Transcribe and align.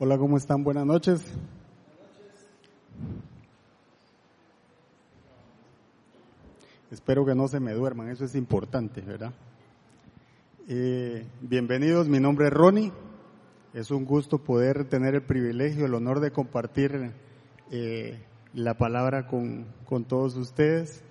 Hola, 0.00 0.16
¿cómo 0.16 0.36
están? 0.36 0.62
Buenas 0.62 0.86
noches. 0.86 1.20
Espero 6.92 7.26
que 7.26 7.34
no 7.34 7.48
se 7.48 7.58
me 7.58 7.72
duerman, 7.72 8.08
eso 8.08 8.24
es 8.24 8.36
importante, 8.36 9.00
¿verdad? 9.00 9.32
Eh, 10.68 11.26
bienvenidos, 11.40 12.08
mi 12.08 12.20
nombre 12.20 12.46
es 12.46 12.52
Ronnie. 12.52 12.92
Es 13.74 13.90
un 13.90 14.04
gusto 14.04 14.38
poder 14.38 14.84
tener 14.84 15.16
el 15.16 15.22
privilegio, 15.22 15.84
el 15.84 15.94
honor 15.94 16.20
de 16.20 16.30
compartir 16.30 17.10
eh, 17.72 18.22
la 18.54 18.74
palabra 18.74 19.26
con, 19.26 19.66
con 19.84 20.04
todos 20.04 20.36
ustedes. 20.36 21.02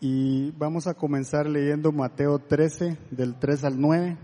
Y 0.00 0.52
vamos 0.52 0.86
a 0.86 0.94
comenzar 0.94 1.46
leyendo 1.46 1.92
Mateo 1.92 2.38
13, 2.38 2.96
del 3.10 3.38
3 3.38 3.64
al 3.64 3.78
9. 3.78 4.16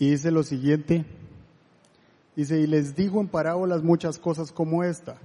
Y 0.00 0.08
dice 0.12 0.30
lo 0.30 0.42
siguiente, 0.42 1.04
dice, 2.34 2.58
y 2.58 2.66
les 2.66 2.96
dijo 2.96 3.20
en 3.20 3.28
parábolas 3.28 3.82
muchas 3.82 4.18
cosas 4.18 4.50
como 4.50 4.82
esta. 4.82 5.18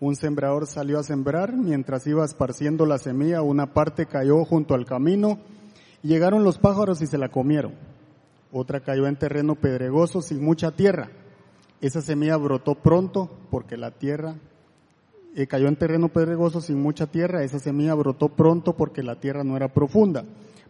Un 0.00 0.16
sembrador 0.16 0.66
salió 0.66 0.98
a 0.98 1.02
sembrar, 1.02 1.56
mientras 1.56 2.06
iba 2.06 2.26
esparciendo 2.26 2.84
la 2.84 2.98
semilla, 2.98 3.40
una 3.40 3.72
parte 3.72 4.04
cayó 4.04 4.44
junto 4.44 4.74
al 4.74 4.84
camino, 4.84 5.38
y 6.02 6.08
llegaron 6.08 6.44
los 6.44 6.58
pájaros 6.58 7.00
y 7.00 7.06
se 7.06 7.16
la 7.16 7.30
comieron. 7.30 7.72
Otra 8.52 8.80
cayó 8.80 9.06
en 9.06 9.16
terreno 9.16 9.54
pedregoso 9.54 10.20
sin 10.20 10.44
mucha 10.44 10.72
tierra. 10.72 11.08
Esa 11.80 12.02
semilla 12.02 12.36
brotó 12.36 12.74
pronto 12.74 13.30
porque 13.50 13.78
la 13.78 13.92
tierra 13.92 14.34
eh, 15.34 15.46
cayó 15.46 15.68
en 15.68 15.76
terreno 15.76 16.10
pedregoso 16.10 16.60
sin 16.60 16.82
mucha 16.82 17.06
tierra. 17.06 17.42
Esa 17.42 17.58
semilla 17.58 17.94
brotó 17.94 18.28
pronto 18.28 18.76
porque 18.76 19.02
la 19.02 19.18
tierra 19.18 19.42
no 19.42 19.56
era 19.56 19.72
profunda. 19.72 20.22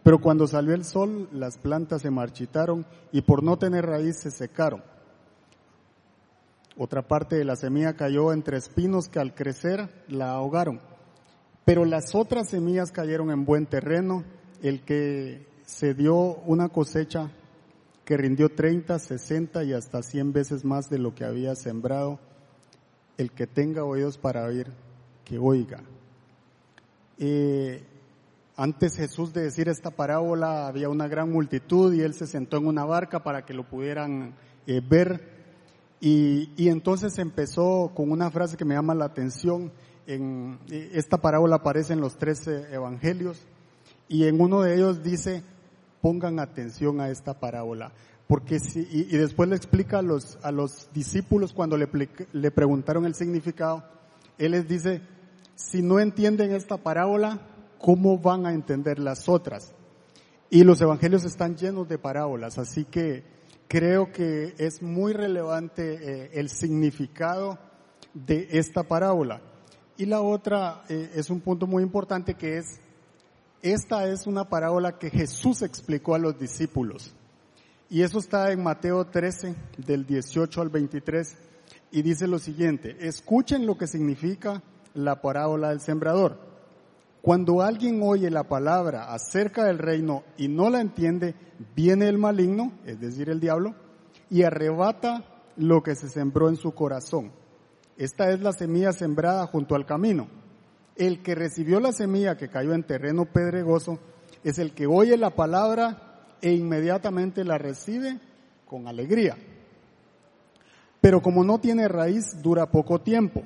Pero 0.03 0.19
cuando 0.19 0.47
salió 0.47 0.73
el 0.73 0.83
sol, 0.83 1.29
las 1.31 1.57
plantas 1.57 2.01
se 2.01 2.11
marchitaron 2.11 2.85
y 3.11 3.21
por 3.21 3.41
no 3.41 3.57
tener 3.57 3.85
raíz 3.85 4.17
se 4.17 4.31
secaron. 4.31 4.83
Otra 6.77 7.07
parte 7.07 7.37
de 7.37 7.45
la 7.45 7.55
semilla 7.55 7.93
cayó 7.93 8.33
entre 8.33 8.57
espinos 8.57 9.07
que 9.07 9.19
al 9.19 9.33
crecer 9.33 9.89
la 10.07 10.31
ahogaron. 10.31 10.81
Pero 11.65 11.85
las 11.85 12.13
otras 12.15 12.49
semillas 12.49 12.91
cayeron 12.91 13.31
en 13.31 13.45
buen 13.45 13.65
terreno, 13.65 14.23
el 14.61 14.83
que 14.83 15.47
se 15.65 15.93
dio 15.93 16.15
una 16.15 16.67
cosecha 16.69 17.31
que 18.03 18.17
rindió 18.17 18.49
30, 18.49 18.99
60 18.99 19.63
y 19.63 19.73
hasta 19.73 20.03
100 20.03 20.33
veces 20.33 20.65
más 20.65 20.89
de 20.89 20.99
lo 20.99 21.15
que 21.15 21.23
había 21.23 21.55
sembrado. 21.55 22.19
El 23.17 23.31
que 23.31 23.47
tenga 23.47 23.85
oídos 23.85 24.17
para 24.17 24.43
oír, 24.43 24.67
que 25.23 25.37
oiga. 25.37 25.81
Eh, 27.19 27.83
antes 28.55 28.97
Jesús 28.97 29.33
de 29.33 29.43
decir 29.43 29.67
esta 29.67 29.91
parábola 29.91 30.67
había 30.67 30.89
una 30.89 31.07
gran 31.07 31.31
multitud 31.31 31.93
y 31.93 32.01
él 32.01 32.13
se 32.13 32.27
sentó 32.27 32.57
en 32.57 32.67
una 32.67 32.85
barca 32.85 33.23
para 33.23 33.45
que 33.45 33.53
lo 33.53 33.67
pudieran 33.67 34.35
eh, 34.67 34.81
ver. 34.87 35.31
Y, 35.99 36.51
y, 36.57 36.69
entonces 36.69 37.17
empezó 37.17 37.91
con 37.95 38.11
una 38.11 38.29
frase 38.29 38.57
que 38.57 38.65
me 38.65 38.75
llama 38.75 38.93
la 38.93 39.05
atención. 39.05 39.71
En, 40.05 40.59
eh, 40.69 40.91
esta 40.93 41.17
parábola 41.17 41.57
aparece 41.57 41.93
en 41.93 42.01
los 42.01 42.17
tres 42.17 42.45
evangelios 42.47 43.41
y 44.07 44.25
en 44.25 44.39
uno 44.39 44.61
de 44.61 44.75
ellos 44.75 45.01
dice, 45.01 45.43
pongan 46.01 46.39
atención 46.39 46.99
a 46.99 47.09
esta 47.09 47.39
parábola. 47.39 47.93
Porque 48.27 48.59
si, 48.59 48.81
y, 48.81 49.15
y 49.15 49.17
después 49.17 49.49
le 49.49 49.55
explica 49.55 49.99
a 49.99 50.01
los, 50.01 50.37
a 50.43 50.51
los 50.51 50.89
discípulos 50.93 51.53
cuando 51.53 51.77
le, 51.77 51.87
le 52.33 52.51
preguntaron 52.51 53.05
el 53.05 53.15
significado, 53.15 53.83
él 54.37 54.51
les 54.51 54.67
dice, 54.67 55.01
si 55.55 55.81
no 55.81 55.99
entienden 55.99 56.51
esta 56.51 56.77
parábola, 56.77 57.39
¿cómo 57.83 58.17
van 58.17 58.45
a 58.45 58.53
entender 58.53 58.97
las 58.97 59.27
otras? 59.27 59.75
Y 60.49 60.63
los 60.63 60.79
evangelios 60.79 61.25
están 61.25 61.57
llenos 61.57 61.89
de 61.89 61.97
parábolas, 61.97 62.57
así 62.57 62.85
que 62.85 63.25
creo 63.67 64.09
que 64.09 64.55
es 64.57 64.81
muy 64.81 65.11
relevante 65.11 65.95
eh, 65.95 66.29
el 66.35 66.47
significado 66.47 67.59
de 68.13 68.47
esta 68.51 68.83
parábola. 68.83 69.41
Y 69.97 70.05
la 70.05 70.21
otra 70.21 70.85
eh, 70.87 71.11
es 71.13 71.29
un 71.29 71.41
punto 71.41 71.67
muy 71.67 71.83
importante 71.83 72.35
que 72.35 72.57
es, 72.57 72.79
esta 73.61 74.07
es 74.07 74.27
una 74.27 74.47
parábola 74.47 74.97
que 74.97 75.09
Jesús 75.09 75.61
explicó 75.61 76.15
a 76.15 76.19
los 76.19 76.39
discípulos. 76.39 77.13
Y 77.89 78.01
eso 78.01 78.19
está 78.19 78.53
en 78.53 78.63
Mateo 78.63 79.07
13, 79.07 79.55
del 79.85 80.05
18 80.05 80.61
al 80.61 80.69
23, 80.69 81.35
y 81.91 82.01
dice 82.01 82.27
lo 82.27 82.39
siguiente, 82.39 82.95
escuchen 83.01 83.65
lo 83.65 83.77
que 83.77 83.87
significa 83.87 84.63
la 84.93 85.21
parábola 85.21 85.71
del 85.71 85.81
sembrador. 85.81 86.52
Cuando 87.23 87.61
alguien 87.61 88.01
oye 88.03 88.29
la 88.29 88.49
palabra 88.49 89.13
acerca 89.13 89.63
del 89.63 89.79
reino 89.79 90.23
y 90.35 90.49
no 90.49 90.69
la 90.69 90.81
entiende, 90.81 91.35
viene 91.73 92.09
el 92.09 92.17
maligno, 92.17 92.73
es 92.85 92.99
decir, 92.99 93.29
el 93.29 93.39
diablo, 93.39 93.75
y 94.29 94.43
arrebata 94.43 95.23
lo 95.55 95.81
que 95.83 95.95
se 95.95 96.09
sembró 96.09 96.49
en 96.49 96.57
su 96.57 96.73
corazón. 96.73 97.31
Esta 97.95 98.29
es 98.31 98.41
la 98.41 98.51
semilla 98.51 98.91
sembrada 98.91 99.47
junto 99.47 99.75
al 99.75 99.85
camino. 99.85 100.27
El 100.97 101.23
que 101.23 101.33
recibió 101.33 101.79
la 101.79 101.93
semilla 101.93 102.35
que 102.35 102.49
cayó 102.49 102.73
en 102.73 102.83
terreno 102.83 103.23
pedregoso 103.23 103.99
es 104.43 104.59
el 104.59 104.73
que 104.73 104.85
oye 104.85 105.15
la 105.15 105.29
palabra 105.29 106.35
e 106.41 106.51
inmediatamente 106.51 107.45
la 107.45 107.57
recibe 107.57 108.19
con 108.65 108.85
alegría. 108.89 109.37
Pero 110.99 111.21
como 111.21 111.45
no 111.45 111.61
tiene 111.61 111.87
raíz, 111.87 112.41
dura 112.41 112.69
poco 112.69 112.99
tiempo 112.99 113.43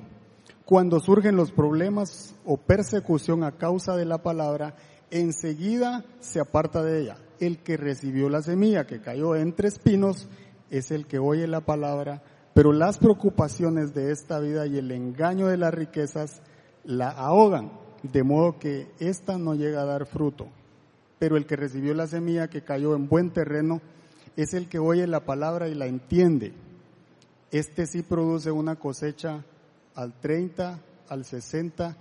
cuando 0.68 1.00
surgen 1.00 1.34
los 1.34 1.50
problemas 1.50 2.34
o 2.44 2.58
persecución 2.58 3.42
a 3.42 3.52
causa 3.52 3.96
de 3.96 4.04
la 4.04 4.18
palabra, 4.18 4.74
enseguida 5.10 6.04
se 6.20 6.40
aparta 6.40 6.82
de 6.82 7.00
ella. 7.00 7.16
El 7.40 7.62
que 7.62 7.78
recibió 7.78 8.28
la 8.28 8.42
semilla 8.42 8.86
que 8.86 9.00
cayó 9.00 9.34
entre 9.34 9.68
espinos 9.68 10.28
es 10.68 10.90
el 10.90 11.06
que 11.06 11.18
oye 11.18 11.46
la 11.46 11.62
palabra, 11.62 12.22
pero 12.52 12.74
las 12.74 12.98
preocupaciones 12.98 13.94
de 13.94 14.12
esta 14.12 14.40
vida 14.40 14.66
y 14.66 14.76
el 14.76 14.90
engaño 14.90 15.46
de 15.46 15.56
las 15.56 15.72
riquezas 15.72 16.42
la 16.84 17.08
ahogan, 17.08 17.72
de 18.02 18.22
modo 18.22 18.58
que 18.58 18.88
ésta 18.98 19.38
no 19.38 19.54
llega 19.54 19.80
a 19.80 19.86
dar 19.86 20.04
fruto. 20.04 20.48
Pero 21.18 21.38
el 21.38 21.46
que 21.46 21.56
recibió 21.56 21.94
la 21.94 22.08
semilla 22.08 22.50
que 22.50 22.60
cayó 22.60 22.94
en 22.94 23.08
buen 23.08 23.30
terreno 23.30 23.80
es 24.36 24.52
el 24.52 24.68
que 24.68 24.78
oye 24.78 25.06
la 25.06 25.24
palabra 25.24 25.70
y 25.70 25.74
la 25.74 25.86
entiende. 25.86 26.52
Este 27.52 27.86
sí 27.86 28.02
produce 28.02 28.50
una 28.50 28.76
cosecha 28.76 29.46
al 29.98 30.12
30, 30.12 30.80
al 31.08 31.24
60 31.24 31.96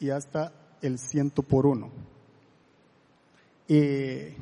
y 0.00 0.08
hasta 0.08 0.50
el 0.80 0.98
ciento 0.98 1.42
por 1.42 1.66
uno. 1.66 1.90
Eh, 3.68 4.34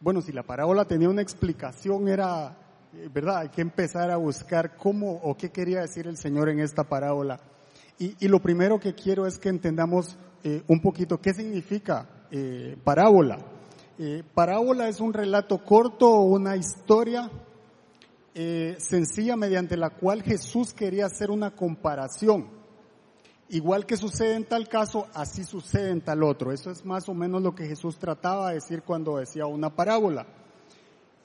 bueno, 0.00 0.20
si 0.20 0.32
la 0.32 0.42
parábola 0.42 0.86
tenía 0.86 1.08
una 1.08 1.22
explicación 1.22 2.08
era, 2.08 2.58
eh, 2.92 3.08
¿verdad? 3.14 3.38
Hay 3.38 3.50
que 3.50 3.60
empezar 3.60 4.10
a 4.10 4.16
buscar 4.16 4.76
cómo 4.76 5.20
o 5.22 5.36
qué 5.36 5.50
quería 5.50 5.82
decir 5.82 6.08
el 6.08 6.16
Señor 6.16 6.48
en 6.48 6.58
esta 6.58 6.82
parábola. 6.82 7.38
Y, 7.96 8.26
lo 8.26 8.40
primero 8.42 8.80
que 8.80 8.94
quiero 8.94 9.24
es 9.24 9.38
que 9.38 9.48
entendamos 9.48 10.16
eh, 10.42 10.64
un 10.66 10.80
poquito 10.80 11.20
qué 11.20 11.32
significa 11.32 12.26
eh, 12.32 12.76
parábola. 12.82 13.38
Parábola 14.34 14.88
es 14.88 14.98
un 14.98 15.12
relato 15.12 15.62
corto 15.62 16.10
o 16.10 16.22
una 16.22 16.56
historia 16.56 17.30
eh, 18.34 18.76
sencilla 18.78 19.36
mediante 19.36 19.76
la 19.76 19.90
cual 19.90 20.22
Jesús 20.22 20.74
quería 20.74 21.06
hacer 21.06 21.30
una 21.30 21.52
comparación. 21.52 22.48
Igual 23.48 23.86
que 23.86 23.96
sucede 23.96 24.34
en 24.34 24.44
tal 24.44 24.68
caso, 24.68 25.06
así 25.14 25.44
sucede 25.44 25.90
en 25.90 26.00
tal 26.00 26.22
otro. 26.24 26.50
Eso 26.50 26.70
es 26.70 26.84
más 26.84 27.08
o 27.08 27.14
menos 27.14 27.42
lo 27.42 27.54
que 27.54 27.66
Jesús 27.66 27.98
trataba 27.98 28.48
de 28.48 28.54
decir 28.56 28.82
cuando 28.82 29.18
decía 29.18 29.46
una 29.46 29.70
parábola. 29.76 30.26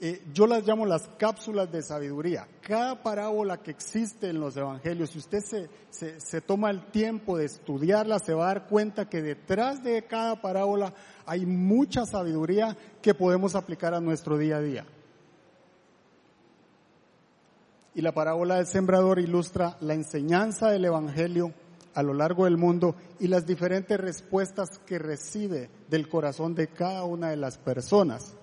Eh, 0.02 0.24
yo 0.32 0.48
las 0.48 0.66
llamo 0.66 0.86
las 0.86 1.10
cápsulas 1.18 1.72
de 1.72 1.82
sabiduría. 1.82 2.48
Cada 2.62 3.02
parábola 3.02 3.58
que 3.58 3.72
existe 3.72 4.30
en 4.30 4.40
los 4.40 4.56
evangelios, 4.56 5.10
si 5.10 5.18
usted 5.18 5.40
se, 5.40 5.70
se, 5.90 6.22
se 6.22 6.42
toma 6.42 6.70
el 6.70 6.92
tiempo 6.92 7.38
de 7.38 7.46
estudiarla, 7.46 8.20
se 8.20 8.34
va 8.34 8.46
a 8.46 8.54
dar 8.54 8.68
cuenta 8.68 9.10
que 9.10 9.22
detrás 9.22 9.84
de 9.84 10.06
cada 10.06 10.42
parábola 10.42 10.94
hay 11.26 11.46
mucha 11.46 12.06
sabiduría 12.06 12.78
que 13.02 13.14
podemos 13.14 13.56
aplicar 13.56 13.94
a 13.94 14.00
nuestro 14.00 14.38
día 14.38 14.58
a 14.58 14.62
día. 14.62 14.86
Y 17.96 18.02
la 18.02 18.14
parábola 18.14 18.56
del 18.56 18.68
sembrador 18.68 19.20
ilustra 19.20 19.78
la 19.82 19.94
enseñanza 19.94 20.70
del 20.70 20.86
Evangelio 20.86 21.54
a 21.94 22.04
lo 22.04 22.14
largo 22.14 22.46
del 22.46 22.58
mundo 22.58 22.96
y 23.20 23.28
las 23.28 23.46
diferentes 23.46 24.00
respuestas 24.00 24.80
que 24.86 25.00
recibe 25.00 25.70
del 25.90 26.08
corazón 26.08 26.56
de 26.56 26.68
cada 26.68 27.04
una 27.04 27.30
de 27.30 27.38
las 27.38 27.58
personas. 27.58 28.36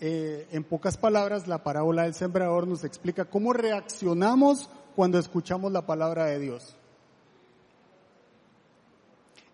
Eh, 0.00 0.48
en 0.50 0.64
pocas 0.64 0.96
palabras, 0.96 1.46
la 1.46 1.62
parábola 1.62 2.04
del 2.04 2.14
sembrador 2.14 2.66
nos 2.66 2.82
explica 2.82 3.26
cómo 3.26 3.52
reaccionamos 3.52 4.68
cuando 4.96 5.18
escuchamos 5.18 5.70
la 5.70 5.86
palabra 5.86 6.26
de 6.26 6.40
Dios. 6.40 6.76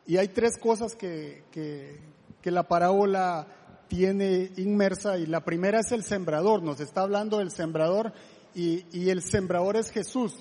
Y 0.06 0.16
hay 0.16 0.28
tres 0.28 0.56
cosas 0.56 0.94
que, 0.94 1.44
que, 1.52 2.00
que 2.40 2.50
la 2.50 2.62
parábola 2.62 3.46
tiene 3.88 4.50
inmersa 4.56 5.18
y 5.18 5.26
la 5.26 5.44
primera 5.44 5.80
es 5.80 5.92
el 5.92 6.02
sembrador, 6.02 6.62
nos 6.62 6.80
está 6.80 7.02
hablando 7.02 7.38
del 7.38 7.50
sembrador 7.50 8.12
y, 8.58 9.08
el 9.08 9.22
sembrador 9.22 9.76
es 9.76 9.90
Jesús. 9.90 10.34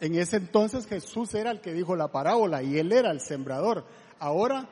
En 0.00 0.14
ese 0.14 0.38
entonces 0.38 0.86
Jesús 0.86 1.34
era 1.34 1.50
el 1.50 1.60
que 1.60 1.74
dijo 1.74 1.94
la 1.94 2.10
parábola 2.10 2.62
y 2.62 2.78
él 2.78 2.92
era 2.92 3.10
el 3.10 3.20
sembrador. 3.20 3.84
Ahora 4.18 4.68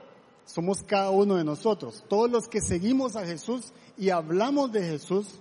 somos 0.47 0.83
cada 0.83 1.11
uno 1.11 1.37
de 1.37 1.45
nosotros. 1.45 2.05
Todos 2.09 2.31
los 2.31 2.49
que 2.49 2.61
seguimos 2.61 3.17
a 3.17 3.27
Jesús 3.27 3.73
y 3.99 4.11
hablamos 4.11 4.73
de 4.73 4.83
Jesús, 4.83 5.41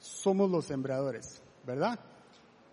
somos 0.00 0.50
los 0.50 0.64
sembradores, 0.66 1.40
¿verdad? 1.64 1.98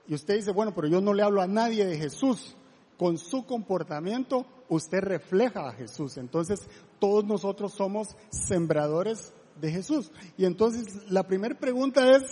Y 0.07 0.15
usted 0.15 0.35
dice, 0.35 0.51
bueno, 0.51 0.73
pero 0.73 0.87
yo 0.87 0.99
no 0.99 1.13
le 1.13 1.23
hablo 1.23 1.41
a 1.41 1.47
nadie 1.47 1.85
de 1.85 1.97
Jesús. 1.97 2.55
Con 2.97 3.17
su 3.17 3.45
comportamiento 3.45 4.45
usted 4.69 5.01
refleja 5.01 5.69
a 5.69 5.73
Jesús. 5.73 6.17
Entonces, 6.17 6.67
todos 6.99 7.25
nosotros 7.25 7.73
somos 7.73 8.15
sembradores 8.29 9.33
de 9.59 9.71
Jesús. 9.71 10.11
Y 10.37 10.45
entonces, 10.45 11.09
la 11.09 11.23
primera 11.23 11.57
pregunta 11.57 12.11
es, 12.11 12.23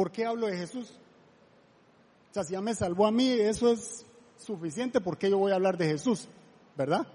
¿por 0.00 0.10
qué 0.10 0.24
hablo 0.24 0.46
de 0.46 0.56
Jesús? 0.56 0.98
O 2.30 2.32
sea, 2.32 2.42
si 2.42 2.54
ya 2.54 2.62
me 2.62 2.74
salvó 2.74 3.06
a 3.06 3.12
mí, 3.12 3.28
eso 3.28 3.70
es 3.70 4.06
suficiente, 4.38 4.98
¿por 4.98 5.18
qué 5.18 5.28
yo 5.28 5.36
voy 5.36 5.52
a 5.52 5.56
hablar 5.56 5.76
de 5.76 5.88
Jesús? 5.88 6.26
¿Verdad? 6.74 7.06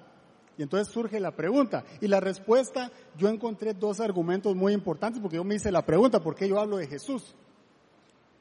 Y 0.56 0.62
entonces 0.62 0.94
surge 0.94 1.20
la 1.20 1.32
pregunta. 1.32 1.84
Y 2.00 2.08
la 2.08 2.20
respuesta, 2.20 2.92
yo 3.18 3.28
encontré 3.28 3.74
dos 3.74 4.00
argumentos 4.00 4.56
muy 4.56 4.74
importantes 4.74 5.20
porque 5.20 5.38
yo 5.38 5.44
me 5.44 5.56
hice 5.56 5.72
la 5.72 5.84
pregunta, 5.84 6.20
¿por 6.20 6.36
qué 6.36 6.48
yo 6.48 6.60
hablo 6.60 6.78
de 6.78 6.86
Jesús? 6.86 7.34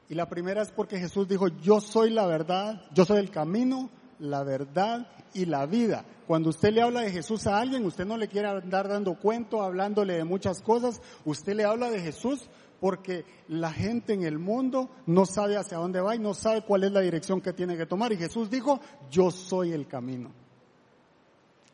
Y 0.09 0.13
la 0.13 0.29
primera 0.29 0.61
es 0.61 0.71
porque 0.71 0.99
Jesús 0.99 1.27
dijo, 1.27 1.47
yo 1.47 1.81
soy 1.81 2.11
la 2.11 2.27
verdad, 2.27 2.83
yo 2.93 3.03
soy 3.03 3.17
el 3.17 3.31
camino, 3.31 3.89
la 4.19 4.43
verdad 4.43 5.07
y 5.33 5.45
la 5.45 5.65
vida. 5.65 6.05
Cuando 6.27 6.49
usted 6.49 6.73
le 6.73 6.81
habla 6.81 7.01
de 7.01 7.11
Jesús 7.11 7.45
a 7.47 7.59
alguien, 7.59 7.85
usted 7.85 8.05
no 8.05 8.17
le 8.17 8.27
quiere 8.27 8.47
andar 8.47 8.87
dando 8.87 9.15
cuento, 9.19 9.61
hablándole 9.61 10.15
de 10.15 10.23
muchas 10.23 10.61
cosas, 10.61 11.01
usted 11.23 11.55
le 11.55 11.65
habla 11.65 11.89
de 11.89 12.01
Jesús 12.01 12.49
porque 12.79 13.25
la 13.47 13.71
gente 13.71 14.13
en 14.13 14.23
el 14.23 14.37
mundo 14.37 14.89
no 15.05 15.25
sabe 15.25 15.57
hacia 15.57 15.77
dónde 15.77 16.01
va 16.01 16.15
y 16.15 16.19
no 16.19 16.33
sabe 16.33 16.61
cuál 16.61 16.83
es 16.83 16.91
la 16.91 17.01
dirección 17.01 17.41
que 17.41 17.53
tiene 17.53 17.77
que 17.77 17.85
tomar. 17.85 18.11
Y 18.11 18.17
Jesús 18.17 18.49
dijo, 18.49 18.79
yo 19.09 19.31
soy 19.31 19.71
el 19.71 19.87
camino. 19.87 20.31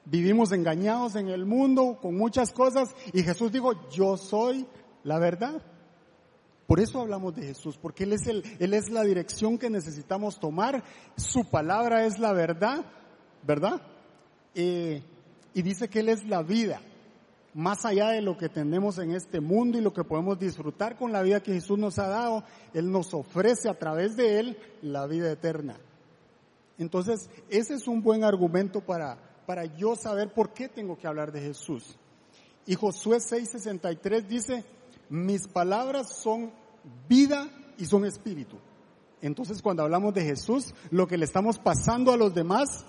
Vivimos 0.06 0.52
engañados 0.52 1.16
en 1.16 1.30
el 1.30 1.46
mundo 1.46 1.98
con 2.02 2.18
muchas 2.18 2.52
cosas 2.52 2.96
y 3.14 3.24
Jesús 3.24 3.52
dijo, 3.52 3.90
yo 3.90 4.18
soy 4.18 4.66
la 5.04 5.20
verdad. 5.20 5.62
Por 6.72 6.80
eso 6.80 7.02
hablamos 7.02 7.36
de 7.36 7.48
Jesús, 7.48 7.78
porque 7.78 8.06
Él 8.06 8.14
es, 8.14 8.28
el, 8.28 8.46
Él 8.58 8.74
es 8.74 8.90
la 8.90 9.04
dirección 9.04 9.58
que 9.58 9.70
necesitamos 9.70 10.40
tomar, 10.40 10.82
su 11.18 11.44
palabra 11.44 12.06
es 12.06 12.18
la 12.18 12.32
verdad, 12.32 12.86
¿verdad? 13.44 13.82
Eh, 14.56 15.04
y 15.54 15.62
dice 15.64 15.90
que 15.90 16.00
Él 16.00 16.08
es 16.08 16.24
la 16.24 16.44
vida, 16.44 16.80
más 17.54 17.84
allá 17.84 18.12
de 18.12 18.22
lo 18.22 18.38
que 18.38 18.48
tenemos 18.48 19.00
en 19.00 19.12
este 19.12 19.42
mundo 19.42 19.78
y 19.78 19.82
lo 19.82 19.92
que 19.92 20.06
podemos 20.06 20.40
disfrutar 20.40 20.96
con 20.96 21.12
la 21.12 21.22
vida 21.22 21.44
que 21.44 21.52
Jesús 21.52 21.78
nos 21.78 22.00
ha 22.00 22.08
dado, 22.08 22.46
Él 22.74 22.90
nos 22.90 23.14
ofrece 23.14 23.68
a 23.68 23.78
través 23.78 24.16
de 24.16 24.40
Él 24.40 24.58
la 24.82 25.08
vida 25.08 25.30
eterna. 25.30 25.76
Entonces, 26.78 27.30
ese 27.50 27.74
es 27.74 27.86
un 27.86 28.02
buen 28.02 28.24
argumento 28.24 28.80
para, 28.80 29.18
para 29.46 29.66
yo 29.66 29.98
saber 29.98 30.34
por 30.34 30.54
qué 30.54 30.70
tengo 30.70 30.98
que 30.98 31.08
hablar 31.08 31.34
de 31.34 31.42
Jesús. 31.42 31.98
Y 32.66 32.76
Josué 32.76 33.18
6:63 33.18 34.26
dice, 34.26 34.64
mis 35.10 35.50
palabras 35.50 36.16
son 36.16 36.61
vida 37.07 37.50
y 37.78 37.86
son 37.86 38.06
espíritu. 38.06 38.57
Entonces 39.22 39.62
cuando 39.62 39.83
hablamos 39.83 40.13
de 40.13 40.24
Jesús, 40.24 40.74
lo 40.89 41.07
que 41.07 41.18
le 41.18 41.25
estamos 41.25 41.60
pasando 41.60 42.12
a 42.12 42.18
los 42.18 42.33
demás 42.33 42.86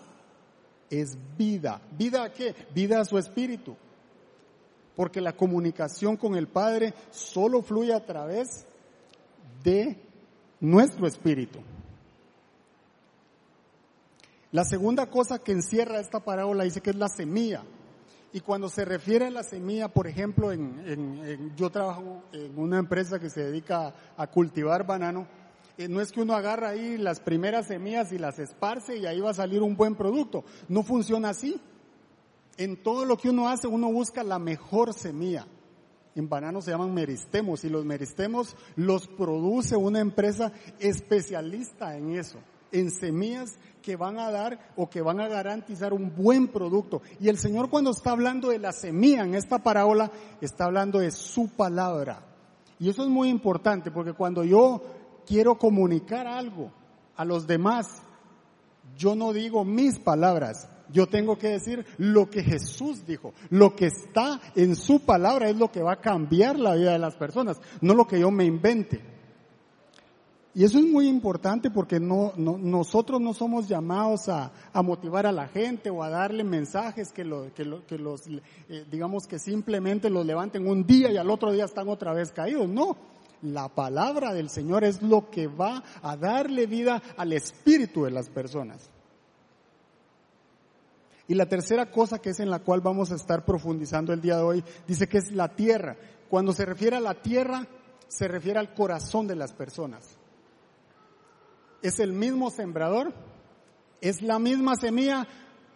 es 0.90 1.16
vida. 1.36 1.80
¿Vida 1.96 2.24
a 2.24 2.32
qué? 2.32 2.54
Vida 2.74 3.00
a 3.00 3.04
su 3.04 3.18
espíritu. 3.18 3.76
Porque 4.94 5.20
la 5.20 5.34
comunicación 5.34 6.16
con 6.16 6.34
el 6.36 6.48
Padre 6.48 6.94
solo 7.10 7.62
fluye 7.62 7.94
a 7.94 8.04
través 8.04 8.66
de 9.62 9.98
nuestro 10.60 11.06
espíritu. 11.06 11.60
La 14.52 14.64
segunda 14.64 15.06
cosa 15.06 15.38
que 15.38 15.52
encierra 15.52 15.98
esta 15.98 16.20
parábola 16.20 16.64
dice 16.64 16.82
que 16.82 16.90
es 16.90 16.96
la 16.96 17.08
semilla. 17.08 17.64
Y 18.32 18.40
cuando 18.40 18.68
se 18.68 18.84
refiere 18.84 19.26
a 19.26 19.30
la 19.30 19.42
semilla, 19.42 19.88
por 19.88 20.06
ejemplo, 20.06 20.52
en, 20.52 21.54
yo 21.54 21.70
trabajo 21.70 22.24
en 22.32 22.58
una 22.58 22.78
empresa 22.78 23.18
que 23.18 23.28
se 23.28 23.44
dedica 23.44 23.94
a 24.16 24.26
cultivar 24.26 24.86
banano, 24.86 25.26
eh, 25.76 25.88
no 25.88 26.00
es 26.00 26.12
que 26.12 26.22
uno 26.22 26.34
agarra 26.34 26.70
ahí 26.70 26.96
las 26.96 27.20
primeras 27.20 27.66
semillas 27.66 28.10
y 28.12 28.18
las 28.18 28.38
esparce 28.38 28.96
y 28.96 29.06
ahí 29.06 29.20
va 29.20 29.30
a 29.30 29.34
salir 29.34 29.62
un 29.62 29.76
buen 29.76 29.96
producto. 29.96 30.44
No 30.68 30.82
funciona 30.82 31.30
así. 31.30 31.60
En 32.56 32.82
todo 32.82 33.04
lo 33.04 33.16
que 33.16 33.30
uno 33.30 33.48
hace, 33.48 33.66
uno 33.66 33.90
busca 33.92 34.22
la 34.22 34.38
mejor 34.38 34.94
semilla. 34.94 35.46
En 36.14 36.28
banano 36.28 36.60
se 36.60 36.70
llaman 36.70 36.92
meristemos 36.92 37.64
y 37.64 37.70
los 37.70 37.84
meristemos 37.84 38.56
los 38.76 39.08
produce 39.08 39.76
una 39.76 40.00
empresa 40.00 40.52
especialista 40.78 41.96
en 41.96 42.16
eso, 42.16 42.38
en 42.72 42.90
semillas 42.90 43.56
que 43.82 43.96
van 43.96 44.18
a 44.18 44.30
dar 44.30 44.72
o 44.76 44.88
que 44.88 45.02
van 45.02 45.20
a 45.20 45.28
garantizar 45.28 45.92
un 45.92 46.14
buen 46.14 46.48
producto. 46.48 47.02
Y 47.20 47.28
el 47.28 47.38
Señor 47.38 47.68
cuando 47.68 47.90
está 47.90 48.12
hablando 48.12 48.48
de 48.48 48.58
la 48.58 48.72
semilla 48.72 49.24
en 49.24 49.34
esta 49.34 49.58
parábola, 49.58 50.10
está 50.40 50.64
hablando 50.64 51.00
de 51.00 51.10
su 51.10 51.48
palabra. 51.48 52.24
Y 52.78 52.88
eso 52.88 53.02
es 53.02 53.08
muy 53.08 53.28
importante 53.28 53.90
porque 53.90 54.12
cuando 54.12 54.44
yo 54.44 54.82
quiero 55.26 55.58
comunicar 55.58 56.26
algo 56.26 56.72
a 57.16 57.24
los 57.24 57.46
demás, 57.46 58.02
yo 58.96 59.14
no 59.14 59.32
digo 59.32 59.64
mis 59.64 59.98
palabras, 59.98 60.68
yo 60.90 61.06
tengo 61.06 61.38
que 61.38 61.48
decir 61.48 61.84
lo 61.98 62.28
que 62.28 62.42
Jesús 62.42 63.06
dijo. 63.06 63.32
Lo 63.50 63.74
que 63.74 63.86
está 63.86 64.40
en 64.54 64.76
su 64.76 65.00
palabra 65.00 65.48
es 65.48 65.56
lo 65.56 65.70
que 65.70 65.82
va 65.82 65.94
a 65.94 66.00
cambiar 66.00 66.58
la 66.58 66.74
vida 66.74 66.92
de 66.92 66.98
las 66.98 67.16
personas, 67.16 67.60
no 67.80 67.94
lo 67.94 68.06
que 68.06 68.20
yo 68.20 68.30
me 68.30 68.44
invente. 68.44 69.11
Y 70.54 70.64
eso 70.64 70.78
es 70.78 70.84
muy 70.84 71.08
importante 71.08 71.70
porque 71.70 71.98
no, 71.98 72.34
nosotros 72.36 73.22
no 73.22 73.32
somos 73.32 73.68
llamados 73.68 74.28
a, 74.28 74.52
motivar 74.82 75.26
a 75.26 75.32
la 75.32 75.48
gente 75.48 75.88
o 75.88 76.02
a 76.02 76.10
darle 76.10 76.44
mensajes 76.44 77.10
que, 77.10 77.24
lo, 77.24 77.52
que, 77.54 77.64
lo, 77.64 77.86
que 77.86 77.96
los, 77.96 78.26
eh, 78.68 78.84
digamos 78.90 79.26
que 79.26 79.38
simplemente 79.38 80.10
los 80.10 80.26
levanten 80.26 80.68
un 80.68 80.86
día 80.86 81.10
y 81.10 81.16
al 81.16 81.30
otro 81.30 81.52
día 81.52 81.64
están 81.64 81.88
otra 81.88 82.12
vez 82.12 82.32
caídos. 82.32 82.68
No, 82.68 82.98
la 83.40 83.70
palabra 83.70 84.34
del 84.34 84.50
Señor 84.50 84.84
es 84.84 85.00
lo 85.00 85.30
que 85.30 85.46
va 85.46 85.82
a 86.02 86.18
darle 86.18 86.66
vida 86.66 87.02
al 87.16 87.32
espíritu 87.32 88.04
de 88.04 88.10
las 88.10 88.28
personas. 88.28 88.90
Y 91.28 91.34
la 91.34 91.46
tercera 91.46 91.90
cosa 91.90 92.18
que 92.18 92.30
es 92.30 92.40
en 92.40 92.50
la 92.50 92.58
cual 92.58 92.82
vamos 92.82 93.10
a 93.10 93.14
estar 93.14 93.46
profundizando 93.46 94.12
el 94.12 94.20
día 94.20 94.36
de 94.36 94.42
hoy, 94.42 94.64
dice 94.86 95.08
que 95.08 95.16
es 95.16 95.32
la 95.32 95.48
tierra. 95.48 95.96
Cuando 96.28 96.52
se 96.52 96.66
refiere 96.66 96.96
a 96.96 97.00
la 97.00 97.14
tierra, 97.14 97.66
se 98.06 98.28
refiere 98.28 98.58
al 98.58 98.74
corazón 98.74 99.26
de 99.26 99.36
las 99.36 99.54
personas 99.54 100.18
es 101.82 101.98
el 101.98 102.12
mismo 102.12 102.50
sembrador, 102.50 103.12
es 104.00 104.22
la 104.22 104.38
misma 104.38 104.76
semilla, 104.76 105.26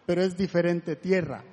pero 0.06 0.22
es 0.22 0.36
diferente 0.36 0.96
tierra, 0.96 1.44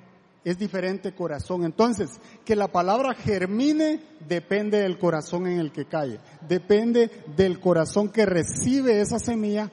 es 0.44 0.58
diferente 0.58 1.14
corazón. 1.14 1.64
Entonces, 1.64 2.20
que 2.44 2.56
la 2.56 2.68
palabra 2.68 3.14
germine 3.14 4.00
depende 4.28 4.80
del 4.80 4.98
corazón 4.98 5.46
en 5.46 5.58
el 5.58 5.72
que 5.72 5.86
cae, 5.86 6.20
depende 6.48 7.10
del 7.36 7.60
corazón 7.60 8.08
que 8.08 8.26
recibe 8.26 9.00
esa 9.00 9.18
semilla, 9.18 9.70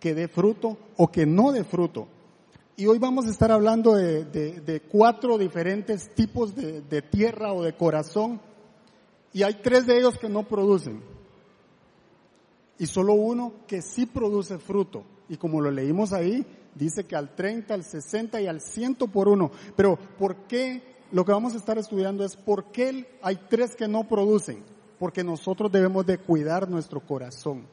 que 0.00 0.14
dé 0.14 0.28
fruto 0.28 0.78
o 0.96 1.10
que 1.10 1.26
no 1.26 1.52
dé 1.52 1.64
fruto. 1.64 2.08
Y 2.76 2.86
hoy 2.86 2.98
vamos 2.98 3.26
a 3.26 3.30
estar 3.30 3.52
hablando 3.52 3.94
de, 3.94 4.82
cuatro 4.90 5.38
diferentes 5.38 6.12
tipos 6.14 6.54
de 6.56 7.02
tierra 7.02 7.52
o 7.52 7.62
de 7.62 7.76
corazón, 7.76 8.40
y 9.32 9.42
hay 9.42 9.54
tres 9.62 9.86
de 9.86 9.98
ellos 9.98 10.18
que 10.18 10.28
no 10.28 10.44
producen 10.44 11.13
y 12.78 12.86
solo 12.86 13.14
uno 13.14 13.52
que 13.66 13.82
sí 13.82 14.06
produce 14.06 14.58
fruto. 14.58 15.04
Y 15.28 15.36
como 15.36 15.60
lo 15.60 15.70
leímos 15.70 16.12
ahí, 16.12 16.44
dice 16.74 17.04
que 17.04 17.16
al 17.16 17.34
30, 17.34 17.72
al 17.72 17.84
60 17.84 18.40
y 18.40 18.46
al 18.46 18.60
100 18.60 18.96
por 19.12 19.28
uno. 19.28 19.50
Pero 19.76 19.96
¿por 20.18 20.46
qué? 20.46 20.82
Lo 21.12 21.24
que 21.24 21.32
vamos 21.32 21.54
a 21.54 21.58
estar 21.58 21.78
estudiando 21.78 22.24
es 22.24 22.36
por 22.36 22.72
qué 22.72 23.18
hay 23.22 23.38
tres 23.48 23.76
que 23.76 23.88
no 23.88 24.04
producen. 24.08 24.62
Porque 24.98 25.24
nosotros 25.24 25.70
debemos 25.70 26.04
de 26.06 26.18
cuidar 26.18 26.68
nuestro 26.68 27.00
corazón. 27.00 27.66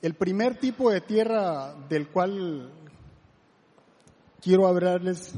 El 0.00 0.14
primer 0.14 0.58
tipo 0.58 0.90
de 0.90 1.00
tierra 1.00 1.74
del 1.88 2.08
cual 2.08 2.72
quiero 4.40 4.66
hablarles 4.66 5.32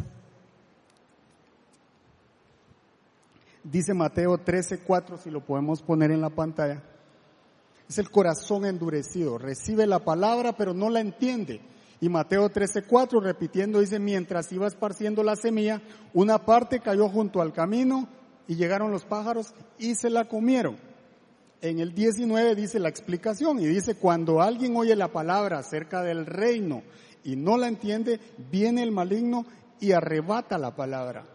dice 3.64 3.94
Mateo 3.94 4.38
13:4, 4.38 5.18
si 5.18 5.30
lo 5.30 5.44
podemos 5.44 5.82
poner 5.82 6.10
en 6.10 6.20
la 6.20 6.30
pantalla. 6.30 6.82
Es 7.88 7.98
el 7.98 8.10
corazón 8.10 8.64
endurecido, 8.64 9.38
recibe 9.38 9.86
la 9.86 10.04
palabra 10.04 10.52
pero 10.56 10.72
no 10.72 10.90
la 10.90 11.00
entiende. 11.00 11.60
Y 12.00 12.08
Mateo 12.08 12.50
13:4 12.50 13.20
repitiendo 13.20 13.80
dice, 13.80 13.98
mientras 13.98 14.52
iba 14.52 14.66
esparciendo 14.66 15.22
la 15.22 15.36
semilla, 15.36 15.82
una 16.12 16.44
parte 16.44 16.80
cayó 16.80 17.08
junto 17.08 17.40
al 17.40 17.52
camino 17.52 18.08
y 18.46 18.56
llegaron 18.56 18.90
los 18.90 19.04
pájaros 19.04 19.54
y 19.78 19.94
se 19.94 20.10
la 20.10 20.28
comieron. 20.28 20.76
En 21.62 21.78
el 21.78 21.94
19 21.94 22.54
dice 22.54 22.78
la 22.78 22.90
explicación 22.90 23.58
y 23.58 23.66
dice, 23.66 23.94
cuando 23.94 24.42
alguien 24.42 24.76
oye 24.76 24.94
la 24.96 25.08
palabra 25.08 25.58
acerca 25.58 26.02
del 26.02 26.26
reino 26.26 26.82
y 27.22 27.36
no 27.36 27.56
la 27.56 27.68
entiende, 27.68 28.20
viene 28.50 28.82
el 28.82 28.92
maligno 28.92 29.46
y 29.80 29.92
arrebata 29.92 30.58
la 30.58 30.76
palabra 30.76 31.33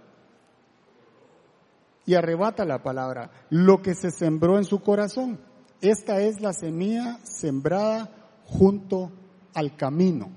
y 2.09 2.15
arrebata 2.15 2.65
la 2.65 2.81
palabra, 2.81 3.29
lo 3.51 3.83
que 3.83 3.93
se 3.93 4.09
sembró 4.09 4.57
en 4.57 4.65
su 4.65 4.81
corazón. 4.81 5.39
Esta 5.79 6.19
es 6.21 6.41
la 6.41 6.53
semilla 6.53 7.19
sembrada 7.21 8.09
junto 8.45 9.11
al 9.53 9.77
camino. 9.77 10.31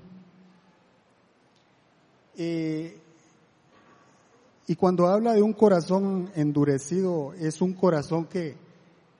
Eh, 2.37 2.95
y 4.67 4.75
cuando 4.75 5.07
habla 5.07 5.33
de 5.33 5.41
un 5.41 5.53
corazón 5.53 6.29
endurecido, 6.35 7.33
es 7.33 7.59
un 7.59 7.73
corazón 7.73 8.25
que, 8.25 8.55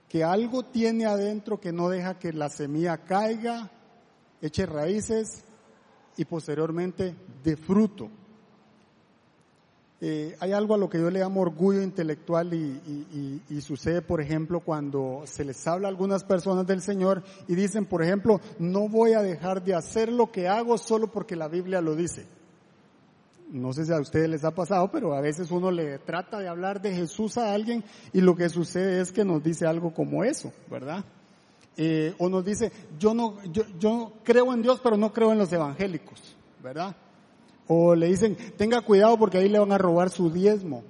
que 0.07 0.23
algo 0.23 0.61
tiene 0.61 1.07
adentro 1.07 1.59
que 1.59 1.73
no 1.73 1.89
deja 1.89 2.19
que 2.19 2.33
la 2.33 2.49
semilla 2.49 2.99
caiga, 2.99 3.71
eche 4.43 4.67
raíces 4.67 5.43
y 6.17 6.25
posteriormente 6.25 7.15
de 7.43 7.57
fruto. 7.57 8.11
Eh, 10.05 10.35
hay 10.41 10.51
algo 10.51 10.73
a 10.73 10.77
lo 10.77 10.89
que 10.89 10.99
yo 10.99 11.09
le 11.09 11.21
llamo 11.21 11.39
orgullo 11.39 11.81
intelectual 11.81 12.53
y, 12.53 13.61
sucede, 13.61 14.01
por 14.01 14.19
ejemplo, 14.19 14.59
cuando 14.59 15.21
se 15.23 15.45
les 15.45 15.65
habla 15.65 15.87
a 15.87 15.91
algunas 15.91 16.25
personas 16.25 16.67
del 16.67 16.81
Señor 16.81 17.23
y 17.47 17.55
dicen, 17.55 17.85
por 17.85 18.03
ejemplo, 18.03 18.41
no 18.59 18.89
voy 18.89 19.13
a 19.13 19.21
dejar 19.21 19.63
de 19.63 19.75
hacer 19.75 20.11
lo 20.11 20.29
que 20.29 20.49
hago 20.49 20.77
solo 20.77 21.07
porque 21.07 21.37
la 21.37 21.47
Biblia 21.47 21.79
lo 21.79 21.95
dice. 21.95 22.25
No 23.49 23.71
sé 23.71 23.85
si 23.85 23.93
a 23.93 24.01
ustedes 24.01 24.27
les 24.27 24.43
ha 24.43 24.51
pasado, 24.51 24.91
pero 24.91 25.13
a 25.13 25.21
veces 25.21 25.49
uno 25.51 25.71
le 25.71 25.99
trata 25.99 26.39
de 26.39 26.49
hablar 26.49 26.81
de 26.81 26.93
Jesús 26.93 27.37
a 27.37 27.53
alguien 27.53 27.81
y 28.11 28.19
lo 28.19 28.35
que 28.35 28.49
sucede 28.49 28.99
es 28.99 29.13
que 29.13 29.23
nos 29.23 29.41
dice 29.41 29.65
algo 29.65 29.93
como 29.93 30.25
eso, 30.25 30.51
¿verdad? 30.69 31.05
Eh, 31.77 32.13
o 32.17 32.27
nos 32.27 32.43
dice, 32.43 32.73
yo 32.99 33.13
no, 33.13 33.41
yo, 33.45 33.63
yo 33.79 34.11
creo 34.25 34.51
en 34.53 34.63
Dios, 34.63 34.81
pero 34.83 34.97
no 34.97 35.13
creo 35.13 35.31
en 35.31 35.37
los 35.37 35.53
evangélicos, 35.53 36.35
¿verdad? 36.61 36.93
O 37.67 37.95
le 37.95 38.07
dicen, 38.07 38.35
tenga 38.57 38.81
cuidado 38.81 39.17
porque 39.17 39.37
ahí 39.37 39.49
le 39.49 39.59
van 39.59 39.71
a 39.71 39.77
robar 39.77 40.09
su 40.09 40.29
diezmo. 40.29 40.83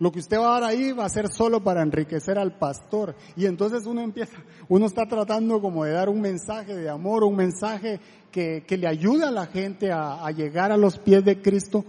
Lo 0.00 0.10
que 0.10 0.18
usted 0.18 0.38
va 0.38 0.56
a 0.56 0.60
dar 0.60 0.70
ahí 0.70 0.92
va 0.92 1.04
a 1.04 1.08
ser 1.08 1.28
solo 1.28 1.62
para 1.62 1.82
enriquecer 1.82 2.38
al 2.38 2.58
pastor. 2.58 3.14
Y 3.36 3.46
entonces 3.46 3.86
uno 3.86 4.00
empieza, 4.00 4.36
uno 4.68 4.86
está 4.86 5.06
tratando 5.06 5.60
como 5.60 5.84
de 5.84 5.92
dar 5.92 6.08
un 6.08 6.20
mensaje 6.20 6.74
de 6.74 6.88
amor, 6.88 7.22
un 7.22 7.36
mensaje 7.36 8.00
que, 8.32 8.64
que 8.66 8.76
le 8.76 8.88
ayuda 8.88 9.28
a 9.28 9.32
la 9.32 9.46
gente 9.46 9.92
a, 9.92 10.28
llegar 10.32 10.72
a 10.72 10.76
los 10.76 10.98
pies 10.98 11.24
de 11.24 11.40
Cristo. 11.40 11.84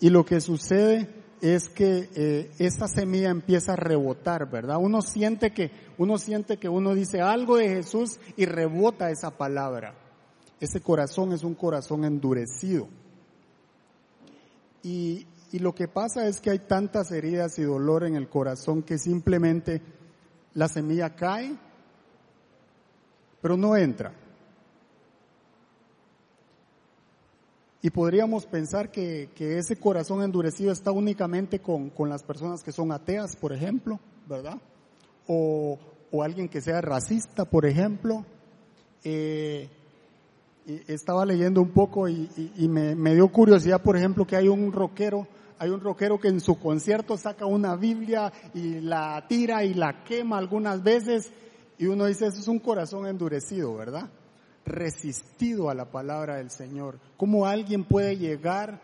Y 0.00 0.10
lo 0.10 0.24
que 0.24 0.40
sucede 0.40 1.08
es 1.40 1.68
que 1.68 2.08
eh, 2.14 2.50
esa 2.58 2.88
semilla 2.88 3.30
empieza 3.30 3.74
a 3.74 3.76
rebotar, 3.76 4.50
¿verdad? 4.50 4.78
Uno 4.80 5.00
siente 5.00 5.52
que, 5.52 5.70
uno 5.98 6.18
siente 6.18 6.58
que 6.58 6.68
uno 6.68 6.94
dice 6.94 7.20
algo 7.20 7.56
de 7.56 7.68
Jesús 7.68 8.18
y 8.36 8.44
rebota 8.44 9.10
esa 9.10 9.30
palabra. 9.30 9.94
Ese 10.58 10.80
corazón 10.80 11.32
es 11.32 11.44
un 11.44 11.54
corazón 11.54 12.04
endurecido. 12.04 12.88
Y, 14.82 15.26
lo 15.52 15.74
que 15.74 15.88
pasa 15.88 16.28
es 16.28 16.40
que 16.40 16.50
hay 16.50 16.60
tantas 16.60 17.10
heridas 17.10 17.58
y 17.58 17.62
dolor 17.62 18.04
en 18.04 18.14
el 18.14 18.28
corazón 18.28 18.82
que 18.82 18.98
simplemente 18.98 19.82
la 20.54 20.68
semilla 20.68 21.16
cae, 21.16 21.56
pero 23.42 23.56
no 23.56 23.76
entra. 23.76 24.12
Y 27.82 27.90
podríamos 27.90 28.46
pensar 28.46 28.92
que, 28.92 29.30
ese 29.36 29.76
corazón 29.76 30.22
endurecido 30.22 30.70
está 30.70 30.92
únicamente 30.92 31.60
con, 31.60 31.90
las 32.08 32.22
personas 32.22 32.62
que 32.62 32.70
son 32.70 32.92
ateas, 32.92 33.34
por 33.34 33.52
ejemplo, 33.52 33.98
¿verdad? 34.28 34.58
O, 35.26 35.78
alguien 36.22 36.48
que 36.48 36.60
sea 36.60 36.80
racista, 36.80 37.44
por 37.44 37.66
ejemplo. 37.66 38.24
Eh, 39.02 39.68
estaba 40.86 41.24
leyendo 41.24 41.60
un 41.60 41.70
poco 41.70 42.08
y, 42.08 42.28
me, 42.68 43.14
dio 43.14 43.28
curiosidad, 43.28 43.82
por 43.82 43.96
ejemplo, 43.96 44.26
que 44.26 44.36
hay 44.36 44.48
un 44.48 44.72
rockero, 44.72 45.26
hay 45.58 45.70
un 45.70 45.80
rockero 45.80 46.18
que 46.18 46.28
en 46.28 46.40
su 46.40 46.58
concierto 46.58 47.16
saca 47.16 47.46
una 47.46 47.76
Biblia 47.76 48.32
y 48.54 48.80
la 48.80 49.24
tira 49.28 49.64
y 49.64 49.74
la 49.74 50.04
quema 50.04 50.38
algunas 50.38 50.82
veces 50.82 51.32
y 51.80 51.86
uno 51.86 52.04
dice, 52.04 52.26
eso 52.26 52.40
es 52.40 52.48
un 52.48 52.58
corazón 52.58 53.06
endurecido, 53.06 53.74
¿verdad? 53.74 54.10
Resistido 54.66 55.70
a 55.70 55.74
la 55.74 55.90
palabra 55.90 56.36
del 56.36 56.50
Señor. 56.50 57.00
¿Cómo 57.16 57.46
alguien 57.46 57.84
puede 57.84 58.18
llegar 58.18 58.82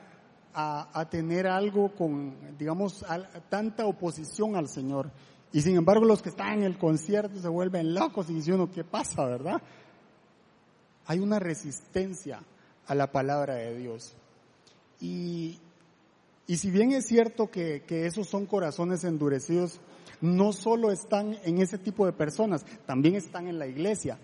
a, 0.55 1.07
tener 1.11 1.47
algo 1.47 1.95
con, 1.95 2.57
digamos, 2.57 3.05
tanta 3.51 3.85
oposición 3.85 4.57
al 4.57 4.69
Señor? 4.69 5.11
Y 5.53 5.61
sin 5.61 5.77
embargo 5.77 6.07
los 6.07 6.23
que 6.23 6.31
están 6.31 6.55
en 6.55 6.63
el 6.63 6.79
concierto 6.79 7.39
se 7.39 7.49
vuelven 7.49 7.93
locos 7.93 8.31
y 8.31 8.35
dicen 8.35 8.55
uno, 8.55 8.71
¿qué 8.71 8.83
pasa, 8.83 9.27
verdad? 9.27 9.61
Hay 11.07 11.21
una 11.21 11.39
resistencia 11.39 12.43
a 12.87 12.95
la 12.95 13.11
palabra 13.11 13.55
de 13.55 13.77
Dios. 13.77 14.15
Y, 15.01 15.59
si 16.49 16.71
bien 16.71 16.93
es 16.93 17.07
cierto 17.07 17.51
que, 17.51 17.83
esos 17.89 18.29
son 18.29 18.47
corazones 18.47 19.05
endurecidos, 19.05 19.81
no 20.21 20.53
solo 20.53 20.91
están 20.91 21.37
en 21.45 21.59
ese 21.59 21.79
tipo 21.79 22.07
de 22.07 22.13
personas, 22.13 22.65
también 22.87 23.15
están 23.15 23.49
en 23.49 23.59
la 23.59 23.67
iglesia. 23.67 24.19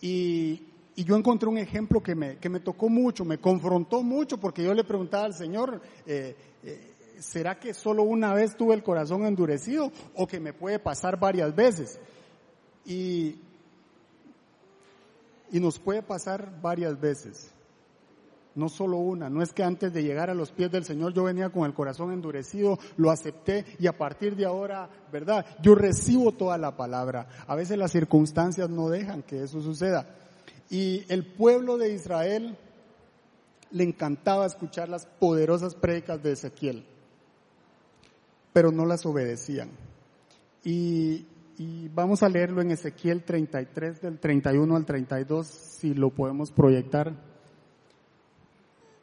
Y, 0.00 0.68
yo 0.94 1.16
encontré 1.16 1.48
un 1.48 1.56
ejemplo 1.58 2.02
que 2.02 2.14
me, 2.14 2.36
que 2.36 2.50
me 2.50 2.60
tocó 2.60 2.88
mucho, 2.88 3.24
me 3.24 3.38
confrontó 3.38 4.02
mucho, 4.02 4.38
porque 4.38 4.62
yo 4.62 4.74
le 4.74 4.84
preguntaba 4.84 5.24
al 5.24 5.34
Señor, 5.34 5.80
eh, 6.06 6.36
eh, 6.62 6.94
¿será 7.18 7.58
que 7.58 7.72
solo 7.72 8.02
una 8.02 8.34
vez 8.34 8.56
tuve 8.56 8.74
el 8.74 8.82
corazón 8.82 9.24
endurecido 9.24 9.90
o 10.14 10.26
que 10.26 10.38
me 10.38 10.52
puede 10.52 10.78
pasar 10.78 11.18
varias 11.18 11.56
veces? 11.56 11.98
Y, 12.84 13.40
y 15.52 15.60
nos 15.60 15.78
puede 15.78 16.02
pasar 16.02 16.60
varias 16.62 16.98
veces, 16.98 17.52
no 18.54 18.70
solo 18.70 18.96
una. 18.96 19.28
No 19.28 19.42
es 19.42 19.52
que 19.52 19.62
antes 19.62 19.92
de 19.92 20.02
llegar 20.02 20.30
a 20.30 20.34
los 20.34 20.50
pies 20.50 20.72
del 20.72 20.84
Señor 20.84 21.12
yo 21.12 21.24
venía 21.24 21.50
con 21.50 21.66
el 21.66 21.74
corazón 21.74 22.10
endurecido, 22.10 22.78
lo 22.96 23.10
acepté 23.10 23.66
y 23.78 23.86
a 23.86 23.96
partir 23.96 24.34
de 24.34 24.46
ahora, 24.46 24.88
¿verdad? 25.12 25.44
Yo 25.62 25.74
recibo 25.74 26.32
toda 26.32 26.56
la 26.56 26.76
palabra. 26.76 27.28
A 27.46 27.54
veces 27.54 27.76
las 27.76 27.92
circunstancias 27.92 28.70
no 28.70 28.88
dejan 28.88 29.22
que 29.22 29.42
eso 29.42 29.60
suceda. 29.60 30.16
Y 30.70 31.04
el 31.12 31.26
pueblo 31.26 31.76
de 31.76 31.92
Israel 31.92 32.56
le 33.70 33.84
encantaba 33.84 34.46
escuchar 34.46 34.88
las 34.88 35.04
poderosas 35.04 35.74
prédicas 35.74 36.22
de 36.22 36.32
Ezequiel, 36.32 36.86
pero 38.54 38.72
no 38.72 38.86
las 38.86 39.04
obedecían. 39.04 39.70
Y 40.64 41.26
y 41.58 41.88
vamos 41.88 42.22
a 42.22 42.28
leerlo 42.28 42.62
en 42.62 42.70
Ezequiel 42.70 43.24
33 43.24 44.00
del 44.00 44.18
31 44.18 44.76
al 44.76 44.86
32, 44.86 45.46
si 45.46 45.94
lo 45.94 46.10
podemos 46.10 46.50
proyectar. 46.50 47.14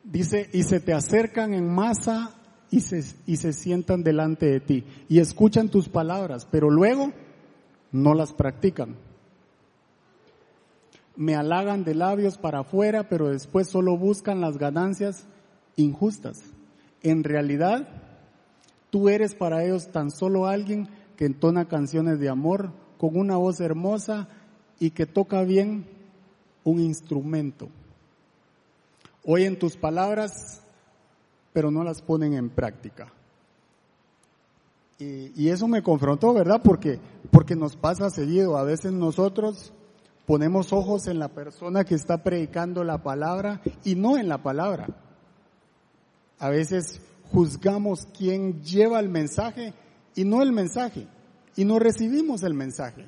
Dice, 0.04 0.50
y 0.54 0.64
se 0.64 0.80
te 0.80 0.94
acercan 0.94 1.54
en 1.54 1.68
masa 1.68 2.36
y 2.72 2.82
se, 2.82 3.04
y 3.26 3.38
se 3.38 3.54
sientan 3.54 4.04
delante 4.04 4.48
de 4.48 4.60
ti 4.60 4.84
y 5.08 5.20
escuchan 5.20 5.70
tus 5.70 5.90
palabras, 5.90 6.48
pero 6.50 6.70
luego 6.70 7.12
no 7.92 8.14
las 8.14 8.34
practican. 8.34 8.96
Me 11.16 11.36
halagan 11.36 11.84
de 11.84 11.96
labios 11.96 12.38
para 12.38 12.60
afuera, 12.60 13.10
pero 13.10 13.30
después 13.30 13.68
solo 13.68 13.98
buscan 13.98 14.42
las 14.42 14.58
ganancias 14.58 15.28
injustas. 15.76 16.42
En 17.02 17.24
realidad, 17.24 17.90
tú 18.90 19.10
eres 19.10 19.36
para 19.36 19.64
ellos 19.64 19.92
tan 19.92 20.12
solo 20.12 20.48
alguien 20.48 20.88
que 21.20 21.26
entona 21.26 21.68
canciones 21.68 22.18
de 22.22 22.30
amor 22.30 22.72
con 22.98 23.18
una 23.18 23.36
voz 23.36 23.60
hermosa 23.60 24.30
y 24.80 24.92
que 24.92 25.06
toca 25.06 25.44
bien 25.44 25.86
un 26.64 26.80
instrumento. 26.80 27.68
Oyen 29.26 29.60
tus 29.60 29.76
palabras, 29.76 30.62
pero 31.52 31.72
no 31.72 31.84
las 31.84 32.02
ponen 32.02 32.36
en 32.36 32.50
práctica. 32.50 33.12
Y, 34.98 35.50
eso 35.50 35.68
me 35.68 35.84
confrontó, 35.84 36.34
¿verdad? 36.34 36.62
Porque, 36.64 37.02
porque 37.32 37.54
nos 37.54 37.76
pasa 37.76 38.10
seguido. 38.10 38.56
A 38.56 38.64
veces 38.64 38.94
nosotros 38.94 39.74
ponemos 40.26 40.72
ojos 40.72 41.08
en 41.08 41.20
la 41.20 41.28
persona 41.28 41.84
que 41.84 41.96
está 41.96 42.24
predicando 42.24 42.86
la 42.86 43.04
palabra 43.04 43.60
y 43.84 43.96
no 43.96 44.18
en 44.18 44.30
la 44.30 44.42
palabra. 44.42 44.88
A 46.38 46.48
veces 46.48 47.02
juzgamos 47.30 48.08
quién 48.18 48.64
lleva 48.64 49.02
el 49.02 49.10
mensaje 49.10 49.74
y 50.16 50.26
no 50.26 50.42
el 50.42 50.52
mensaje. 50.52 51.08
Y 51.56 51.66
no 51.66 51.80
recibimos 51.80 52.44
el 52.44 52.54
mensaje. 52.54 53.08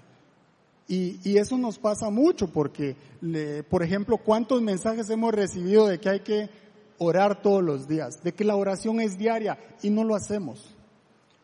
Y, 0.88 1.38
eso 1.38 1.58
nos 1.58 1.80
pasa 1.80 2.10
mucho 2.10 2.48
porque, 2.48 2.98
por 3.70 3.82
ejemplo, 3.82 4.18
¿cuántos 4.18 4.62
mensajes 4.62 5.10
hemos 5.10 5.34
recibido 5.34 5.88
de 5.88 6.00
que 6.02 6.10
hay 6.10 6.20
que 6.20 6.50
orar 6.98 7.42
todos 7.42 7.64
los 7.64 7.88
días? 7.88 8.22
De 8.24 8.34
que 8.34 8.44
la 8.44 8.58
oración 8.58 9.00
es 9.00 9.18
diaria 9.18 9.58
y 9.82 9.90
no 9.90 10.04
lo 10.04 10.16
hacemos. 10.16 10.76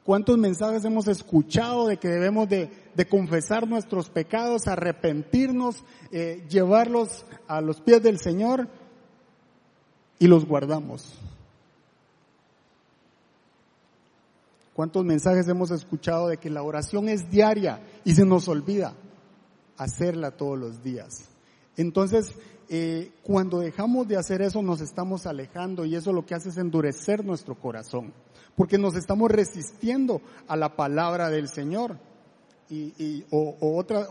¿Cuántos 0.04 0.38
mensajes 0.38 0.84
hemos 0.84 1.08
escuchado 1.08 1.88
de 1.88 1.96
que 1.96 2.10
debemos 2.10 2.50
de, 2.50 2.70
confesar 3.10 3.68
nuestros 3.68 4.10
pecados, 4.10 4.68
arrepentirnos, 4.68 5.84
eh, 6.12 6.46
llevarlos 6.50 7.26
a 7.48 7.62
los 7.62 7.80
pies 7.80 8.04
del 8.04 8.20
Señor 8.20 8.68
y 10.20 10.28
los 10.28 10.46
guardamos? 10.46 11.14
¿Cuántos 14.78 15.04
mensajes 15.04 15.48
hemos 15.48 15.72
escuchado 15.72 16.28
de 16.28 16.38
que 16.38 16.52
la 16.52 16.62
oración 16.62 17.10
es 17.10 17.32
diaria 17.32 17.82
y 18.06 18.14
se 18.14 18.28
nos 18.28 18.48
olvida 18.48 18.94
hacerla 19.76 20.30
todos 20.30 20.56
los 20.56 20.84
días? 20.84 21.30
Entonces, 21.78 22.36
eh, 22.70 23.12
cuando 23.24 23.58
dejamos 23.58 24.08
de 24.08 24.18
hacer 24.18 24.44
eso 24.44 24.62
nos 24.62 24.82
estamos 24.82 25.26
alejando 25.26 25.84
y 25.84 25.96
eso 25.96 26.14
lo 26.14 26.28
que 26.28 26.36
hace 26.36 26.50
es 26.50 26.58
endurecer 26.60 27.26
nuestro 27.26 27.56
corazón, 27.56 28.14
porque 28.56 28.78
nos 28.78 28.94
estamos 28.94 29.32
resistiendo 29.32 30.22
a 30.48 30.56
la 30.56 30.76
palabra 30.76 31.32
del 31.32 31.50
Señor. 31.50 31.98
Y, 32.70 33.24
o, 33.32 33.56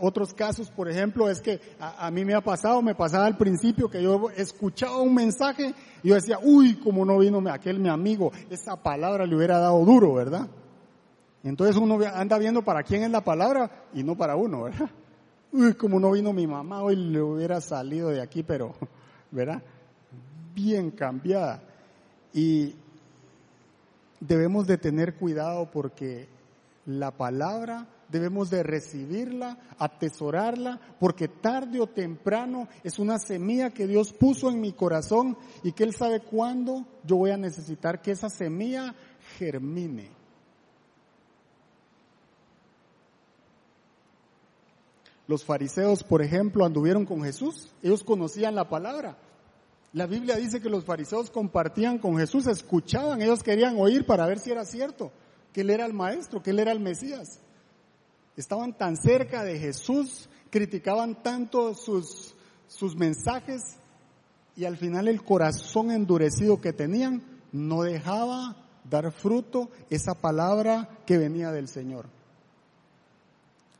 otros 0.01 0.33
casos, 0.33 0.71
por 0.71 0.89
ejemplo, 0.89 1.29
es 1.29 1.41
que 1.41 1.59
a, 1.79 2.09
mí 2.09 2.25
me 2.25 2.33
ha 2.33 2.41
pasado, 2.41 2.81
me 2.81 2.95
pasaba 2.95 3.27
al 3.27 3.37
principio 3.37 3.87
que 3.87 4.01
yo 4.01 4.31
escuchaba 4.35 4.97
un 4.97 5.13
mensaje 5.13 5.75
y 6.01 6.09
yo 6.09 6.15
decía, 6.15 6.39
uy, 6.41 6.75
como 6.77 7.05
no 7.05 7.19
vino 7.19 7.39
aquel 7.51 7.79
mi 7.79 7.89
amigo, 7.89 8.31
esa 8.49 8.75
palabra 8.75 9.27
le 9.27 9.35
hubiera 9.35 9.59
dado 9.59 9.85
duro, 9.85 10.15
¿verdad? 10.15 10.47
Entonces 11.43 11.77
uno 11.77 11.99
anda 12.13 12.39
viendo 12.39 12.63
para 12.63 12.81
quién 12.81 13.03
es 13.03 13.11
la 13.11 13.23
palabra 13.23 13.85
y 13.93 14.03
no 14.03 14.15
para 14.15 14.35
uno, 14.35 14.63
¿verdad? 14.63 14.89
Uy, 15.51 15.75
como 15.75 15.99
no 15.99 16.11
vino 16.11 16.33
mi 16.33 16.47
mamá, 16.47 16.81
hoy 16.81 16.95
le 16.95 17.21
hubiera 17.21 17.61
salido 17.61 18.09
de 18.09 18.21
aquí, 18.21 18.41
pero, 18.41 18.73
¿verdad? 19.31 19.61
Bien 20.55 20.89
cambiada. 20.89 21.61
Y 22.33 22.75
debemos 24.19 24.65
de 24.65 24.79
tener 24.79 25.15
cuidado 25.15 25.69
porque 25.71 26.27
la 26.87 27.11
palabra 27.11 27.87
debemos 28.09 28.49
de 28.49 28.63
recibirla, 28.63 29.57
atesorarla, 29.77 30.79
porque 30.99 31.27
tarde 31.27 31.79
o 31.79 31.87
temprano 31.87 32.67
es 32.83 32.99
una 32.99 33.19
semilla 33.19 33.71
que 33.71 33.87
Dios 33.87 34.13
puso 34.13 34.49
en 34.49 34.61
mi 34.61 34.71
corazón 34.71 35.37
y 35.63 35.73
que 35.73 35.83
Él 35.83 35.93
sabe 35.93 36.21
cuándo 36.21 36.85
yo 37.03 37.17
voy 37.17 37.31
a 37.31 37.37
necesitar 37.37 38.01
que 38.01 38.11
esa 38.11 38.29
semilla 38.29 38.95
germine. 39.37 40.09
Los 45.27 45.43
fariseos, 45.43 46.03
por 46.03 46.21
ejemplo, 46.21 46.65
anduvieron 46.65 47.05
con 47.05 47.21
Jesús, 47.21 47.69
ellos 47.83 48.03
conocían 48.03 48.55
la 48.55 48.69
palabra. 48.69 49.17
La 49.91 50.05
Biblia 50.05 50.37
dice 50.37 50.61
que 50.61 50.69
los 50.69 50.85
fariseos 50.85 51.29
compartían 51.29 51.97
con 51.97 52.17
Jesús, 52.17 52.47
escuchaban, 52.47 53.21
ellos 53.21 53.43
querían 53.43 53.75
oír 53.77 54.05
para 54.05 54.25
ver 54.25 54.39
si 54.39 54.51
era 54.51 54.63
cierto, 54.63 55.11
que 55.51 55.61
Él 55.61 55.69
era 55.69 55.85
el 55.85 55.93
Maestro, 55.93 56.41
que 56.41 56.51
Él 56.51 56.59
era 56.59 56.71
el 56.71 56.79
Mesías 56.79 57.41
estaban 58.37 58.77
tan 58.77 58.95
cerca 58.95 59.43
de 59.43 59.59
Jesús, 59.59 60.29
criticaban 60.49 61.21
tanto 61.21 61.73
sus, 61.73 62.35
sus 62.67 62.95
mensajes 62.95 63.77
y 64.55 64.65
al 64.65 64.77
final 64.77 65.07
el 65.07 65.23
corazón 65.23 65.91
endurecido 65.91 66.61
que 66.61 66.71
tenían 66.71 67.21
no 67.51 67.81
dejaba 67.81 68.55
dar 68.89 69.11
fruto 69.11 69.69
esa 69.89 70.13
palabra 70.13 70.89
que 71.05 71.17
venía 71.17 71.51
del 71.51 71.67
Señor. 71.67 72.07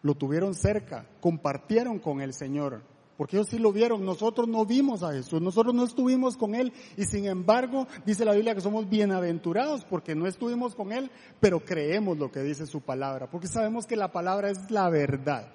Lo 0.02 0.16
tuvieron 0.16 0.54
cerca, 0.54 1.06
compartieron 1.22 2.00
con 2.00 2.22
el 2.22 2.34
Señor 2.34 2.82
porque 3.18 3.38
ellos 3.38 3.50
sí 3.50 3.58
lo 3.58 3.72
vieron, 3.72 4.06
nosotros 4.06 4.48
no 4.48 4.66
vimos 4.66 5.02
a 5.02 5.12
Jesús, 5.12 5.42
nosotros 5.42 5.74
no 5.74 5.84
estuvimos 5.84 6.38
con 6.38 6.54
Él 6.54 6.72
y 6.96 7.06
sin 7.06 7.26
embargo 7.26 7.88
dice 8.06 8.24
la 8.24 8.34
Biblia 8.34 8.54
que 8.54 8.62
somos 8.62 8.88
bienaventurados 8.88 9.84
porque 9.86 10.16
no 10.16 10.28
estuvimos 10.28 10.76
con 10.76 10.92
Él, 10.92 11.10
pero 11.40 11.60
creemos 11.60 12.18
lo 12.18 12.32
que 12.32 12.42
dice 12.42 12.68
su 12.68 12.82
palabra, 12.82 13.30
porque 13.30 13.48
sabemos 13.48 13.88
que 13.88 13.96
la 13.96 14.12
palabra 14.12 14.52
es 14.52 14.70
la 14.70 14.90
verdad. 14.90 15.52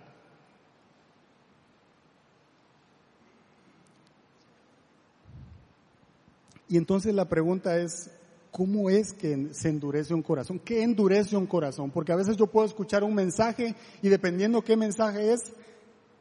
Y 6.68 6.78
entonces 6.78 7.14
la 7.14 7.28
pregunta 7.28 7.76
es, 7.76 8.10
¿cómo 8.50 8.88
es 8.88 9.12
que 9.12 9.48
se 9.52 9.68
endurece 9.68 10.14
un 10.14 10.22
corazón? 10.22 10.58
¿Qué 10.58 10.82
endurece 10.82 11.36
un 11.36 11.46
corazón? 11.46 11.90
Porque 11.90 12.12
a 12.12 12.16
veces 12.16 12.36
yo 12.38 12.46
puedo 12.46 12.66
escuchar 12.66 13.04
un 13.04 13.14
mensaje 13.14 13.74
y 14.00 14.08
dependiendo 14.08 14.62
qué 14.62 14.74
mensaje 14.74 15.34
es, 15.34 15.52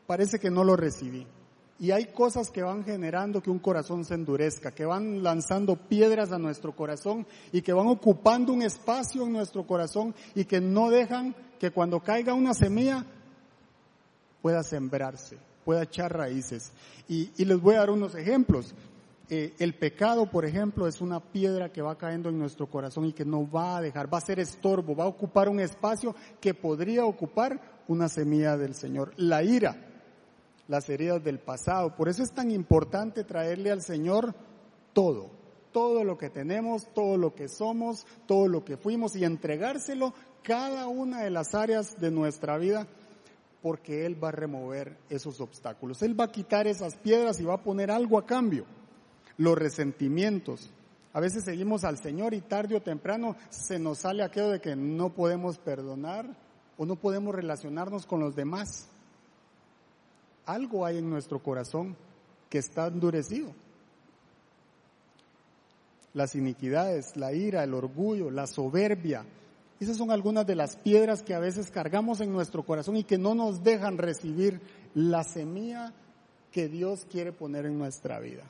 parece 0.06 0.40
que 0.40 0.52
no 0.52 0.64
lo 0.64 0.76
recibí. 0.76 1.26
Y 1.82 1.90
hay 1.90 2.06
cosas 2.06 2.52
que 2.52 2.62
van 2.62 2.84
generando 2.84 3.42
que 3.42 3.50
un 3.50 3.58
corazón 3.58 4.06
se 4.06 4.14
endurezca, 4.14 4.70
que 4.70 4.86
van 4.86 5.24
lanzando 5.24 5.76
piedras 5.76 6.32
a 6.32 6.38
nuestro 6.38 6.76
corazón 6.76 7.26
y 7.52 7.64
que 7.64 7.74
van 7.74 7.88
ocupando 7.88 8.54
un 8.54 8.62
espacio 8.62 9.26
en 9.26 9.34
nuestro 9.34 9.66
corazón 9.66 10.14
y 10.36 10.46
que 10.46 10.62
no 10.62 10.92
dejan 10.92 11.36
que 11.60 11.72
cuando 11.72 12.00
caiga 12.00 12.36
una 12.36 12.54
semilla 12.54 13.04
pueda 14.44 14.62
sembrarse, 14.62 15.40
pueda 15.66 15.82
echar 15.82 16.16
raíces. 16.16 16.72
Y, 17.08 17.32
les 17.44 17.60
voy 17.60 17.74
a 17.74 17.80
dar 17.80 17.90
unos 17.90 18.14
ejemplos. 18.14 18.76
Eh, 19.28 19.56
el 19.58 19.74
pecado, 19.74 20.30
por 20.30 20.46
ejemplo, 20.46 20.88
es 20.88 21.02
una 21.02 21.20
piedra 21.20 21.72
que 21.72 21.82
va 21.82 21.98
cayendo 21.98 22.30
en 22.30 22.38
nuestro 22.38 22.68
corazón 22.68 23.06
y 23.06 23.14
que 23.14 23.26
no 23.26 23.50
va 23.50 23.78
a 23.78 23.82
dejar, 23.82 24.14
va 24.14 24.20
a 24.20 24.22
ser 24.22 24.40
estorbo, 24.40 24.96
va 24.96 25.06
a 25.06 25.08
ocupar 25.08 25.50
un 25.50 25.60
espacio 25.60 26.16
que 26.40 26.54
podría 26.54 27.06
ocupar 27.06 27.60
una 27.88 28.08
semilla 28.08 28.56
del 28.56 28.76
Señor. 28.76 29.14
La 29.18 29.42
ira 29.42 29.88
las 30.72 30.90
heridas 30.90 31.22
del 31.22 31.38
pasado. 31.38 31.98
Por 31.98 32.08
eso 32.08 32.24
es 32.24 32.32
tan 32.32 32.50
importante 32.50 33.26
traerle 33.26 33.72
al 33.72 33.82
Señor 33.82 34.34
todo, 34.94 35.30
todo 35.74 36.06
lo 36.06 36.18
que 36.18 36.30
tenemos, 36.30 36.88
todo 36.94 37.18
lo 37.18 37.36
que 37.36 37.50
somos, 37.50 38.08
todo 38.26 38.48
lo 38.48 38.64
que 38.64 38.78
fuimos 38.78 39.18
y 39.18 39.26
entregárselo 39.26 40.14
cada 40.44 40.88
una 40.88 41.24
de 41.24 41.30
las 41.30 41.56
áreas 41.56 42.00
de 42.00 42.10
nuestra 42.10 42.58
vida 42.58 42.88
porque 43.62 44.06
Él 44.06 44.24
va 44.24 44.30
a 44.30 44.32
remover 44.32 44.98
esos 45.10 45.42
obstáculos. 45.42 46.02
Él 46.04 46.18
va 46.18 46.24
a 46.24 46.32
quitar 46.32 46.68
esas 46.68 46.96
piedras 46.96 47.42
y 47.42 47.44
va 47.44 47.56
a 47.56 47.64
poner 47.64 47.92
algo 47.92 48.18
a 48.18 48.26
cambio. 48.26 48.64
Los 49.36 49.58
resentimientos. 49.58 50.72
A 51.12 51.20
veces 51.20 51.44
seguimos 51.44 51.84
al 51.84 51.98
Señor 51.98 52.34
y 52.34 52.40
tarde 52.40 52.78
o 52.78 52.82
temprano 52.82 53.36
se 53.50 53.78
nos 53.78 54.00
sale 54.00 54.24
aquello 54.24 54.52
de 54.52 54.62
que 54.62 54.78
no 54.78 55.10
podemos 55.10 55.58
perdonar 55.58 56.34
o 56.78 56.86
no 56.86 56.96
podemos 56.96 57.36
relacionarnos 57.36 58.06
con 58.06 58.22
los 58.22 58.38
demás 58.38 58.88
algo 60.46 60.86
hay 60.86 60.98
en 60.98 61.10
nuestro 61.10 61.42
corazón 61.42 61.96
que 62.50 62.58
está 62.58 62.88
endurecido. 62.88 63.54
Las 66.14 66.36
iniquidades, 66.36 67.16
la 67.16 67.34
ira, 67.34 67.64
el 67.64 67.74
orgullo, 67.74 68.30
la 68.30 68.48
soberbia, 68.48 69.26
esas 69.82 69.98
son 69.98 70.12
algunas 70.12 70.46
de 70.46 70.54
las 70.54 70.76
piedras 70.76 71.24
que 71.24 71.34
a 71.34 71.40
veces 71.40 71.72
cargamos 71.72 72.22
en 72.22 72.32
nuestro 72.32 72.64
corazón 72.64 72.98
y 72.98 73.04
que 73.04 73.18
no 73.18 73.34
nos 73.34 73.64
dejan 73.64 73.98
recibir 73.98 74.62
la 74.94 75.24
semilla 75.24 75.92
que 76.52 76.68
Dios 76.68 77.08
quiere 77.10 77.32
poner 77.32 77.66
en 77.66 77.80
nuestra 77.80 78.20
vida. 78.20 78.44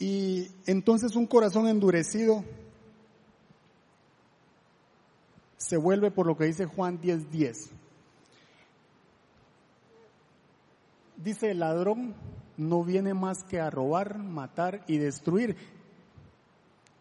Y 0.00 0.48
entonces 0.66 1.14
un 1.14 1.28
corazón 1.28 1.68
endurecido 1.68 2.44
se 5.58 5.76
vuelve 5.76 6.10
por 6.10 6.26
lo 6.26 6.36
que 6.36 6.46
dice 6.46 6.66
Juan 6.66 7.00
10:10. 7.00 7.30
10. 7.30 7.70
Dice 11.18 11.50
el 11.50 11.58
ladrón, 11.58 12.14
no 12.56 12.82
viene 12.84 13.14
más 13.14 13.44
que 13.44 13.60
a 13.60 13.70
robar, 13.70 14.18
matar 14.18 14.82
y 14.86 14.98
destruir. 14.98 15.56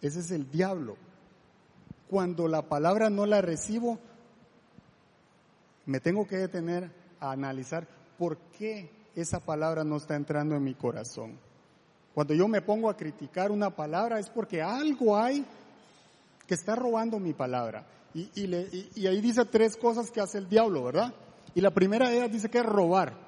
Ese 0.02 0.20
es 0.20 0.32
el 0.32 0.50
diablo. 0.52 0.98
Cuando 2.10 2.48
la 2.48 2.64
palabra 2.64 3.10
no 3.10 3.26
la 3.26 3.42
recibo, 3.42 4.00
me 5.86 6.00
tengo 6.00 6.28
que 6.28 6.38
detener 6.38 6.92
a 7.20 7.32
analizar 7.32 7.88
por 8.18 8.38
qué 8.58 8.90
esa 9.16 9.40
palabra 9.40 9.84
no 9.84 9.98
está 9.98 10.16
entrando 10.16 10.56
en 10.56 10.64
mi 10.64 10.76
corazón. 10.76 11.40
Cuando 12.14 12.34
yo 12.34 12.48
me 12.48 12.62
pongo 12.62 12.90
a 12.90 12.98
criticar 12.98 13.52
una 13.52 13.70
palabra 13.70 14.20
es 14.20 14.30
porque 14.30 14.62
algo 14.62 15.18
hay 15.18 15.46
que 16.46 16.54
está 16.54 16.76
robando 16.76 17.20
mi 17.20 17.34
palabra. 17.34 17.86
Y, 18.14 18.30
y 18.96 19.08
ahí 19.08 19.22
dice 19.22 19.46
tres 19.46 19.76
cosas 19.76 20.10
que 20.10 20.22
hace 20.22 20.38
el 20.38 20.50
diablo, 20.50 20.84
¿verdad? 20.84 21.14
Y 21.54 21.62
la 21.62 21.72
primera 21.72 22.10
de 22.10 22.18
ellas 22.18 22.32
dice 22.32 22.50
que 22.50 22.60
es 22.60 22.66
robar. 22.66 23.27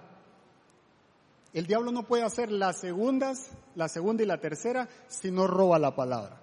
El 1.54 1.66
diablo 1.66 1.92
no 1.92 2.04
puede 2.04 2.24
hacer 2.24 2.52
las 2.52 2.78
segundas, 2.80 3.50
la 3.76 3.90
segunda 3.90 4.24
y 4.24 4.28
la 4.28 4.40
tercera 4.40 4.88
si 5.08 5.32
no 5.32 5.48
roba 5.48 5.80
la 5.80 5.96
palabra. 5.96 6.42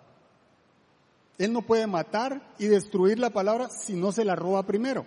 Él 1.39 1.53
no 1.53 1.63
puede 1.63 1.87
matar 1.87 2.55
y 2.59 2.67
destruir 2.67 3.19
la 3.19 3.31
palabra 3.31 3.69
si 3.69 3.95
no 3.95 4.11
se 4.11 4.25
la 4.25 4.35
roba 4.35 4.65
primero. 4.65 5.05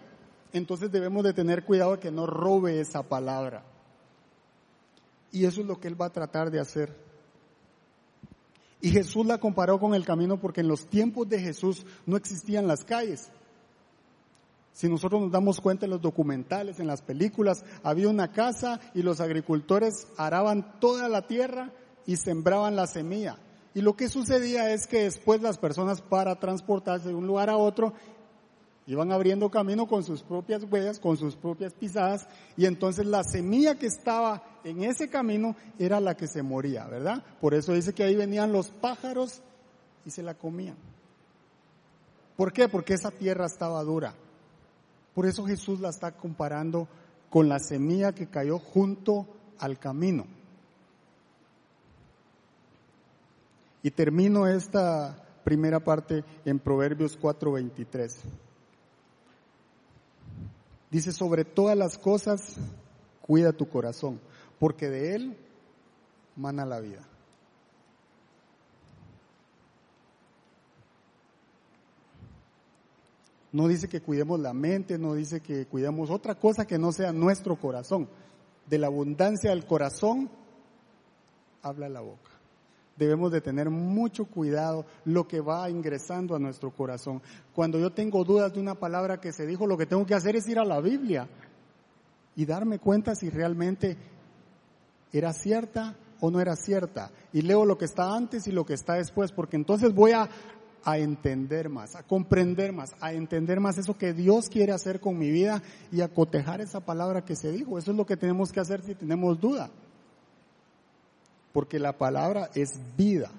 Entonces 0.53 0.91
debemos 0.91 1.23
de 1.23 1.33
tener 1.33 1.65
cuidado 1.65 1.93
de 1.93 1.99
que 1.99 2.11
no 2.11 2.25
robe 2.25 2.79
esa 2.79 3.03
palabra. 3.03 3.63
Y 5.31 5.45
eso 5.45 5.61
es 5.61 5.67
lo 5.67 5.79
que 5.79 5.87
él 5.87 5.99
va 5.99 6.07
a 6.07 6.11
tratar 6.11 6.49
de 6.49 6.59
hacer. 6.59 6.95
Y 8.81 8.91
Jesús 8.91 9.25
la 9.25 9.39
comparó 9.39 9.79
con 9.79 9.93
el 9.93 10.05
camino 10.05 10.39
porque 10.39 10.61
en 10.61 10.67
los 10.67 10.87
tiempos 10.87 11.27
de 11.27 11.39
Jesús 11.39 11.85
no 12.05 12.15
existían 12.15 12.67
las 12.67 12.83
calles. 12.83 13.29
Si 14.71 14.87
nosotros 14.87 15.21
nos 15.21 15.31
damos 15.31 15.59
cuenta 15.59 15.85
en 15.85 15.91
los 15.91 16.01
documentales, 16.01 16.79
en 16.79 16.87
las 16.87 17.01
películas, 17.01 17.65
había 17.83 18.09
una 18.09 18.31
casa 18.31 18.79
y 18.93 19.01
los 19.01 19.19
agricultores 19.19 20.07
araban 20.17 20.79
toda 20.79 21.09
la 21.09 21.27
tierra 21.27 21.71
y 22.05 22.15
sembraban 22.17 22.75
la 22.75 22.87
semilla. 22.87 23.37
Y 23.73 23.81
lo 23.81 23.95
que 23.95 24.09
sucedía 24.09 24.71
es 24.73 24.87
que 24.87 25.03
después 25.03 25.41
las 25.41 25.57
personas 25.57 26.01
para 26.01 26.39
transportarse 26.39 27.09
de 27.09 27.15
un 27.15 27.27
lugar 27.27 27.49
a 27.49 27.57
otro 27.57 27.93
iban 28.87 29.11
abriendo 29.11 29.51
camino 29.51 29.87
con 29.87 30.03
sus 30.03 30.23
propias 30.23 30.63
huellas, 30.63 30.99
con 30.99 31.15
sus 31.15 31.35
propias 31.35 31.73
pisadas, 31.73 32.27
y 32.57 32.65
entonces 32.65 33.05
la 33.05 33.23
semilla 33.23 33.75
que 33.75 33.85
estaba 33.85 34.41
en 34.63 34.83
ese 34.83 35.09
camino 35.09 35.55
era 35.77 35.99
la 35.99 36.17
que 36.17 36.27
se 36.27 36.41
moría, 36.41 36.87
¿verdad? 36.87 37.23
Por 37.39 37.53
eso 37.53 37.73
dice 37.73 37.93
que 37.93 38.03
ahí 38.03 38.15
venían 38.15 38.51
los 38.51 38.71
pájaros 38.71 39.43
y 40.05 40.09
se 40.09 40.23
la 40.23 40.33
comían. 40.33 40.75
¿Por 42.35 42.51
qué? 42.51 42.67
Porque 42.67 42.95
esa 42.95 43.11
tierra 43.11 43.45
estaba 43.45 43.83
dura. 43.83 44.15
Por 45.13 45.25
eso 45.25 45.45
Jesús 45.45 45.79
la 45.79 45.89
está 45.89 46.11
comparando 46.11 46.87
con 47.29 47.49
la 47.49 47.59
semilla 47.59 48.13
que 48.13 48.27
cayó 48.27 48.59
junto 48.59 49.27
al 49.59 49.77
camino. 49.79 50.25
Y 53.81 53.91
termino 53.91 54.47
esta 54.47 55.25
primera 55.43 55.79
parte 55.79 56.23
en 56.45 56.59
Proverbios 56.59 57.17
4:23. 57.19 58.17
Dice, 60.91 61.11
sobre 61.11 61.45
todas 61.45 61.77
las 61.77 61.97
cosas, 61.97 62.55
cuida 63.21 63.53
tu 63.53 63.69
corazón, 63.69 64.19
porque 64.59 64.89
de 64.89 65.15
él 65.15 65.37
mana 66.35 66.65
la 66.65 66.79
vida. 66.79 67.07
No 73.51 73.67
dice 73.67 73.87
que 73.87 74.01
cuidemos 74.01 74.39
la 74.39 74.53
mente, 74.53 74.97
no 74.97 75.13
dice 75.13 75.41
que 75.41 75.65
cuidemos 75.65 76.09
otra 76.09 76.35
cosa 76.35 76.65
que 76.65 76.77
no 76.77 76.91
sea 76.91 77.11
nuestro 77.11 77.55
corazón. 77.55 78.07
De 78.67 78.77
la 78.77 78.87
abundancia 78.87 79.49
del 79.49 79.65
corazón 79.65 80.29
habla 81.61 81.89
la 81.89 82.01
boca. 82.01 82.29
Debemos 82.95 83.31
de 83.31 83.41
tener 83.41 83.69
mucho 83.69 84.25
cuidado 84.25 84.85
lo 85.05 85.27
que 85.27 85.39
va 85.39 85.69
ingresando 85.69 86.35
a 86.35 86.39
nuestro 86.39 86.71
corazón. 86.71 87.21
Cuando 87.55 87.79
yo 87.79 87.91
tengo 87.91 88.23
dudas 88.23 88.53
de 88.53 88.59
una 88.59 88.75
palabra 88.75 89.19
que 89.19 89.31
se 89.31 89.47
dijo, 89.47 89.65
lo 89.65 89.77
que 89.77 89.85
tengo 89.85 90.05
que 90.05 90.15
hacer 90.15 90.35
es 90.35 90.47
ir 90.47 90.59
a 90.59 90.65
la 90.65 90.81
Biblia 90.81 91.27
y 92.35 92.45
darme 92.45 92.77
cuenta 92.77 93.15
si 93.15 93.29
realmente 93.29 93.97
era 95.11 95.33
cierta 95.33 95.95
o 96.19 96.29
no 96.29 96.39
era 96.39 96.55
cierta. 96.55 97.11
Y 97.31 97.41
leo 97.41 97.65
lo 97.65 97.77
que 97.77 97.85
está 97.85 98.13
antes 98.13 98.47
y 98.47 98.51
lo 98.51 98.65
que 98.65 98.73
está 98.73 98.95
después, 98.95 99.31
porque 99.31 99.55
entonces 99.55 99.93
voy 99.93 100.11
a 100.11 100.29
a 100.83 100.97
entender 100.97 101.69
más, 101.69 101.95
a 101.95 102.03
comprender 102.03 102.71
más, 102.71 102.95
a 102.99 103.13
entender 103.13 103.59
más 103.59 103.77
eso 103.77 103.97
que 103.97 104.13
Dios 104.13 104.49
quiere 104.49 104.71
hacer 104.71 104.99
con 104.99 105.17
mi 105.17 105.29
vida 105.29 105.61
y 105.91 106.01
a 106.01 106.07
cotejar 106.07 106.61
esa 106.61 106.79
palabra 106.79 107.25
que 107.25 107.35
se 107.35 107.51
dijo. 107.51 107.77
Eso 107.77 107.91
es 107.91 107.97
lo 107.97 108.05
que 108.05 108.17
tenemos 108.17 108.51
que 108.51 108.59
hacer 108.59 108.81
si 108.81 108.95
tenemos 108.95 109.39
duda. 109.39 109.69
Porque 111.53 111.79
la 111.79 111.97
palabra 111.97 112.49
es 112.55 112.79
vida. 112.95 113.31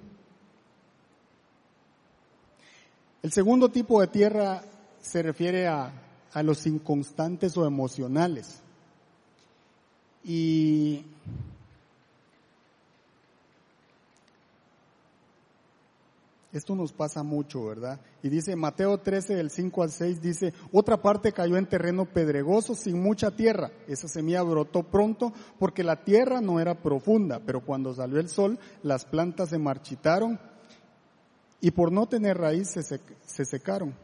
El 3.23 3.33
segundo 3.33 3.69
tipo 3.69 4.01
de 4.01 4.07
tierra 4.07 4.63
se 5.01 5.23
refiere 5.23 5.67
a, 5.67 5.93
a 6.33 6.43
los 6.43 6.67
inconstantes 6.67 7.57
o 7.57 7.67
emocionales. 7.67 8.61
Y 10.25 11.05
Esto 16.53 16.75
nos 16.75 16.93
pasa 16.93 17.23
mucho, 17.23 17.67
¿verdad? 17.67 18.01
Y 18.25 18.29
dice 18.29 18.57
Mateo 18.57 18.99
13 18.99 19.37
del 19.37 19.51
5 19.51 19.85
al 19.85 19.93
6, 19.93 20.21
dice, 20.21 20.53
otra 20.73 21.01
parte 21.01 21.33
cayó 21.33 21.57
en 21.57 21.69
terreno 21.69 22.07
pedregoso 22.07 22.75
sin 22.75 23.01
mucha 23.01 23.31
tierra. 23.31 23.71
Esa 23.87 24.09
semilla 24.09 24.43
brotó 24.43 24.83
pronto 24.83 25.33
porque 25.61 25.85
la 25.85 26.03
tierra 26.03 26.41
no 26.41 26.59
era 26.59 26.83
profunda, 26.83 27.41
pero 27.47 27.65
cuando 27.65 27.95
salió 27.95 28.19
el 28.19 28.29
sol 28.29 28.59
las 28.83 29.05
plantas 29.05 29.51
se 29.51 29.59
marchitaron 29.59 30.41
y 31.61 31.71
por 31.71 31.93
no 31.93 32.09
tener 32.09 32.39
raíz 32.39 32.71
se, 32.71 32.83
se 32.83 33.45
secaron. 33.45 33.95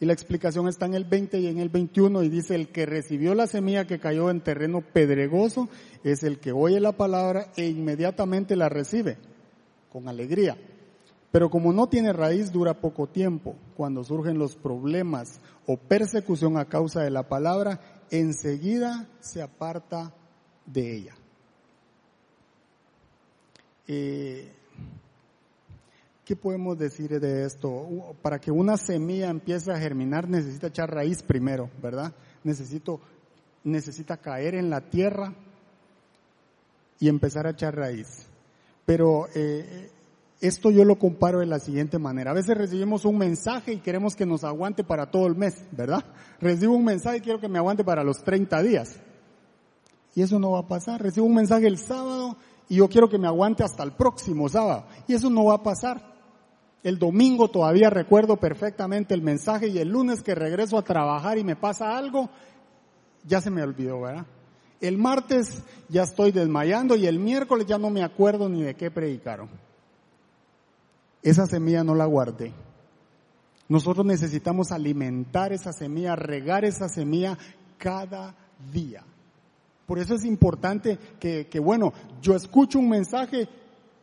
Y 0.00 0.06
la 0.06 0.14
explicación 0.14 0.66
está 0.66 0.86
en 0.86 0.94
el 0.94 1.04
20 1.04 1.38
y 1.38 1.46
en 1.46 1.60
el 1.60 1.68
21 1.68 2.24
y 2.24 2.28
dice, 2.28 2.56
el 2.56 2.70
que 2.70 2.86
recibió 2.86 3.36
la 3.36 3.46
semilla 3.46 3.86
que 3.86 4.00
cayó 4.00 4.30
en 4.30 4.40
terreno 4.40 4.80
pedregoso 4.80 5.68
es 6.02 6.24
el 6.24 6.40
que 6.40 6.50
oye 6.50 6.80
la 6.80 6.96
palabra 6.96 7.52
e 7.56 7.68
inmediatamente 7.68 8.56
la 8.56 8.68
recibe 8.68 9.16
con 9.92 10.08
alegría 10.08 10.56
pero 11.34 11.50
como 11.50 11.72
no 11.72 11.88
tiene 11.88 12.12
raíz, 12.12 12.52
dura 12.52 12.74
poco 12.74 13.08
tiempo. 13.08 13.56
Cuando 13.76 14.04
surgen 14.04 14.38
los 14.38 14.54
problemas 14.54 15.40
o 15.66 15.76
persecución 15.76 16.56
a 16.56 16.66
causa 16.66 17.02
de 17.02 17.10
la 17.10 17.24
palabra, 17.28 17.80
enseguida 18.08 19.08
se 19.18 19.42
aparta 19.42 20.14
de 20.64 20.96
ella. 20.96 21.14
Eh, 23.88 24.52
¿Qué 26.24 26.36
podemos 26.36 26.78
decir 26.78 27.18
de 27.18 27.44
esto? 27.44 28.14
Para 28.22 28.38
que 28.38 28.52
una 28.52 28.76
semilla 28.76 29.28
empiece 29.28 29.72
a 29.72 29.76
germinar 29.80 30.28
necesita 30.28 30.68
echar 30.68 30.94
raíz 30.94 31.24
primero, 31.24 31.68
¿verdad? 31.82 32.14
Necesito, 32.44 33.00
necesita 33.64 34.18
caer 34.18 34.54
en 34.54 34.70
la 34.70 34.82
tierra 34.82 35.34
y 37.00 37.08
empezar 37.08 37.48
a 37.48 37.50
echar 37.50 37.74
raíz. 37.74 38.24
Pero 38.86 39.26
eh, 39.34 39.90
esto 40.40 40.70
yo 40.70 40.84
lo 40.84 40.98
comparo 40.98 41.40
de 41.40 41.46
la 41.46 41.58
siguiente 41.58 41.98
manera. 41.98 42.32
A 42.32 42.34
veces 42.34 42.56
recibimos 42.56 43.04
un 43.04 43.18
mensaje 43.18 43.72
y 43.72 43.78
queremos 43.78 44.14
que 44.14 44.26
nos 44.26 44.44
aguante 44.44 44.84
para 44.84 45.10
todo 45.10 45.26
el 45.26 45.36
mes, 45.36 45.64
¿verdad? 45.72 46.04
Recibo 46.40 46.74
un 46.74 46.84
mensaje 46.84 47.18
y 47.18 47.20
quiero 47.20 47.40
que 47.40 47.48
me 47.48 47.58
aguante 47.58 47.84
para 47.84 48.04
los 48.04 48.22
30 48.22 48.62
días. 48.62 49.00
Y 50.14 50.22
eso 50.22 50.38
no 50.38 50.52
va 50.52 50.60
a 50.60 50.68
pasar. 50.68 51.02
Recibo 51.02 51.26
un 51.26 51.34
mensaje 51.34 51.66
el 51.66 51.78
sábado 51.78 52.36
y 52.68 52.76
yo 52.76 52.88
quiero 52.88 53.08
que 53.08 53.18
me 53.18 53.26
aguante 53.26 53.64
hasta 53.64 53.82
el 53.82 53.92
próximo 53.92 54.48
sábado. 54.48 54.86
Y 55.06 55.14
eso 55.14 55.30
no 55.30 55.44
va 55.46 55.54
a 55.54 55.62
pasar. 55.62 56.12
El 56.82 56.98
domingo 56.98 57.48
todavía 57.48 57.88
recuerdo 57.88 58.36
perfectamente 58.36 59.14
el 59.14 59.22
mensaje 59.22 59.68
y 59.68 59.78
el 59.78 59.88
lunes 59.88 60.22
que 60.22 60.34
regreso 60.34 60.76
a 60.76 60.82
trabajar 60.82 61.38
y 61.38 61.44
me 61.44 61.56
pasa 61.56 61.96
algo, 61.96 62.28
ya 63.26 63.40
se 63.40 63.50
me 63.50 63.62
olvidó, 63.62 64.02
¿verdad? 64.02 64.26
El 64.82 64.98
martes 64.98 65.62
ya 65.88 66.02
estoy 66.02 66.30
desmayando 66.30 66.94
y 66.94 67.06
el 67.06 67.18
miércoles 67.18 67.66
ya 67.66 67.78
no 67.78 67.88
me 67.88 68.02
acuerdo 68.02 68.50
ni 68.50 68.62
de 68.62 68.74
qué 68.74 68.90
predicaron 68.90 69.48
esa 71.24 71.46
semilla 71.46 71.82
no 71.82 71.94
la 71.94 72.04
guardé. 72.04 72.52
Nosotros 73.68 74.04
necesitamos 74.04 74.70
alimentar 74.70 75.52
esa 75.52 75.72
semilla, 75.72 76.14
regar 76.14 76.64
esa 76.64 76.88
semilla 76.88 77.36
cada 77.78 78.36
día. 78.72 79.02
Por 79.86 79.98
eso 79.98 80.14
es 80.14 80.24
importante 80.24 80.98
que, 81.18 81.48
que, 81.48 81.58
bueno, 81.58 81.92
yo 82.22 82.36
escucho 82.36 82.78
un 82.78 82.90
mensaje 82.90 83.48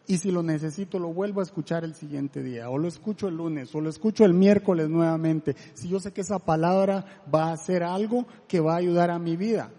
y 0.08 0.18
si 0.18 0.32
lo 0.32 0.44
necesito 0.44 1.00
lo 1.00 1.14
vuelvo 1.14 1.40
a 1.40 1.44
escuchar 1.44 1.84
el 1.84 1.94
siguiente 1.94 2.44
día, 2.44 2.70
o 2.70 2.78
lo 2.78 2.88
escucho 2.88 3.28
el 3.28 3.38
lunes, 3.38 3.74
o 3.76 3.82
lo 3.82 3.90
escucho 3.90 4.26
el 4.26 4.34
miércoles 4.34 4.90
nuevamente. 4.90 5.56
Si 5.74 5.88
yo 5.90 6.00
sé 6.00 6.12
que 6.12 6.22
esa 6.22 6.40
palabra 6.40 7.24
va 7.34 7.46
a 7.46 7.54
hacer 7.54 7.84
algo 7.84 8.26
que 8.48 8.60
va 8.60 8.74
a 8.74 8.78
ayudar 8.78 9.12
a 9.12 9.20
mi 9.20 9.38
vida. 9.38 9.72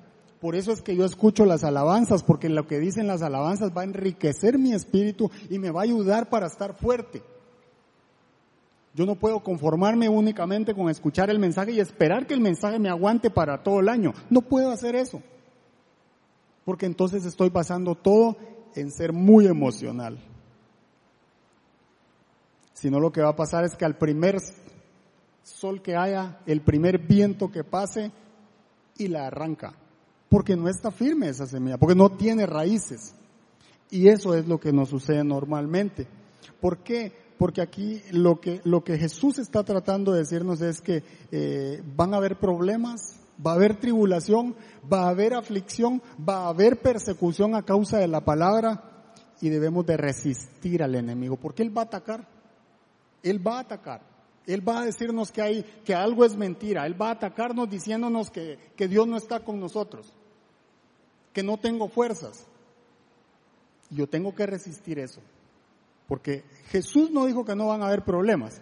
Por 0.42 0.56
eso 0.56 0.72
es 0.72 0.82
que 0.82 0.96
yo 0.96 1.04
escucho 1.04 1.46
las 1.46 1.62
alabanzas, 1.62 2.24
porque 2.24 2.48
lo 2.48 2.66
que 2.66 2.80
dicen 2.80 3.06
las 3.06 3.22
alabanzas 3.22 3.70
va 3.70 3.82
a 3.82 3.84
enriquecer 3.84 4.58
mi 4.58 4.72
espíritu 4.72 5.30
y 5.48 5.60
me 5.60 5.70
va 5.70 5.82
a 5.82 5.84
ayudar 5.84 6.28
para 6.28 6.48
estar 6.48 6.74
fuerte. 6.74 7.22
Yo 8.92 9.06
no 9.06 9.14
puedo 9.14 9.38
conformarme 9.44 10.08
únicamente 10.08 10.74
con 10.74 10.90
escuchar 10.90 11.30
el 11.30 11.38
mensaje 11.38 11.70
y 11.70 11.78
esperar 11.78 12.26
que 12.26 12.34
el 12.34 12.40
mensaje 12.40 12.80
me 12.80 12.88
aguante 12.88 13.30
para 13.30 13.62
todo 13.62 13.78
el 13.78 13.88
año. 13.88 14.14
No 14.30 14.42
puedo 14.42 14.72
hacer 14.72 14.96
eso. 14.96 15.22
Porque 16.64 16.86
entonces 16.86 17.24
estoy 17.24 17.50
pasando 17.50 17.94
todo 17.94 18.36
en 18.74 18.90
ser 18.90 19.12
muy 19.12 19.46
emocional. 19.46 20.18
Si 22.72 22.90
no, 22.90 22.98
lo 22.98 23.12
que 23.12 23.22
va 23.22 23.28
a 23.28 23.36
pasar 23.36 23.62
es 23.62 23.76
que 23.76 23.84
al 23.84 23.96
primer 23.96 24.38
sol 25.44 25.82
que 25.82 25.94
haya, 25.94 26.40
el 26.46 26.62
primer 26.62 26.98
viento 26.98 27.52
que 27.52 27.62
pase, 27.62 28.10
y 28.98 29.06
la 29.06 29.28
arranca 29.28 29.74
porque 30.32 30.56
no 30.56 30.66
está 30.66 30.90
firme 30.90 31.28
esa 31.28 31.46
semilla, 31.46 31.76
porque 31.76 31.94
no 31.94 32.08
tiene 32.08 32.46
raíces. 32.46 33.14
Y 33.90 34.08
eso 34.08 34.34
es 34.34 34.48
lo 34.48 34.58
que 34.58 34.72
nos 34.72 34.88
sucede 34.88 35.22
normalmente. 35.22 36.06
¿Por 36.58 36.78
qué? 36.78 37.12
Porque 37.36 37.60
aquí 37.60 38.00
lo 38.12 38.40
que, 38.40 38.62
lo 38.64 38.82
que 38.82 38.96
Jesús 38.96 39.38
está 39.38 39.62
tratando 39.62 40.10
de 40.10 40.20
decirnos 40.20 40.62
es 40.62 40.80
que 40.80 41.04
eh, 41.30 41.82
van 41.94 42.14
a 42.14 42.16
haber 42.16 42.38
problemas, 42.38 43.20
va 43.46 43.50
a 43.50 43.56
haber 43.56 43.78
tribulación, 43.78 44.56
va 44.90 45.02
a 45.02 45.10
haber 45.10 45.34
aflicción, 45.34 46.00
va 46.26 46.46
a 46.46 46.48
haber 46.48 46.80
persecución 46.80 47.54
a 47.54 47.64
causa 47.64 47.98
de 47.98 48.08
la 48.08 48.24
palabra 48.24 49.04
y 49.42 49.50
debemos 49.50 49.84
de 49.84 49.98
resistir 49.98 50.82
al 50.82 50.94
enemigo, 50.94 51.36
porque 51.36 51.62
Él 51.62 51.76
va 51.76 51.82
a 51.82 51.84
atacar. 51.84 52.26
Él 53.22 53.46
va 53.46 53.58
a 53.58 53.60
atacar. 53.60 54.00
Él 54.46 54.66
va 54.66 54.80
a 54.80 54.86
decirnos 54.86 55.30
que 55.30 55.42
hay, 55.42 55.62
que 55.84 55.94
algo 55.94 56.24
es 56.24 56.34
mentira. 56.38 56.86
Él 56.86 57.00
va 57.00 57.08
a 57.08 57.12
atacarnos 57.12 57.68
diciéndonos 57.68 58.30
que, 58.30 58.58
que 58.74 58.88
Dios 58.88 59.06
no 59.06 59.18
está 59.18 59.40
con 59.40 59.60
nosotros 59.60 60.14
que 61.32 61.42
no 61.42 61.58
tengo 61.58 61.88
fuerzas. 61.88 62.46
Yo 63.90 64.06
tengo 64.06 64.34
que 64.34 64.46
resistir 64.46 64.98
eso. 64.98 65.20
Porque 66.08 66.44
Jesús 66.68 67.10
no 67.10 67.26
dijo 67.26 67.44
que 67.44 67.56
no 67.56 67.68
van 67.68 67.82
a 67.82 67.86
haber 67.86 68.04
problemas. 68.04 68.60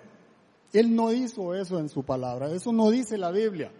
Él 0.72 0.94
no 0.94 1.12
hizo 1.12 1.54
eso 1.54 1.78
en 1.78 1.88
su 1.88 2.04
palabra. 2.04 2.52
Eso 2.52 2.72
no 2.72 2.90
dice 2.90 3.18
la 3.18 3.30
Biblia. 3.30 3.72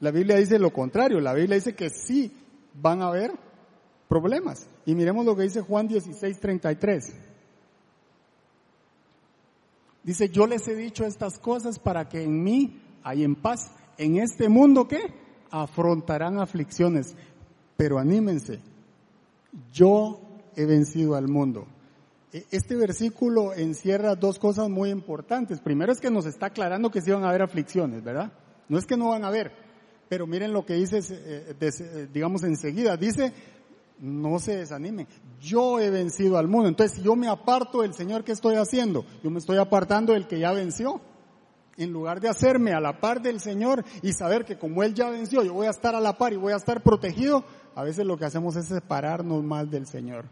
La 0.00 0.10
Biblia 0.10 0.36
dice 0.36 0.58
lo 0.58 0.72
contrario. 0.72 1.20
La 1.20 1.34
Biblia 1.34 1.56
dice 1.56 1.74
que 1.74 1.90
sí 1.90 2.32
van 2.74 3.02
a 3.02 3.08
haber 3.08 3.32
problemas. 4.08 4.66
Y 4.86 4.94
miremos 4.94 5.24
lo 5.26 5.36
que 5.36 5.42
dice 5.42 5.60
Juan 5.60 5.88
16, 5.88 6.40
33. 6.40 7.14
Dice, 10.02 10.28
yo 10.28 10.46
les 10.46 10.68
he 10.68 10.74
dicho 10.74 11.04
estas 11.04 11.38
cosas 11.38 11.78
para 11.78 12.08
que 12.08 12.22
en 12.22 12.42
mí 12.42 12.82
hay 13.02 13.24
en 13.24 13.34
paz. 13.34 13.72
En 13.96 14.18
este 14.18 14.48
mundo 14.48 14.86
que 14.86 15.00
afrontarán 15.50 16.38
aflicciones, 16.38 17.14
pero 17.76 17.98
anímense, 17.98 18.60
yo 19.72 20.20
he 20.56 20.64
vencido 20.64 21.14
al 21.14 21.28
mundo. 21.28 21.66
E, 22.32 22.46
este 22.50 22.76
versículo 22.76 23.54
encierra 23.54 24.14
dos 24.14 24.38
cosas 24.38 24.68
muy 24.68 24.90
importantes. 24.90 25.60
Primero 25.60 25.92
es 25.92 26.00
que 26.00 26.10
nos 26.10 26.26
está 26.26 26.46
aclarando 26.46 26.90
que 26.90 27.00
sí 27.00 27.10
van 27.10 27.24
a 27.24 27.28
haber 27.28 27.42
aflicciones, 27.42 28.02
¿verdad? 28.02 28.32
No 28.68 28.78
es 28.78 28.86
que 28.86 28.96
no 28.96 29.08
van 29.08 29.24
a 29.24 29.28
haber, 29.28 29.52
pero 30.08 30.26
miren 30.26 30.52
lo 30.52 30.64
que 30.64 30.74
dice, 30.74 30.98
eh, 31.10 31.54
eh, 31.60 32.08
digamos 32.12 32.42
enseguida, 32.44 32.96
dice, 32.96 33.32
no 34.00 34.38
se 34.38 34.56
desanimen, 34.56 35.06
yo 35.40 35.80
he 35.80 35.90
vencido 35.90 36.38
al 36.38 36.48
mundo. 36.48 36.68
Entonces, 36.68 36.98
si 36.98 37.02
yo 37.02 37.14
me 37.16 37.28
aparto 37.28 37.82
del 37.82 37.94
Señor, 37.94 38.24
¿qué 38.24 38.32
estoy 38.32 38.56
haciendo? 38.56 39.04
Yo 39.22 39.30
me 39.30 39.38
estoy 39.38 39.58
apartando 39.58 40.12
del 40.12 40.26
que 40.26 40.38
ya 40.38 40.52
venció. 40.52 41.00
En 41.76 41.92
lugar 41.92 42.20
de 42.20 42.28
hacerme 42.28 42.72
a 42.72 42.80
la 42.80 43.00
par 43.00 43.20
del 43.20 43.40
Señor 43.40 43.84
y 44.02 44.12
saber 44.12 44.44
que 44.44 44.58
como 44.58 44.82
Él 44.82 44.94
ya 44.94 45.10
venció, 45.10 45.42
yo 45.42 45.54
voy 45.54 45.66
a 45.66 45.70
estar 45.70 45.94
a 45.94 46.00
la 46.00 46.16
par 46.16 46.32
y 46.32 46.36
voy 46.36 46.52
a 46.52 46.56
estar 46.56 46.82
protegido, 46.82 47.44
a 47.74 47.82
veces 47.82 48.06
lo 48.06 48.16
que 48.16 48.24
hacemos 48.24 48.56
es 48.56 48.66
separarnos 48.66 49.42
más 49.42 49.70
del 49.70 49.86
Señor. 49.86 50.26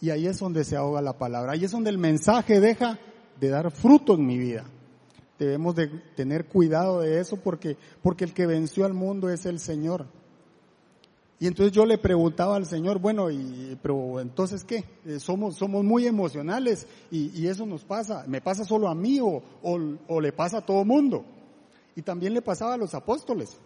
Y 0.00 0.10
ahí 0.10 0.26
es 0.26 0.38
donde 0.38 0.64
se 0.64 0.76
ahoga 0.76 1.00
la 1.00 1.14
palabra. 1.14 1.52
Ahí 1.52 1.64
es 1.64 1.70
donde 1.70 1.90
el 1.90 1.98
mensaje 1.98 2.60
deja 2.60 2.98
de 3.40 3.48
dar 3.48 3.70
fruto 3.70 4.14
en 4.14 4.26
mi 4.26 4.38
vida. 4.38 4.64
Debemos 5.38 5.74
de 5.74 5.88
tener 6.14 6.46
cuidado 6.46 7.00
de 7.00 7.20
eso 7.20 7.36
porque, 7.36 7.76
porque 8.02 8.24
el 8.24 8.34
que 8.34 8.46
venció 8.46 8.84
al 8.84 8.94
mundo 8.94 9.30
es 9.30 9.46
el 9.46 9.58
Señor. 9.58 10.06
Y 11.40 11.46
entonces 11.46 11.72
yo 11.72 11.84
le 11.84 11.98
preguntaba 11.98 12.56
al 12.56 12.66
Señor, 12.66 12.98
bueno, 12.98 13.30
y, 13.30 13.78
pero 13.82 14.20
entonces 14.20 14.64
qué? 14.64 14.84
Eh, 15.04 15.18
somos, 15.18 15.56
somos 15.56 15.84
muy 15.84 16.06
emocionales 16.06 16.86
y, 17.10 17.30
y, 17.38 17.48
eso 17.48 17.66
nos 17.66 17.84
pasa. 17.84 18.24
¿Me 18.26 18.40
pasa 18.40 18.64
solo 18.64 18.88
a 18.88 18.94
mí 18.94 19.20
o, 19.20 19.42
o, 19.62 19.78
o 20.08 20.20
le 20.20 20.32
pasa 20.32 20.58
a 20.58 20.66
todo 20.66 20.84
mundo? 20.84 21.24
Y 21.96 22.02
también 22.02 22.34
le 22.34 22.42
pasaba 22.42 22.74
a 22.74 22.78
los 22.78 22.94
apóstoles. 22.94 23.58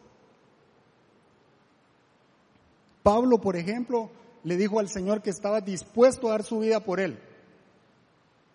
Pablo, 3.03 3.39
por 3.39 3.57
ejemplo, 3.57 4.11
le 4.45 4.57
dijo 4.57 4.81
al 4.81 4.89
Señor 4.89 5.23
que 5.23 5.31
estaba 5.31 5.61
dispuesto 5.61 6.29
a 6.29 6.33
dar 6.33 6.43
su 6.43 6.61
vida 6.61 6.81
por 6.81 7.01
él. 7.01 7.19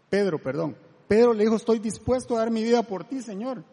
Pedro, 0.09 0.41
perdón. 0.41 0.75
Pedro 1.07 1.33
le 1.33 1.43
dijo, 1.43 1.55
estoy 1.55 1.79
dispuesto 1.79 2.35
a 2.35 2.39
dar 2.39 2.51
mi 2.51 2.63
vida 2.63 2.83
por 2.83 3.03
ti, 3.03 3.21
Señor. 3.21 3.63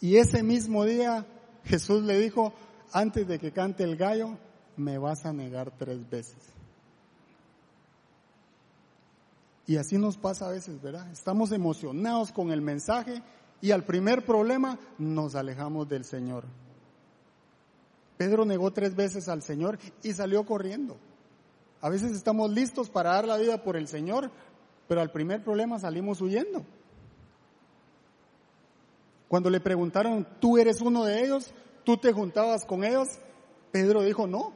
Y 0.00 0.16
ese 0.16 0.42
mismo 0.42 0.84
día 0.84 1.26
Jesús 1.64 2.02
le 2.02 2.18
dijo, 2.18 2.52
antes 2.92 3.26
de 3.26 3.38
que 3.38 3.52
cante 3.52 3.84
el 3.84 3.96
gallo, 3.96 4.36
me 4.76 4.98
vas 4.98 5.24
a 5.26 5.32
negar 5.32 5.72
tres 5.76 6.08
veces. 6.08 6.52
Y 9.66 9.76
así 9.76 9.96
nos 9.96 10.16
pasa 10.16 10.48
a 10.48 10.50
veces, 10.50 10.80
¿verdad? 10.82 11.10
Estamos 11.12 11.52
emocionados 11.52 12.32
con 12.32 12.50
el 12.50 12.60
mensaje 12.60 13.22
y 13.60 13.70
al 13.70 13.84
primer 13.84 14.24
problema 14.24 14.78
nos 14.98 15.34
alejamos 15.34 15.88
del 15.88 16.04
Señor. 16.04 16.44
Pedro 18.16 18.44
negó 18.44 18.72
tres 18.72 18.94
veces 18.94 19.28
al 19.28 19.42
Señor 19.42 19.78
y 20.02 20.12
salió 20.12 20.44
corriendo. 20.44 20.96
A 21.80 21.88
veces 21.88 22.12
estamos 22.12 22.50
listos 22.50 22.90
para 22.90 23.10
dar 23.10 23.26
la 23.26 23.36
vida 23.36 23.62
por 23.62 23.76
el 23.76 23.88
Señor, 23.88 24.30
pero 24.88 25.00
al 25.00 25.10
primer 25.10 25.42
problema 25.42 25.78
salimos 25.78 26.20
huyendo. 26.20 26.64
Cuando 29.28 29.48
le 29.48 29.60
preguntaron, 29.60 30.26
¿tú 30.40 30.58
eres 30.58 30.80
uno 30.80 31.04
de 31.04 31.24
ellos? 31.24 31.54
¿Tú 31.84 31.96
te 31.96 32.12
juntabas 32.12 32.64
con 32.64 32.84
ellos? 32.84 33.08
Pedro 33.70 34.02
dijo, 34.02 34.26
no, 34.26 34.52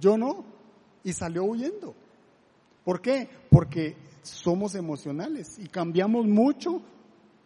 yo 0.00 0.16
no. 0.16 0.44
Y 1.04 1.12
salió 1.12 1.44
huyendo. 1.44 1.94
¿Por 2.84 3.00
qué? 3.00 3.28
Porque 3.50 3.96
somos 4.22 4.74
emocionales 4.74 5.58
y 5.58 5.68
cambiamos 5.68 6.26
mucho 6.26 6.82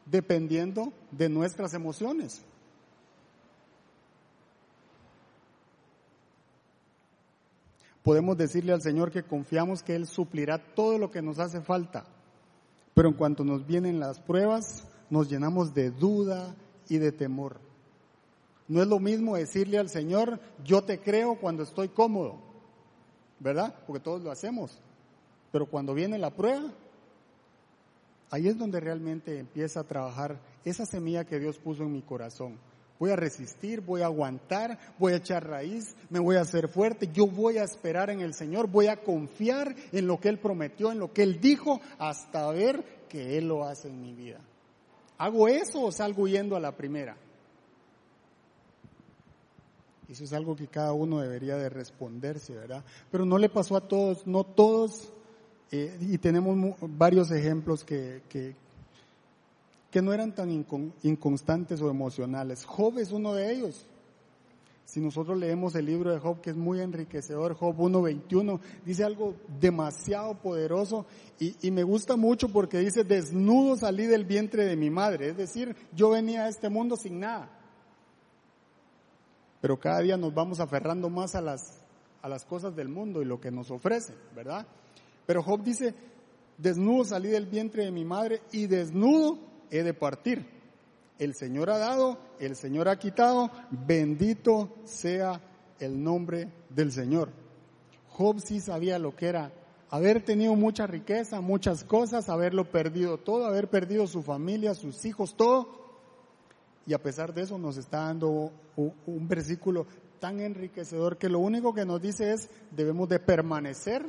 dependiendo 0.06 0.92
de 1.10 1.28
nuestras 1.28 1.74
emociones. 1.74 2.42
Podemos 8.02 8.36
decirle 8.36 8.72
al 8.72 8.80
Señor 8.80 9.10
que 9.10 9.22
confiamos 9.22 9.82
que 9.82 9.94
Él 9.94 10.06
suplirá 10.06 10.58
todo 10.74 10.98
lo 10.98 11.10
que 11.10 11.20
nos 11.20 11.38
hace 11.38 11.60
falta, 11.60 12.06
pero 12.94 13.08
en 13.08 13.14
cuanto 13.14 13.44
nos 13.44 13.66
vienen 13.66 14.00
las 14.00 14.20
pruebas, 14.20 14.86
nos 15.10 15.28
llenamos 15.28 15.74
de 15.74 15.90
duda 15.90 16.54
y 16.88 16.98
de 16.98 17.12
temor. 17.12 17.69
No 18.70 18.80
es 18.80 18.86
lo 18.86 19.00
mismo 19.00 19.34
decirle 19.34 19.78
al 19.78 19.88
Señor, 19.88 20.38
yo 20.64 20.82
te 20.82 21.00
creo 21.00 21.34
cuando 21.40 21.64
estoy 21.64 21.88
cómodo, 21.88 22.36
¿verdad? 23.40 23.74
Porque 23.84 23.98
todos 23.98 24.22
lo 24.22 24.30
hacemos. 24.30 24.80
Pero 25.50 25.66
cuando 25.66 25.92
viene 25.92 26.18
la 26.18 26.30
prueba, 26.30 26.70
ahí 28.30 28.46
es 28.46 28.56
donde 28.56 28.78
realmente 28.78 29.40
empieza 29.40 29.80
a 29.80 29.88
trabajar 29.88 30.38
esa 30.64 30.86
semilla 30.86 31.24
que 31.24 31.40
Dios 31.40 31.58
puso 31.58 31.82
en 31.82 31.92
mi 31.92 32.02
corazón. 32.02 32.60
Voy 33.00 33.10
a 33.10 33.16
resistir, 33.16 33.80
voy 33.80 34.02
a 34.02 34.06
aguantar, 34.06 34.78
voy 35.00 35.14
a 35.14 35.16
echar 35.16 35.48
raíz, 35.48 35.96
me 36.08 36.20
voy 36.20 36.36
a 36.36 36.42
hacer 36.42 36.68
fuerte, 36.68 37.10
yo 37.12 37.26
voy 37.26 37.58
a 37.58 37.64
esperar 37.64 38.08
en 38.08 38.20
el 38.20 38.34
Señor, 38.34 38.68
voy 38.68 38.86
a 38.86 39.02
confiar 39.02 39.74
en 39.90 40.06
lo 40.06 40.20
que 40.20 40.28
Él 40.28 40.38
prometió, 40.38 40.92
en 40.92 41.00
lo 41.00 41.12
que 41.12 41.24
Él 41.24 41.40
dijo, 41.40 41.80
hasta 41.98 42.48
ver 42.52 42.84
que 43.08 43.36
Él 43.36 43.48
lo 43.48 43.64
hace 43.64 43.88
en 43.88 44.00
mi 44.00 44.14
vida. 44.14 44.38
¿Hago 45.18 45.48
eso 45.48 45.82
o 45.82 45.90
salgo 45.90 46.22
huyendo 46.22 46.54
a 46.54 46.60
la 46.60 46.76
primera? 46.76 47.16
Eso 50.10 50.24
es 50.24 50.32
algo 50.32 50.56
que 50.56 50.66
cada 50.66 50.92
uno 50.92 51.20
debería 51.20 51.56
de 51.56 51.68
responderse, 51.68 52.52
¿verdad? 52.52 52.84
Pero 53.12 53.24
no 53.24 53.38
le 53.38 53.48
pasó 53.48 53.76
a 53.76 53.86
todos, 53.86 54.26
no 54.26 54.42
todos, 54.42 55.12
eh, 55.70 55.96
y 56.00 56.18
tenemos 56.18 56.76
varios 56.80 57.30
ejemplos 57.30 57.84
que, 57.84 58.22
que, 58.28 58.56
no 60.02 60.12
eran 60.12 60.34
tan 60.34 60.50
inconstantes 61.02 61.80
o 61.80 61.88
emocionales. 61.88 62.64
Job 62.64 62.98
es 62.98 63.12
uno 63.12 63.34
de 63.34 63.52
ellos. 63.52 63.86
Si 64.84 64.98
nosotros 64.98 65.38
leemos 65.38 65.76
el 65.76 65.86
libro 65.86 66.12
de 66.12 66.18
Job, 66.18 66.40
que 66.40 66.50
es 66.50 66.56
muy 66.56 66.80
enriquecedor, 66.80 67.54
Job 67.54 67.76
1.21, 67.76 68.58
dice 68.84 69.04
algo 69.04 69.36
demasiado 69.60 70.34
poderoso 70.34 71.06
y, 71.38 71.54
y, 71.62 71.70
me 71.70 71.84
gusta 71.84 72.16
mucho 72.16 72.48
porque 72.48 72.78
dice, 72.78 73.04
desnudo 73.04 73.76
salí 73.76 74.06
del 74.06 74.24
vientre 74.24 74.64
de 74.64 74.74
mi 74.74 74.90
madre. 74.90 75.28
Es 75.28 75.36
decir, 75.36 75.76
yo 75.94 76.10
venía 76.10 76.46
a 76.46 76.48
este 76.48 76.68
mundo 76.68 76.96
sin 76.96 77.20
nada 77.20 77.59
pero 79.60 79.78
cada 79.78 80.00
día 80.00 80.16
nos 80.16 80.34
vamos 80.34 80.60
aferrando 80.60 81.10
más 81.10 81.34
a 81.34 81.40
las, 81.40 81.82
a 82.22 82.28
las 82.28 82.44
cosas 82.44 82.74
del 82.74 82.88
mundo 82.88 83.22
y 83.22 83.24
lo 83.24 83.40
que 83.40 83.50
nos 83.50 83.70
ofrece, 83.70 84.14
¿verdad? 84.34 84.66
Pero 85.26 85.42
Job 85.42 85.62
dice, 85.62 85.94
desnudo 86.58 87.04
salí 87.04 87.28
del 87.28 87.46
vientre 87.46 87.84
de 87.84 87.90
mi 87.90 88.04
madre 88.04 88.42
y 88.52 88.66
desnudo 88.66 89.38
he 89.70 89.82
de 89.82 89.94
partir. 89.94 90.46
El 91.18 91.34
Señor 91.34 91.70
ha 91.70 91.78
dado, 91.78 92.18
el 92.38 92.56
Señor 92.56 92.88
ha 92.88 92.98
quitado, 92.98 93.50
bendito 93.70 94.74
sea 94.84 95.40
el 95.78 96.02
nombre 96.02 96.50
del 96.70 96.92
Señor. 96.92 97.30
Job 98.08 98.40
sí 98.40 98.60
sabía 98.60 98.98
lo 98.98 99.14
que 99.14 99.26
era 99.26 99.52
haber 99.90 100.24
tenido 100.24 100.54
mucha 100.54 100.86
riqueza, 100.86 101.40
muchas 101.40 101.84
cosas, 101.84 102.28
haberlo 102.28 102.70
perdido 102.70 103.18
todo, 103.18 103.44
haber 103.46 103.68
perdido 103.68 104.06
su 104.06 104.22
familia, 104.22 104.74
sus 104.74 105.04
hijos, 105.04 105.36
todo, 105.36 105.89
y 106.86 106.94
a 106.94 107.02
pesar 107.02 107.32
de 107.34 107.42
eso 107.42 107.58
nos 107.58 107.76
está 107.76 108.04
dando 108.04 108.52
un 108.76 109.28
versículo 109.28 109.86
tan 110.18 110.40
enriquecedor 110.40 111.16
que 111.16 111.28
lo 111.28 111.38
único 111.38 111.74
que 111.74 111.84
nos 111.84 112.00
dice 112.00 112.32
es 112.32 112.48
debemos 112.70 113.08
de 113.08 113.18
permanecer 113.18 114.04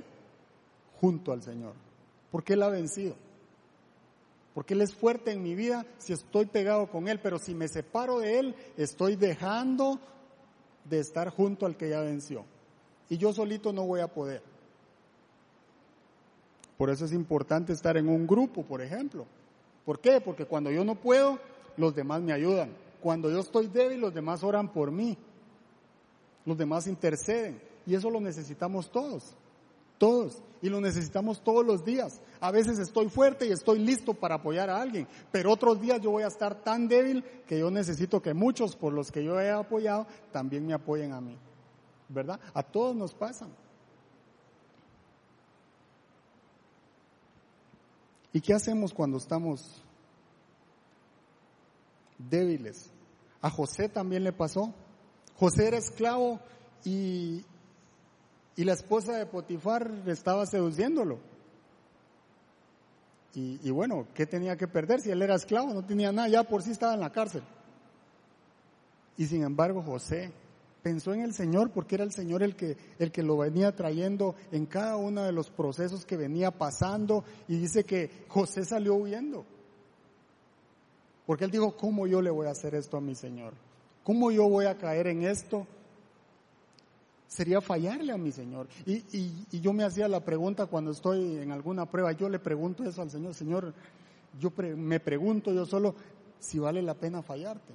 junto 0.99 1.31
al 1.31 1.41
Señor. 1.41 1.73
Porque 2.31 2.53
Él 2.53 2.63
ha 2.63 2.69
vencido. 2.69 3.15
Porque 4.53 4.73
Él 4.73 4.81
es 4.81 4.93
fuerte 4.93 5.31
en 5.31 5.41
mi 5.41 5.55
vida 5.55 5.85
si 5.97 6.13
estoy 6.13 6.45
pegado 6.45 6.89
con 6.89 7.07
Él, 7.07 7.19
pero 7.21 7.39
si 7.39 7.55
me 7.55 7.67
separo 7.67 8.19
de 8.19 8.39
Él, 8.39 8.55
estoy 8.77 9.15
dejando 9.15 9.99
de 10.89 10.99
estar 10.99 11.29
junto 11.29 11.65
al 11.65 11.77
que 11.77 11.89
ya 11.89 12.01
venció. 12.01 12.45
Y 13.09 13.17
yo 13.17 13.33
solito 13.33 13.73
no 13.73 13.85
voy 13.85 14.01
a 14.01 14.07
poder. 14.07 14.41
Por 16.77 16.89
eso 16.89 17.05
es 17.05 17.13
importante 17.13 17.73
estar 17.73 17.95
en 17.97 18.09
un 18.09 18.25
grupo, 18.25 18.63
por 18.63 18.81
ejemplo. 18.81 19.25
¿Por 19.85 19.99
qué? 19.99 20.19
Porque 20.19 20.45
cuando 20.45 20.71
yo 20.71 20.83
no 20.83 20.95
puedo, 20.95 21.39
los 21.77 21.95
demás 21.95 22.21
me 22.21 22.33
ayudan. 22.33 22.71
Cuando 23.01 23.29
yo 23.29 23.39
estoy 23.39 23.67
débil, 23.67 23.99
los 23.99 24.13
demás 24.13 24.43
oran 24.43 24.71
por 24.71 24.91
mí. 24.91 25.17
Los 26.45 26.57
demás 26.57 26.87
interceden. 26.87 27.61
Y 27.85 27.95
eso 27.95 28.09
lo 28.09 28.19
necesitamos 28.19 28.91
todos. 28.91 29.35
Todos. 29.97 30.41
Y 30.61 30.69
lo 30.69 30.79
necesitamos 30.79 31.43
todos 31.43 31.65
los 31.65 31.83
días. 31.83 32.21
A 32.39 32.51
veces 32.51 32.77
estoy 32.79 33.09
fuerte 33.09 33.47
y 33.47 33.51
estoy 33.51 33.79
listo 33.79 34.13
para 34.13 34.35
apoyar 34.35 34.69
a 34.69 34.81
alguien. 34.81 35.07
Pero 35.31 35.51
otros 35.51 35.81
días 35.81 35.99
yo 36.01 36.11
voy 36.11 36.23
a 36.23 36.27
estar 36.27 36.63
tan 36.63 36.87
débil 36.87 37.23
que 37.47 37.59
yo 37.59 37.71
necesito 37.71 38.21
que 38.21 38.33
muchos 38.33 38.75
por 38.75 38.93
los 38.93 39.11
que 39.11 39.23
yo 39.23 39.39
he 39.39 39.49
apoyado 39.49 40.07
también 40.31 40.65
me 40.65 40.73
apoyen 40.73 41.13
a 41.13 41.21
mí. 41.21 41.37
¿Verdad? 42.09 42.39
A 42.53 42.61
todos 42.61 42.95
nos 42.95 43.13
pasan. 43.13 43.49
¿Y 48.33 48.41
qué 48.41 48.53
hacemos 48.53 48.93
cuando 48.93 49.17
estamos 49.17 49.83
débiles. 52.29 52.91
A 53.41 53.49
José 53.49 53.89
también 53.89 54.23
le 54.23 54.33
pasó. 54.33 54.73
José 55.35 55.67
era 55.67 55.77
esclavo 55.77 56.39
y, 56.83 57.43
y 58.55 58.63
la 58.63 58.73
esposa 58.73 59.17
de 59.17 59.25
Potifar 59.25 59.91
estaba 60.07 60.45
seduciéndolo. 60.45 61.19
Y, 63.33 63.59
y, 63.63 63.71
bueno, 63.71 64.07
¿qué 64.13 64.25
tenía 64.25 64.57
que 64.57 64.67
perder 64.67 64.99
si 64.99 65.09
él 65.09 65.21
era 65.21 65.35
esclavo? 65.35 65.73
No 65.73 65.85
tenía 65.85 66.11
nada, 66.11 66.27
ya 66.27 66.43
por 66.43 66.61
sí 66.61 66.71
estaba 66.71 66.93
en 66.93 66.99
la 66.99 67.11
cárcel. 67.11 67.43
Y 69.17 69.25
sin 69.25 69.43
embargo, 69.43 69.81
José 69.81 70.33
pensó 70.81 71.13
en 71.13 71.21
el 71.21 71.33
Señor 71.33 71.71
porque 71.71 71.95
era 71.95 72.03
el 72.03 72.11
Señor 72.11 72.43
el 72.43 72.55
que, 72.55 72.75
el 72.99 73.11
que 73.11 73.23
lo 73.23 73.37
venía 73.37 73.75
trayendo 73.75 74.35
en 74.51 74.65
cada 74.65 74.97
uno 74.97 75.23
de 75.23 75.31
los 75.31 75.49
procesos 75.49 76.05
que 76.05 76.17
venía 76.17 76.51
pasando. 76.51 77.23
Y 77.47 77.57
dice 77.57 77.83
que 77.83 78.25
José 78.27 78.65
salió 78.65 78.95
huyendo. 78.95 79.45
Porque 81.31 81.45
él 81.45 81.51
dijo, 81.51 81.77
¿cómo 81.77 82.07
yo 82.07 82.21
le 82.21 82.29
voy 82.29 82.47
a 82.47 82.51
hacer 82.51 82.75
esto 82.75 82.97
a 82.97 82.99
mi 82.99 83.15
Señor? 83.15 83.53
¿Cómo 84.03 84.31
yo 84.31 84.49
voy 84.49 84.65
a 84.65 84.77
caer 84.77 85.07
en 85.07 85.23
esto? 85.23 85.65
Sería 87.25 87.61
fallarle 87.61 88.11
a 88.11 88.17
mi 88.17 88.33
Señor. 88.33 88.67
Y, 88.85 89.31
yo 89.61 89.71
me 89.71 89.85
hacía 89.85 90.09
la 90.09 90.25
pregunta 90.25 90.65
cuando 90.65 90.91
estoy 90.91 91.37
en 91.37 91.53
alguna 91.53 91.85
prueba, 91.85 92.11
yo 92.11 92.27
le 92.27 92.37
pregunto 92.37 92.83
eso 92.83 93.01
al 93.01 93.09
Señor, 93.09 93.33
Señor, 93.33 93.73
yo 94.41 94.51
me 94.75 94.99
pregunto 94.99 95.53
yo 95.53 95.65
solo 95.65 95.95
si 96.37 96.59
vale 96.59 96.81
la 96.81 96.95
pena 96.95 97.21
fallarte. 97.21 97.73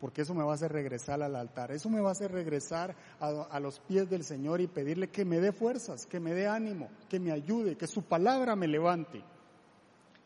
Porque 0.00 0.22
eso 0.22 0.34
me 0.34 0.42
va 0.42 0.50
a 0.50 0.54
hacer 0.56 0.72
regresar 0.72 1.22
al 1.22 1.36
altar, 1.36 1.70
eso 1.70 1.88
me 1.88 2.00
va 2.00 2.08
a 2.08 2.12
hacer 2.14 2.32
regresar 2.32 2.96
a, 3.20 3.28
a 3.28 3.60
los 3.60 3.78
pies 3.78 4.10
del 4.10 4.24
Señor 4.24 4.60
y 4.60 4.66
pedirle 4.66 5.08
que 5.08 5.24
me 5.24 5.38
dé 5.38 5.52
fuerzas, 5.52 6.04
que 6.04 6.18
me 6.18 6.34
dé 6.34 6.48
ánimo, 6.48 6.88
que 7.08 7.20
me 7.20 7.30
ayude, 7.30 7.76
que 7.76 7.86
su 7.86 8.02
palabra 8.02 8.56
me 8.56 8.66
levante. 8.66 9.22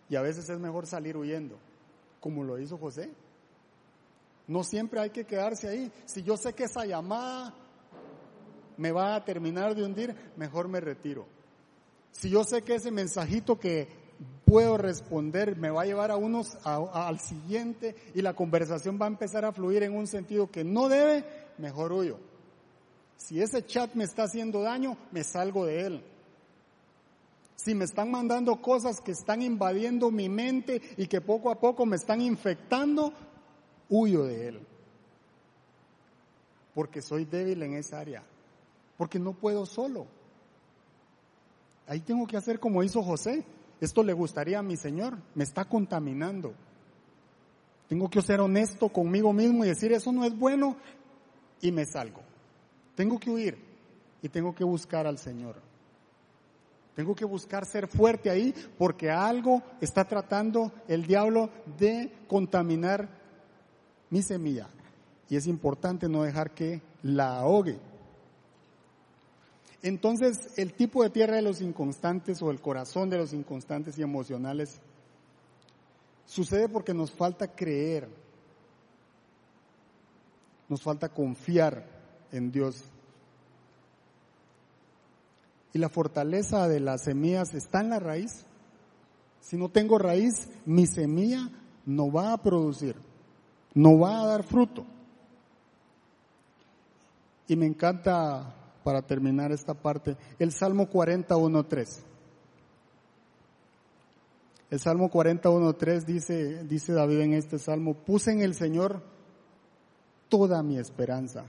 Y 0.09 0.17
a 0.17 0.23
veces 0.23 0.49
es 0.49 0.59
mejor 0.59 0.87
salir 0.87 1.19
huyendo, 1.19 1.59
como 2.25 2.43
lo 2.43 2.59
hizo 2.59 2.79
José. 2.79 3.11
No 4.47 4.65
siempre 4.65 4.99
hay 4.99 5.11
que 5.11 5.27
quedarse 5.27 5.69
ahí. 5.69 5.93
Si 6.07 6.23
yo 6.23 6.39
sé 6.39 6.55
que 6.55 6.65
esa 6.65 6.87
llamada 6.87 7.53
me 8.79 8.93
va 8.93 9.15
a 9.15 9.23
terminar 9.27 9.75
de 9.75 9.85
hundir, 9.85 10.17
mejor 10.35 10.67
me 10.67 10.81
retiro. 10.81 11.27
Si 12.13 12.31
yo 12.31 12.43
sé 12.45 12.63
que 12.63 12.77
ese 12.77 12.91
mensajito 12.91 13.61
que 13.61 13.89
puedo 14.47 14.79
responder, 14.79 15.55
me 15.59 15.69
va 15.69 15.83
a 15.83 15.85
llevar 15.85 16.11
a 16.11 16.17
unos 16.17 16.57
al 16.65 17.21
siguiente 17.21 17.95
y 18.15 18.23
la 18.23 18.33
conversación 18.33 18.99
va 18.99 19.05
a 19.05 19.09
empezar 19.09 19.45
a 19.45 19.53
fluir 19.53 19.83
en 19.83 19.95
un 19.95 20.07
sentido 20.07 20.51
que 20.51 20.65
no 20.65 20.89
debe, 20.89 21.27
mejor 21.59 21.93
huyo. 21.93 22.19
Si 23.19 23.43
ese 23.43 23.67
chat 23.67 23.93
me 23.93 24.05
está 24.05 24.23
haciendo 24.23 24.63
daño, 24.63 24.97
me 25.13 25.25
salgo 25.25 25.67
de 25.67 25.81
él. 25.83 26.14
Si 27.57 27.75
me 27.75 27.85
están 27.85 28.11
mandando 28.11 28.61
cosas 28.61 29.01
que 29.01 29.13
están 29.13 29.43
invadiendo 29.43 30.11
mi 30.11 30.29
mente 30.29 30.83
y 30.97 31.07
que 31.07 31.21
poco 31.21 31.51
a 31.51 31.61
poco 31.61 31.87
me 31.87 31.97
están 31.97 32.21
infectando, 32.21 33.13
huyo 33.89 34.25
de 34.25 34.49
él. 34.49 34.67
Porque 36.75 37.01
soy 37.01 37.25
débil 37.25 37.63
en 37.63 37.75
esa 37.75 38.01
área. 38.01 38.25
Porque 38.97 39.19
no 39.19 39.33
puedo 39.33 39.67
solo. 39.67 40.07
Ahí 41.87 42.01
tengo 42.01 42.27
que 42.27 42.37
hacer 42.37 42.59
como 42.59 42.83
hizo 42.83 43.03
José. 43.03 43.45
Esto 43.81 44.03
le 44.03 44.13
gustaría 44.13 44.59
a 44.59 44.63
mi 44.63 44.77
Señor, 44.77 45.19
me 45.35 45.45
está 45.45 45.65
contaminando. 45.65 46.55
Tengo 47.89 48.09
que 48.09 48.23
ser 48.23 48.41
honesto 48.41 48.89
conmigo 48.89 49.33
mismo 49.33 49.65
y 49.65 49.69
decir, 49.69 49.93
eso 49.93 50.11
no 50.11 50.25
es 50.25 50.37
bueno 50.37 50.77
y 51.61 51.71
me 51.71 51.85
salgo. 51.85 52.23
Tengo 52.95 53.19
que 53.19 53.31
huir 53.31 53.59
y 54.23 54.29
tengo 54.29 54.55
que 54.55 54.65
buscar 54.65 55.07
al 55.07 55.19
Señor. 55.19 55.57
Tengo 56.95 57.15
que 57.15 57.25
buscar 57.25 57.67
ser 57.67 57.89
fuerte 57.89 58.31
ahí 58.31 58.55
porque 58.79 59.11
algo 59.11 59.63
está 59.81 60.05
tratando 60.05 60.73
el 60.87 61.07
diablo 61.07 61.51
de 61.79 62.13
contaminar 62.29 63.09
mi 64.11 64.23
semilla. 64.23 64.69
Y 65.29 65.37
es 65.37 65.47
importante 65.47 66.09
no 66.09 66.23
dejar 66.23 66.53
que 66.53 66.83
la 67.03 67.39
ahogue. 67.39 67.79
Entonces, 69.83 70.57
el 70.57 70.73
tipo 70.73 71.03
de 71.03 71.11
tierra 71.11 71.37
de 71.37 71.43
los 71.43 71.61
inconstantes 71.61 72.41
o 72.41 72.51
el 72.51 72.61
corazón 72.61 73.11
de 73.11 73.19
los 73.19 73.33
inconstantes 73.33 73.99
y 73.99 74.03
emocionales 74.03 74.81
sucede 76.25 76.69
porque 76.69 76.95
nos 76.95 77.11
falta 77.11 77.49
creer, 77.49 78.09
nos 80.69 80.83
falta 80.83 81.09
confiar 81.09 81.85
en 82.33 82.51
Dios. 82.51 82.85
Y 85.75 85.79
la 85.79 85.89
fortaleza 85.89 86.69
de 86.69 86.79
las 86.79 87.03
semillas 87.03 87.53
está 87.53 87.81
en 87.81 87.91
la 87.91 87.99
raíz. 87.99 88.47
Si 89.41 89.57
no 89.57 89.69
tengo 89.69 89.99
raíz, 89.99 90.49
mi 90.65 90.87
semilla 90.87 91.51
no 91.85 92.11
va 92.11 92.33
a 92.33 92.39
producir, 92.39 92.97
no 93.75 93.99
va 93.99 94.23
a 94.23 94.27
dar 94.27 94.45
fruto. 94.45 94.87
Y 97.49 97.57
me 97.57 97.67
encanta 97.67 98.55
para 98.85 99.03
terminar 99.03 99.51
esta 99.51 99.75
parte, 99.75 100.17
el 100.39 100.53
Salmo 100.53 100.89
41.3. 100.89 102.03
El 104.71 104.79
Salmo 104.79 105.11
41.3 105.11 106.05
dice, 106.05 106.65
dice 106.65 106.93
David 106.93 107.21
en 107.21 107.33
este 107.35 107.59
Salmo, 107.59 107.95
puse 107.95 108.31
en 108.31 108.43
el 108.43 108.55
Señor 108.55 109.03
toda 110.29 110.63
mi 110.63 110.79
esperanza. 110.79 111.45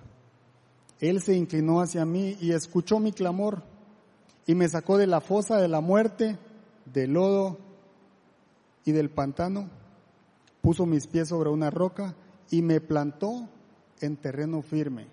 Él 1.00 1.22
se 1.22 1.36
inclinó 1.36 1.80
hacia 1.80 2.06
mí 2.06 2.38
y 2.42 2.54
escuchó 2.54 3.00
mi 3.00 3.12
clamor 3.12 3.75
y 4.48 4.56
me 4.56 4.68
sacó 4.68 4.98
de 4.98 5.08
la 5.08 5.22
fosa 5.22 5.58
de 5.58 5.68
la 5.68 5.82
muerte, 5.82 6.38
del 6.86 7.14
lodo 7.14 7.58
y 8.84 8.92
del 8.92 9.10
pantano. 9.10 9.70
Puso 10.62 10.86
mis 10.86 11.08
pies 11.08 11.30
sobre 11.30 11.50
una 11.50 11.70
roca 11.70 12.16
y 12.52 12.62
me 12.62 12.80
plantó 12.82 13.50
en 14.02 14.18
terreno 14.18 14.62
firme. 14.62 15.08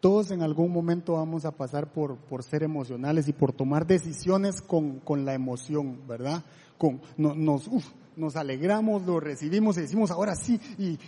Todos 0.00 0.30
en 0.30 0.42
algún 0.42 0.72
momento 0.72 1.14
vamos 1.14 1.44
a 1.44 1.50
pasar 1.50 1.92
por, 1.92 2.16
por 2.16 2.44
ser 2.44 2.62
emocionales 2.62 3.26
y 3.26 3.32
por 3.32 3.52
tomar 3.52 3.84
decisiones 3.84 4.62
con, 4.62 5.00
con 5.00 5.24
la 5.24 5.34
emoción, 5.34 6.06
¿verdad? 6.06 6.44
Con, 6.76 7.00
nos, 7.16 7.68
nos 8.16 8.36
alegramos, 8.36 9.02
lo 9.02 9.18
recibimos 9.18 9.76
y 9.76 9.82
decimos 9.82 10.12
ahora 10.12 10.36
sí 10.36 10.60
y, 10.78 10.98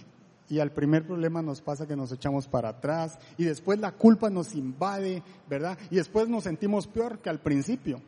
y 0.50 0.58
al 0.58 0.72
primer 0.72 1.06
problema 1.06 1.40
nos 1.40 1.62
pasa 1.62 1.86
que 1.86 1.96
nos 1.96 2.12
echamos 2.12 2.46
para 2.46 2.70
atrás 2.70 3.18
y 3.38 3.44
después 3.44 3.78
la 3.78 3.92
culpa 3.92 4.28
nos 4.28 4.54
invade, 4.54 5.22
¿verdad? 5.48 5.78
Y 5.90 5.96
después 5.96 6.28
nos 6.28 6.44
sentimos 6.44 6.86
peor 6.86 7.20
que 7.20 7.30
al 7.30 7.40
principio. 7.40 8.02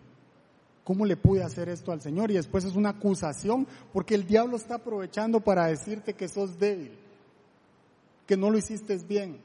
¿Cómo 0.85 1.07
le 1.07 1.17
pude 1.17 1.45
hacer 1.45 1.69
esto 1.69 1.93
al 1.93 2.01
Señor? 2.01 2.33
Y 2.33 2.35
después 2.35 2.65
es 2.65 2.75
una 2.75 2.91
acusación 2.91 3.67
porque 3.93 4.17
el 4.17 4.27
diablo 4.27 4.57
está 4.57 4.75
aprovechando 4.75 5.41
para 5.41 5.67
decirte 5.67 6.15
que 6.15 6.29
sos 6.29 6.59
débil, 6.59 6.91
que 8.27 8.37
no 8.37 8.51
lo 8.51 8.59
hiciste 8.59 8.97
bien 8.99 9.39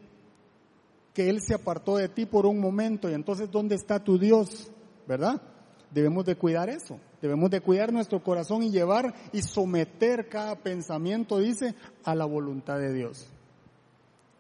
que 1.18 1.32
Él 1.32 1.42
se 1.42 1.56
apartó 1.56 1.98
de 1.98 2.10
ti 2.10 2.28
por 2.28 2.46
un 2.46 2.60
momento 2.60 3.10
y 3.10 3.16
entonces 3.16 3.50
¿dónde 3.50 3.74
está 3.74 4.04
tu 4.04 4.20
Dios? 4.20 4.72
¿Verdad? 5.08 5.42
Debemos 5.90 6.24
de 6.26 6.36
cuidar 6.36 6.70
eso, 6.70 7.00
debemos 7.21 7.49
de 7.49 7.62
cuidar 7.62 7.91
nuestro 7.91 8.23
corazón 8.23 8.63
y 8.63 8.71
llevar 8.71 9.13
y 9.32 9.41
someter 9.41 10.30
cada 10.30 10.56
pensamiento, 10.56 11.39
dice, 11.39 11.75
a 12.03 12.15
la 12.15 12.25
voluntad 12.25 12.80
de 12.80 12.93
Dios. 12.93 13.27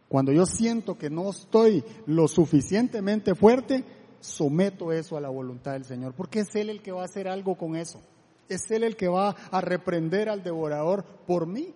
Cuando 0.07 0.31
yo 0.31 0.45
siento 0.45 0.97
que 0.97 1.09
no 1.09 1.29
estoy 1.29 1.83
lo 2.05 2.27
suficientemente 2.27 3.35
fuerte, 3.35 3.83
someto 4.19 4.91
eso 4.91 5.17
a 5.17 5.21
la 5.21 5.29
voluntad 5.29 5.73
del 5.73 5.85
Señor, 5.85 6.13
porque 6.13 6.41
es 6.41 6.55
Él 6.55 6.69
el 6.69 6.81
que 6.81 6.91
va 6.91 7.01
a 7.01 7.05
hacer 7.05 7.27
algo 7.27 7.55
con 7.55 7.75
eso. 7.75 8.01
Es 8.47 8.71
Él 8.71 8.83
el 8.83 8.95
que 8.95 9.07
va 9.07 9.35
a 9.51 9.61
reprender 9.61 10.29
al 10.29 10.43
devorador 10.43 11.03
por 11.25 11.45
mí 11.45 11.73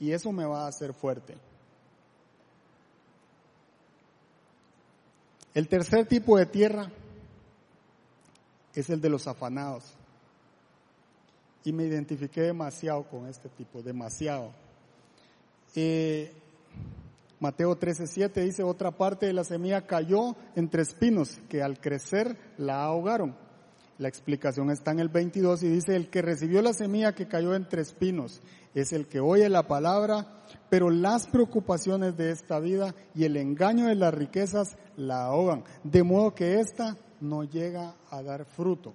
y 0.00 0.10
eso 0.10 0.32
me 0.32 0.44
va 0.44 0.64
a 0.64 0.68
hacer 0.68 0.92
fuerte. 0.92 1.36
El 5.54 5.68
tercer 5.68 6.06
tipo 6.06 6.36
de 6.36 6.46
tierra 6.46 6.90
es 8.74 8.90
el 8.90 9.00
de 9.00 9.08
los 9.08 9.26
afanados. 9.26 9.96
Y 11.66 11.72
me 11.72 11.84
identifiqué 11.84 12.42
demasiado 12.42 13.02
con 13.08 13.26
este 13.26 13.48
tipo, 13.48 13.82
demasiado. 13.82 14.52
Eh, 15.74 16.32
Mateo 17.40 17.76
13:7 17.76 18.40
dice, 18.40 18.62
otra 18.62 18.92
parte 18.92 19.26
de 19.26 19.32
la 19.32 19.42
semilla 19.42 19.84
cayó 19.84 20.36
entre 20.54 20.82
espinos 20.82 21.40
que 21.48 21.64
al 21.64 21.80
crecer 21.80 22.36
la 22.56 22.84
ahogaron. 22.84 23.34
La 23.98 24.06
explicación 24.06 24.70
está 24.70 24.92
en 24.92 25.00
el 25.00 25.08
22 25.08 25.64
y 25.64 25.68
dice, 25.68 25.96
el 25.96 26.08
que 26.08 26.22
recibió 26.22 26.62
la 26.62 26.72
semilla 26.72 27.16
que 27.16 27.26
cayó 27.26 27.52
entre 27.56 27.82
espinos 27.82 28.40
es 28.72 28.92
el 28.92 29.08
que 29.08 29.18
oye 29.18 29.48
la 29.48 29.66
palabra, 29.66 30.44
pero 30.70 30.88
las 30.88 31.26
preocupaciones 31.26 32.16
de 32.16 32.30
esta 32.30 32.60
vida 32.60 32.94
y 33.12 33.24
el 33.24 33.36
engaño 33.36 33.86
de 33.86 33.96
las 33.96 34.14
riquezas 34.14 34.76
la 34.96 35.24
ahogan, 35.24 35.64
de 35.82 36.04
modo 36.04 36.32
que 36.32 36.60
ésta 36.60 36.96
no 37.20 37.42
llega 37.42 37.96
a 38.08 38.22
dar 38.22 38.44
fruto. 38.44 38.94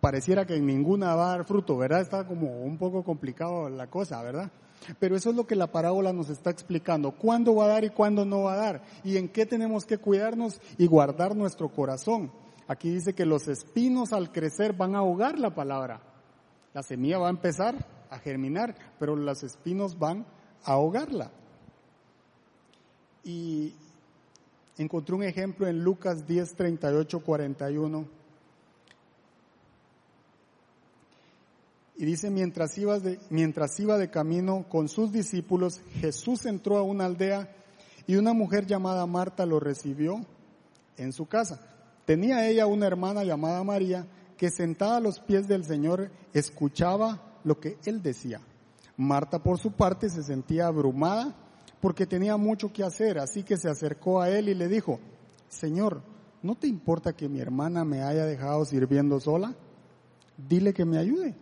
Pareciera 0.00 0.46
que 0.46 0.56
en 0.56 0.66
ninguna 0.66 1.14
va 1.14 1.32
a 1.32 1.36
dar 1.36 1.46
fruto, 1.46 1.76
¿verdad? 1.76 2.00
Está 2.00 2.26
como 2.26 2.62
un 2.62 2.78
poco 2.78 3.02
complicado 3.02 3.68
la 3.68 3.88
cosa, 3.88 4.22
¿verdad? 4.22 4.50
Pero 4.98 5.16
eso 5.16 5.30
es 5.30 5.36
lo 5.36 5.46
que 5.46 5.56
la 5.56 5.72
parábola 5.72 6.12
nos 6.12 6.30
está 6.30 6.50
explicando. 6.50 7.12
¿Cuándo 7.12 7.54
va 7.54 7.64
a 7.64 7.68
dar 7.68 7.84
y 7.84 7.90
cuándo 7.90 8.24
no 8.24 8.42
va 8.42 8.54
a 8.54 8.56
dar? 8.56 8.82
¿Y 9.04 9.16
en 9.16 9.28
qué 9.28 9.44
tenemos 9.46 9.84
que 9.84 9.98
cuidarnos 9.98 10.60
y 10.76 10.86
guardar 10.86 11.34
nuestro 11.34 11.68
corazón? 11.70 12.30
Aquí 12.68 12.90
dice 12.90 13.14
que 13.14 13.26
los 13.26 13.48
espinos 13.48 14.12
al 14.12 14.30
crecer 14.30 14.74
van 14.74 14.94
a 14.94 14.98
ahogar 14.98 15.38
la 15.38 15.54
palabra. 15.54 16.00
La 16.74 16.82
semilla 16.82 17.18
va 17.18 17.28
a 17.28 17.30
empezar 17.30 17.86
a 18.10 18.18
germinar, 18.18 18.74
pero 18.98 19.16
los 19.16 19.42
espinos 19.42 19.98
van 19.98 20.26
a 20.64 20.72
ahogarla. 20.72 21.30
Y 23.24 23.74
encontré 24.76 25.14
un 25.14 25.22
ejemplo 25.22 25.66
en 25.66 25.82
Lucas 25.82 26.26
10, 26.26 26.54
38, 26.54 27.20
41. 27.20 28.17
Y 32.00 32.04
dice, 32.04 32.30
mientras 32.30 32.78
iba, 32.78 33.00
de, 33.00 33.18
mientras 33.28 33.78
iba 33.80 33.98
de 33.98 34.08
camino 34.08 34.66
con 34.68 34.88
sus 34.88 35.10
discípulos, 35.10 35.82
Jesús 36.00 36.46
entró 36.46 36.78
a 36.78 36.82
una 36.82 37.06
aldea 37.06 37.52
y 38.06 38.14
una 38.14 38.32
mujer 38.32 38.66
llamada 38.66 39.04
Marta 39.04 39.44
lo 39.44 39.58
recibió 39.58 40.24
en 40.96 41.12
su 41.12 41.26
casa. 41.26 41.60
Tenía 42.04 42.48
ella 42.48 42.66
una 42.66 42.86
hermana 42.86 43.24
llamada 43.24 43.64
María 43.64 44.06
que 44.36 44.48
sentada 44.48 44.98
a 44.98 45.00
los 45.00 45.18
pies 45.18 45.48
del 45.48 45.64
Señor 45.64 46.12
escuchaba 46.32 47.40
lo 47.42 47.58
que 47.58 47.78
él 47.84 48.00
decía. 48.00 48.40
Marta 48.96 49.42
por 49.42 49.58
su 49.58 49.72
parte 49.72 50.08
se 50.08 50.22
sentía 50.22 50.68
abrumada 50.68 51.34
porque 51.80 52.06
tenía 52.06 52.36
mucho 52.36 52.72
que 52.72 52.84
hacer, 52.84 53.18
así 53.18 53.42
que 53.42 53.56
se 53.56 53.68
acercó 53.68 54.20
a 54.20 54.30
él 54.30 54.48
y 54.48 54.54
le 54.54 54.68
dijo, 54.68 55.00
Señor, 55.48 56.02
¿no 56.42 56.54
te 56.54 56.68
importa 56.68 57.12
que 57.12 57.28
mi 57.28 57.40
hermana 57.40 57.84
me 57.84 58.02
haya 58.02 58.24
dejado 58.24 58.64
sirviendo 58.64 59.18
sola? 59.18 59.56
Dile 60.36 60.72
que 60.72 60.84
me 60.84 60.98
ayude. 60.98 61.34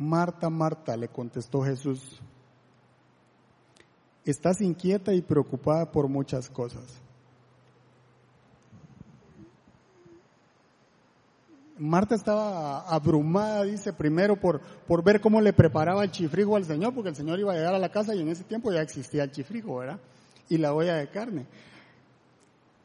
Marta, 0.00 0.48
Marta, 0.48 0.96
le 0.96 1.08
contestó 1.08 1.60
Jesús, 1.60 2.18
estás 4.24 4.62
inquieta 4.62 5.12
y 5.12 5.20
preocupada 5.20 5.92
por 5.92 6.08
muchas 6.08 6.48
cosas. 6.48 7.02
Marta 11.76 12.14
estaba 12.14 12.80
abrumada, 12.88 13.64
dice, 13.64 13.92
primero 13.92 14.40
por, 14.40 14.62
por 14.88 15.04
ver 15.04 15.20
cómo 15.20 15.38
le 15.42 15.52
preparaba 15.52 16.02
el 16.02 16.10
chifrijo 16.10 16.56
al 16.56 16.64
Señor, 16.64 16.94
porque 16.94 17.10
el 17.10 17.16
Señor 17.16 17.38
iba 17.38 17.52
a 17.52 17.56
llegar 17.56 17.74
a 17.74 17.78
la 17.78 17.90
casa 17.90 18.14
y 18.14 18.22
en 18.22 18.28
ese 18.28 18.44
tiempo 18.44 18.72
ya 18.72 18.80
existía 18.80 19.24
el 19.24 19.32
chifrijo, 19.32 19.76
¿verdad? 19.76 20.00
Y 20.48 20.56
la 20.56 20.72
olla 20.72 20.94
de 20.94 21.10
carne. 21.10 21.46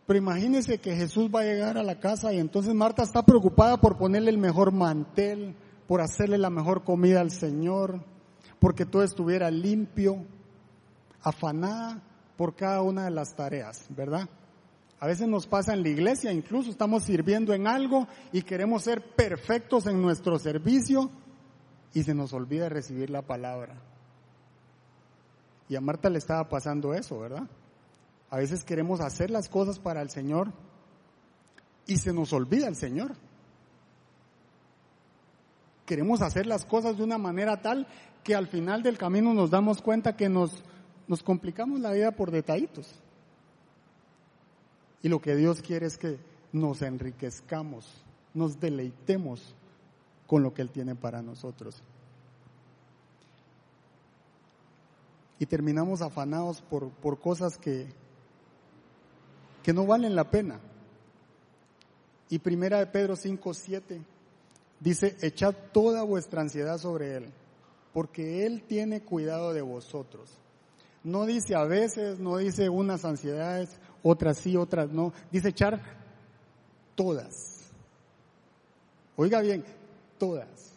Pero 0.06 0.20
imagínese 0.20 0.80
que 0.80 0.98
Jesús 0.98 1.30
va 1.34 1.42
a 1.42 1.46
llegar 1.46 1.78
a 1.78 1.84
la 1.84 1.98
casa 1.98 2.34
y 2.34 2.40
entonces 2.40 2.74
Marta 2.74 3.04
está 3.04 3.24
preocupada 3.24 3.78
por 3.78 3.98
ponerle 3.98 4.32
el 4.32 4.38
mejor 4.38 4.74
mantel, 4.74 5.56
por 5.88 6.02
hacerle 6.02 6.38
la 6.38 6.50
mejor 6.50 6.84
comida 6.84 7.22
al 7.22 7.32
Señor, 7.32 8.02
porque 8.60 8.86
todo 8.86 9.04
estuviera 9.04 9.52
limpio, 9.52 10.26
afanada 11.22 12.02
por 12.38 12.56
cada 12.56 12.82
una 12.82 13.06
de 13.06 13.12
las 13.12 13.36
tareas, 13.36 13.86
¿verdad? 13.90 14.30
A 15.00 15.08
veces 15.08 15.28
nos 15.28 15.46
pasa 15.46 15.74
en 15.74 15.84
la 15.84 15.90
iglesia, 15.90 16.32
incluso 16.32 16.70
estamos 16.70 17.04
sirviendo 17.04 17.54
en 17.54 17.68
algo 17.68 18.08
y 18.32 18.42
queremos 18.42 18.84
ser 18.84 19.02
perfectos 19.16 19.88
en 19.88 20.02
nuestro 20.02 20.40
servicio 20.40 21.12
y 21.94 22.04
se 22.04 22.14
nos 22.14 22.34
olvida 22.34 22.70
recibir 22.70 23.10
la 23.10 23.22
palabra. 23.22 23.76
Y 25.68 25.76
a 25.76 25.82
Marta 25.82 26.10
le 26.10 26.18
estaba 26.18 26.48
pasando 26.48 26.94
eso, 26.94 27.20
¿verdad? 27.20 27.48
A 28.30 28.38
veces 28.38 28.64
queremos 28.64 29.02
hacer 29.02 29.30
las 29.30 29.50
cosas 29.50 29.80
para 29.80 30.02
el 30.02 30.10
Señor 30.10 30.52
y 31.88 31.98
se 31.98 32.14
nos 32.14 32.34
olvida 32.34 32.68
el 32.68 32.76
Señor. 32.76 33.16
Queremos 35.86 36.22
hacer 36.22 36.48
las 36.48 36.66
cosas 36.66 36.98
de 36.98 37.04
una 37.04 37.18
manera 37.18 37.62
tal 37.62 37.88
que 38.24 38.34
al 38.34 38.48
final 38.48 38.82
del 38.82 38.98
camino 38.98 39.34
nos 39.34 39.52
damos 39.52 39.82
cuenta 39.82 40.18
que 40.18 40.30
nos, 40.30 40.64
nos 41.08 41.22
complicamos 41.22 41.80
la 41.80 41.92
vida 41.92 42.12
por 42.12 42.32
detallitos. 42.32 42.88
Y 45.04 45.10
lo 45.10 45.22
que 45.22 45.36
Dios 45.36 45.62
quiere 45.62 45.86
es 45.86 45.98
que 45.98 46.18
nos 46.52 46.82
enriquezcamos, 46.82 48.04
nos 48.34 48.60
deleitemos 48.60 49.56
con 50.26 50.42
lo 50.42 50.56
que 50.56 50.64
Él 50.64 50.72
tiene 50.72 50.96
para 50.96 51.22
nosotros. 51.22 51.84
Y 55.38 55.46
terminamos 55.46 56.02
afanados 56.02 56.62
por, 56.62 56.90
por 56.90 57.20
cosas 57.20 57.60
que, 57.60 57.86
que 59.62 59.74
no 59.74 59.86
valen 59.86 60.16
la 60.16 60.32
pena. 60.32 60.60
Y 62.30 62.40
primera 62.40 62.80
de 62.80 62.88
Pedro 62.88 63.16
5, 63.16 63.54
7 63.54 64.15
dice, 64.80 65.16
echad 65.22 65.56
toda 65.72 66.04
vuestra 66.04 66.42
ansiedad 66.42 66.78
sobre 66.78 67.18
Él, 67.18 67.34
porque 67.94 68.46
Él 68.46 68.64
tiene 68.68 69.02
cuidado 69.02 69.54
de 69.54 69.62
vosotros. 69.62 70.30
No 71.04 71.26
dice 71.26 71.56
a 71.56 71.66
veces, 71.66 72.20
no 72.20 72.38
dice 72.38 72.68
unas 72.68 73.06
ansiedades, 73.06 73.70
otras 74.02 74.38
sí, 74.38 74.58
otras 74.58 74.90
no. 74.90 75.14
Dice 75.32 75.50
echar 75.50 75.82
todas. 76.96 77.72
Oiga 79.16 79.42
bien, 79.42 79.64
todas. 80.18 80.74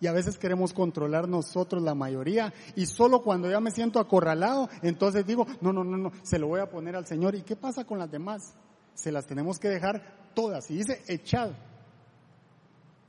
Y 0.00 0.06
a 0.06 0.12
veces 0.12 0.38
queremos 0.38 0.72
controlar 0.72 1.28
nosotros 1.28 1.82
la 1.82 1.94
mayoría 1.94 2.54
y 2.74 2.86
solo 2.86 3.22
cuando 3.22 3.50
ya 3.50 3.60
me 3.60 3.70
siento 3.70 4.00
acorralado, 4.00 4.70
entonces 4.82 5.26
digo, 5.26 5.46
no, 5.60 5.72
no, 5.72 5.84
no, 5.84 5.98
no, 5.98 6.12
se 6.22 6.38
lo 6.38 6.48
voy 6.48 6.60
a 6.60 6.70
poner 6.70 6.96
al 6.96 7.06
Señor. 7.06 7.34
¿Y 7.34 7.42
qué 7.42 7.56
pasa 7.56 7.84
con 7.84 7.98
las 7.98 8.10
demás? 8.10 8.54
Se 8.94 9.12
las 9.12 9.26
tenemos 9.26 9.58
que 9.58 9.68
dejar 9.68 10.30
todas. 10.34 10.70
Y 10.70 10.78
dice, 10.78 11.02
echad. 11.06 11.50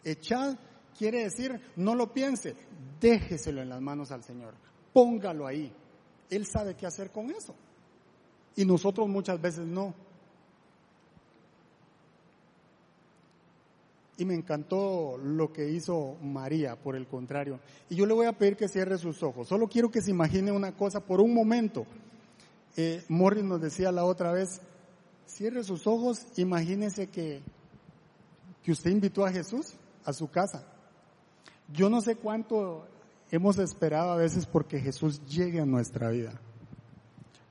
Echad 0.04 0.58
quiere 0.97 1.24
decir, 1.24 1.60
no 1.76 1.95
lo 1.95 2.14
piense, 2.14 2.56
déjeselo 2.99 3.62
en 3.62 3.70
las 3.70 3.82
manos 3.82 4.12
al 4.12 4.24
Señor. 4.24 4.54
Póngalo 4.93 5.47
ahí. 5.47 5.72
Él 6.30 6.45
sabe 6.45 6.76
qué 6.76 6.86
hacer 6.86 7.12
con 7.12 7.32
eso. 7.32 7.56
Y 8.56 8.66
nosotros 8.66 9.08
muchas 9.08 9.41
veces 9.41 9.66
no. 9.66 9.93
Y 14.18 14.26
me 14.26 14.36
encantó 14.36 15.18
lo 15.18 15.52
que 15.52 15.70
hizo 15.70 16.18
María, 16.22 16.76
por 16.76 16.95
el 16.95 17.08
contrario. 17.08 17.60
Y 17.89 17.95
yo 17.95 18.06
le 18.06 18.14
voy 18.14 18.28
a 18.28 18.38
pedir 18.38 18.56
que 18.56 18.68
cierre 18.68 18.97
sus 18.97 19.24
ojos. 19.24 19.47
Solo 19.47 19.68
quiero 19.68 19.89
que 19.89 20.02
se 20.02 20.12
imagine 20.12 20.52
una 20.52 20.74
cosa 20.74 20.99
por 20.99 21.20
un 21.20 21.34
momento. 21.34 21.86
Eh, 22.78 23.04
Morris 23.10 23.43
nos 23.43 23.62
decía 23.62 23.91
la 23.91 24.06
otra 24.06 24.32
vez, 24.32 24.62
cierre 25.26 25.64
sus 25.64 25.88
ojos, 25.88 26.26
imagínese 26.38 27.08
que, 27.08 27.41
que 28.64 28.72
usted 28.72 28.91
invitó 28.91 29.26
a 29.26 29.32
Jesús 29.32 29.74
a 30.06 30.14
su 30.14 30.30
casa. 30.30 30.66
Yo 31.72 31.89
no 31.89 32.02
sé 32.02 32.16
cuánto 32.16 32.86
hemos 33.32 33.58
esperado 33.58 34.12
a 34.12 34.18
veces 34.18 34.45
porque 34.45 34.80
Jesús 34.80 35.26
llegue 35.26 35.62
a 35.62 35.66
nuestra 35.66 36.10
vida. 36.10 36.34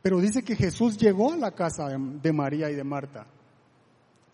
Pero 0.03 0.21
dice 0.21 0.43
que 0.43 0.57
Jesús 0.57 0.97
llegó 0.97 1.33
a 1.33 1.37
la 1.37 1.53
casa 1.53 1.89
de, 1.89 2.33
María 2.33 2.71
y 2.71 2.75
de 2.75 2.85
Marta. 2.85 3.27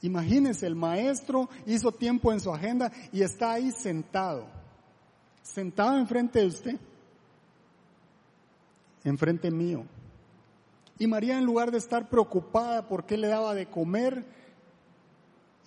Imagínense, 0.02 0.66
el 0.66 0.76
maestro 0.76 1.48
hizo 1.66 1.90
tiempo 1.92 2.32
en 2.32 2.40
su 2.40 2.52
agenda 2.52 2.92
y 3.12 3.22
está 3.22 3.52
ahí 3.52 3.72
sentado, 3.72 4.46
sentado 5.42 5.96
enfrente 5.96 6.40
de 6.40 6.46
usted, 6.46 6.76
enfrente 9.02 9.50
mío. 9.50 9.84
Y 10.98 11.06
María 11.06 11.38
en 11.38 11.44
lugar 11.44 11.70
de 11.70 11.78
estar 11.78 12.08
preocupada 12.08 12.86
por 12.88 13.04
qué 13.04 13.16
le 13.16 13.28
daba 13.28 13.54
de 13.54 13.66
comer, 13.66 14.24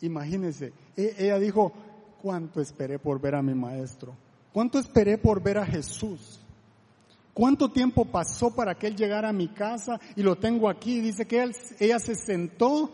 imagínense, 0.01 0.73
e, 0.95 1.15
ella 1.17 1.39
dijo, 1.39 1.73
cuánto 2.21 2.61
esperé 2.61 2.99
por 2.99 3.19
ver 3.19 3.35
a 3.35 3.41
mi 3.41 3.53
maestro, 3.53 4.13
cuánto 4.53 4.79
esperé 4.79 5.17
por 5.17 5.41
ver 5.41 5.57
a 5.57 5.65
Jesús. 5.65 6.39
¿Cuánto 7.31 7.69
tiempo 7.69 8.03
pasó 8.03 8.53
para 8.53 8.75
que 8.75 8.87
él 8.87 8.97
llegara 8.97 9.29
a 9.29 9.33
mi 9.33 9.47
casa? 9.47 9.97
Y 10.17 10.23
lo 10.23 10.35
tengo 10.35 10.69
aquí. 10.69 10.99
Dice 10.99 11.25
que 11.25 11.49
ella 11.79 11.97
se 11.97 12.15
sentó 12.15 12.91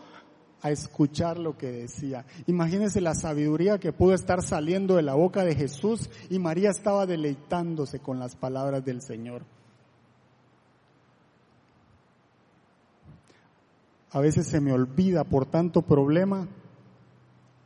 a 0.62 0.70
escuchar 0.70 1.38
lo 1.38 1.56
que 1.56 1.70
decía. 1.70 2.24
Imagínense 2.46 3.00
la 3.00 3.14
sabiduría 3.14 3.78
que 3.78 3.92
pudo 3.92 4.14
estar 4.14 4.42
saliendo 4.42 4.96
de 4.96 5.02
la 5.02 5.14
boca 5.14 5.44
de 5.44 5.54
Jesús 5.54 6.10
y 6.30 6.38
María 6.38 6.70
estaba 6.70 7.06
deleitándose 7.06 7.98
con 7.98 8.18
las 8.18 8.36
palabras 8.36 8.84
del 8.84 9.02
Señor. 9.02 9.42
A 14.10 14.20
veces 14.20 14.46
se 14.46 14.60
me 14.60 14.72
olvida 14.72 15.24
por 15.24 15.46
tanto 15.46 15.82
problema 15.82 16.48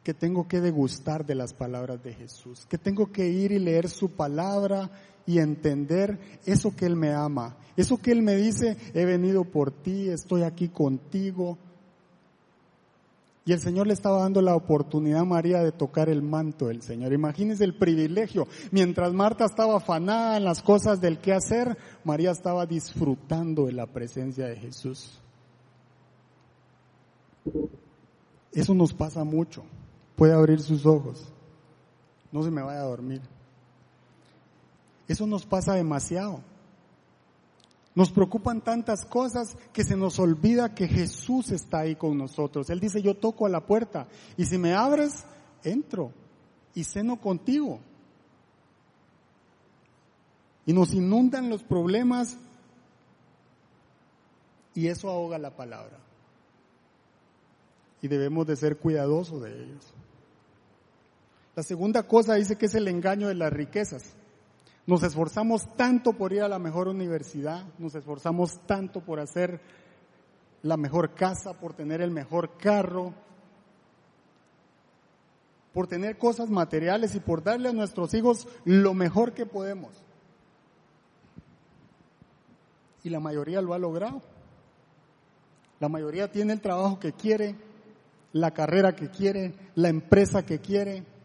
que 0.03 0.15
tengo 0.15 0.49
que 0.49 0.61
degustar 0.61 1.27
de 1.27 1.35
las 1.35 1.53
palabras 1.53 2.03
de 2.03 2.15
Jesús, 2.15 2.67
que 2.67 2.79
tengo 2.79 3.13
que 3.13 3.29
ir 3.29 3.53
y 3.53 3.59
leer 3.59 3.89
su 3.89 4.11
palabra 4.11 4.91
y 5.27 5.39
entender 5.39 6.19
eso 6.47 6.75
que 6.75 6.87
Él 6.87 6.97
me 6.97 7.13
ama, 7.13 7.57
eso 7.77 7.99
que 7.99 8.13
Él 8.13 8.23
me 8.23 8.37
dice, 8.37 8.77
he 8.95 9.05
venido 9.05 9.45
por 9.45 9.71
ti, 9.71 10.09
estoy 10.09 10.43
aquí 10.43 10.69
contigo. 10.69 11.59
Y 13.45 13.53
el 13.53 13.61
Señor 13.61 13.87
le 13.87 13.95
estaba 13.95 14.21
dando 14.21 14.43
la 14.43 14.55
oportunidad 14.55 15.21
a 15.21 15.25
María 15.25 15.63
de 15.63 15.73
tocar 15.73 16.09
el 16.09 16.23
manto 16.23 16.69
del 16.69 16.83
Señor. 16.83 17.13
Imagínense 17.13 17.65
el 17.65 17.75
privilegio. 17.75 18.47
Mientras 18.71 19.13
Marta 19.13 19.45
estaba 19.45 19.79
afanada 19.79 20.37
en 20.37 20.45
las 20.45 20.63
cosas 20.63 21.01
del 21.01 21.19
qué 21.19 21.33
hacer, 21.33 21.77
María 22.05 22.31
estaba 22.31 22.67
disfrutando 22.67 23.67
de 23.67 23.73
la 23.73 23.87
presencia 23.87 24.47
de 24.47 24.57
Jesús. 24.57 25.21
Eso 28.53 28.75
nos 28.75 28.93
pasa 28.93 29.25
mucho. 29.25 29.65
Puede 30.21 30.35
abrir 30.35 30.61
sus 30.61 30.85
ojos. 30.85 31.25
No 32.31 32.43
se 32.43 32.51
me 32.51 32.61
vaya 32.61 32.83
a 32.83 32.85
dormir. 32.85 33.23
Eso 35.09 35.27
nos 35.27 35.47
pasa 35.47 35.73
demasiado. 35.73 36.43
Nos 37.95 38.11
preocupan 38.11 38.61
tantas 38.61 39.07
cosas 39.07 39.57
que 39.73 39.83
se 39.83 39.97
nos 39.97 40.19
olvida 40.19 40.75
que 40.75 40.89
Jesús 40.89 41.51
está 41.53 41.79
ahí 41.79 41.97
con 41.97 42.19
nosotros. 42.19 42.69
Él 42.69 42.81
dice, 42.81 43.01
yo 43.01 43.17
toco 43.17 43.47
a 43.47 43.49
la 43.49 43.65
puerta 43.65 44.09
y 44.37 44.45
si 44.45 44.59
me 44.59 44.75
abres, 44.75 45.25
entro 45.65 46.13
y 46.75 46.85
ceno 46.85 47.19
contigo. 47.19 47.81
Y 50.67 50.75
nos 50.75 50.93
inundan 50.93 51.49
los 51.49 51.63
problemas 51.63 52.37
y 54.75 54.89
eso 54.89 55.09
ahoga 55.09 55.39
la 55.39 55.57
palabra. 55.57 55.97
Y 58.03 58.09
debemos 58.09 58.47
de 58.47 58.57
ser 58.57 58.77
cuidadosos 58.77 59.41
de 59.41 59.65
ellos. 59.65 59.95
La 61.61 61.65
segunda 61.65 62.05
cosa 62.05 62.37
dice 62.37 62.57
que 62.57 62.65
es 62.65 62.75
el 62.75 62.89
engaño 62.89 63.29
de 63.29 63.35
las 63.35 63.53
riquezas. 63.53 64.15
Nos 64.87 65.03
esforzamos 65.03 65.77
tanto 65.77 66.15
por 66.15 66.33
ir 66.33 66.41
a 66.41 66.49
la 66.49 66.59
mejor 66.59 66.89
universidad, 66.89 67.67
nos 67.77 67.95
esforzamos 67.95 68.67
tanto 68.67 69.03
por 69.03 69.21
hacer 69.21 69.61
la 70.63 70.79
mejor 70.79 71.15
casa, 71.15 71.53
por 71.53 71.75
tener 71.75 72.01
el 72.01 72.13
mejor 72.13 72.57
carro, 72.57 73.13
por 75.75 75.87
tener 75.87 76.17
cosas 76.17 76.49
materiales 76.49 77.15
y 77.15 77.21
por 77.21 77.43
darle 77.43 77.69
a 77.69 77.75
nuestros 77.75 78.15
hijos 78.15 78.49
lo 78.65 78.95
mejor 78.95 79.35
que 79.35 79.45
podemos. 79.45 79.91
Y 83.05 83.11
la 83.11 83.21
mayoría 83.21 83.61
lo 83.61 83.75
ha 83.75 83.79
logrado. 83.79 84.23
La 85.79 85.91
mayoría 85.91 86.33
tiene 86.33 86.55
el 86.55 86.63
trabajo 86.63 86.99
que 86.99 87.13
quiere, 87.13 87.55
la 88.33 88.53
carrera 88.53 88.97
que 88.97 89.11
quiere, 89.11 89.53
la 89.75 89.91
empresa 89.91 90.47
que 90.47 90.61
quiere. 90.61 91.20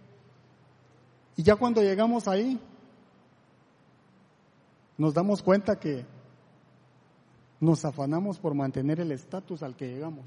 Y 1.36 1.44
ya 1.44 1.56
cuando 1.56 1.82
llegamos 1.82 2.28
ahí, 2.28 2.60
nos 4.98 5.14
damos 5.14 5.42
cuenta 5.42 5.80
que 5.80 6.06
nos 7.60 7.84
afanamos 7.84 8.40
por 8.40 8.54
mantener 8.54 9.00
el 9.00 9.12
estatus 9.12 9.64
al 9.64 9.76
que 9.76 9.88
llegamos. 9.88 10.26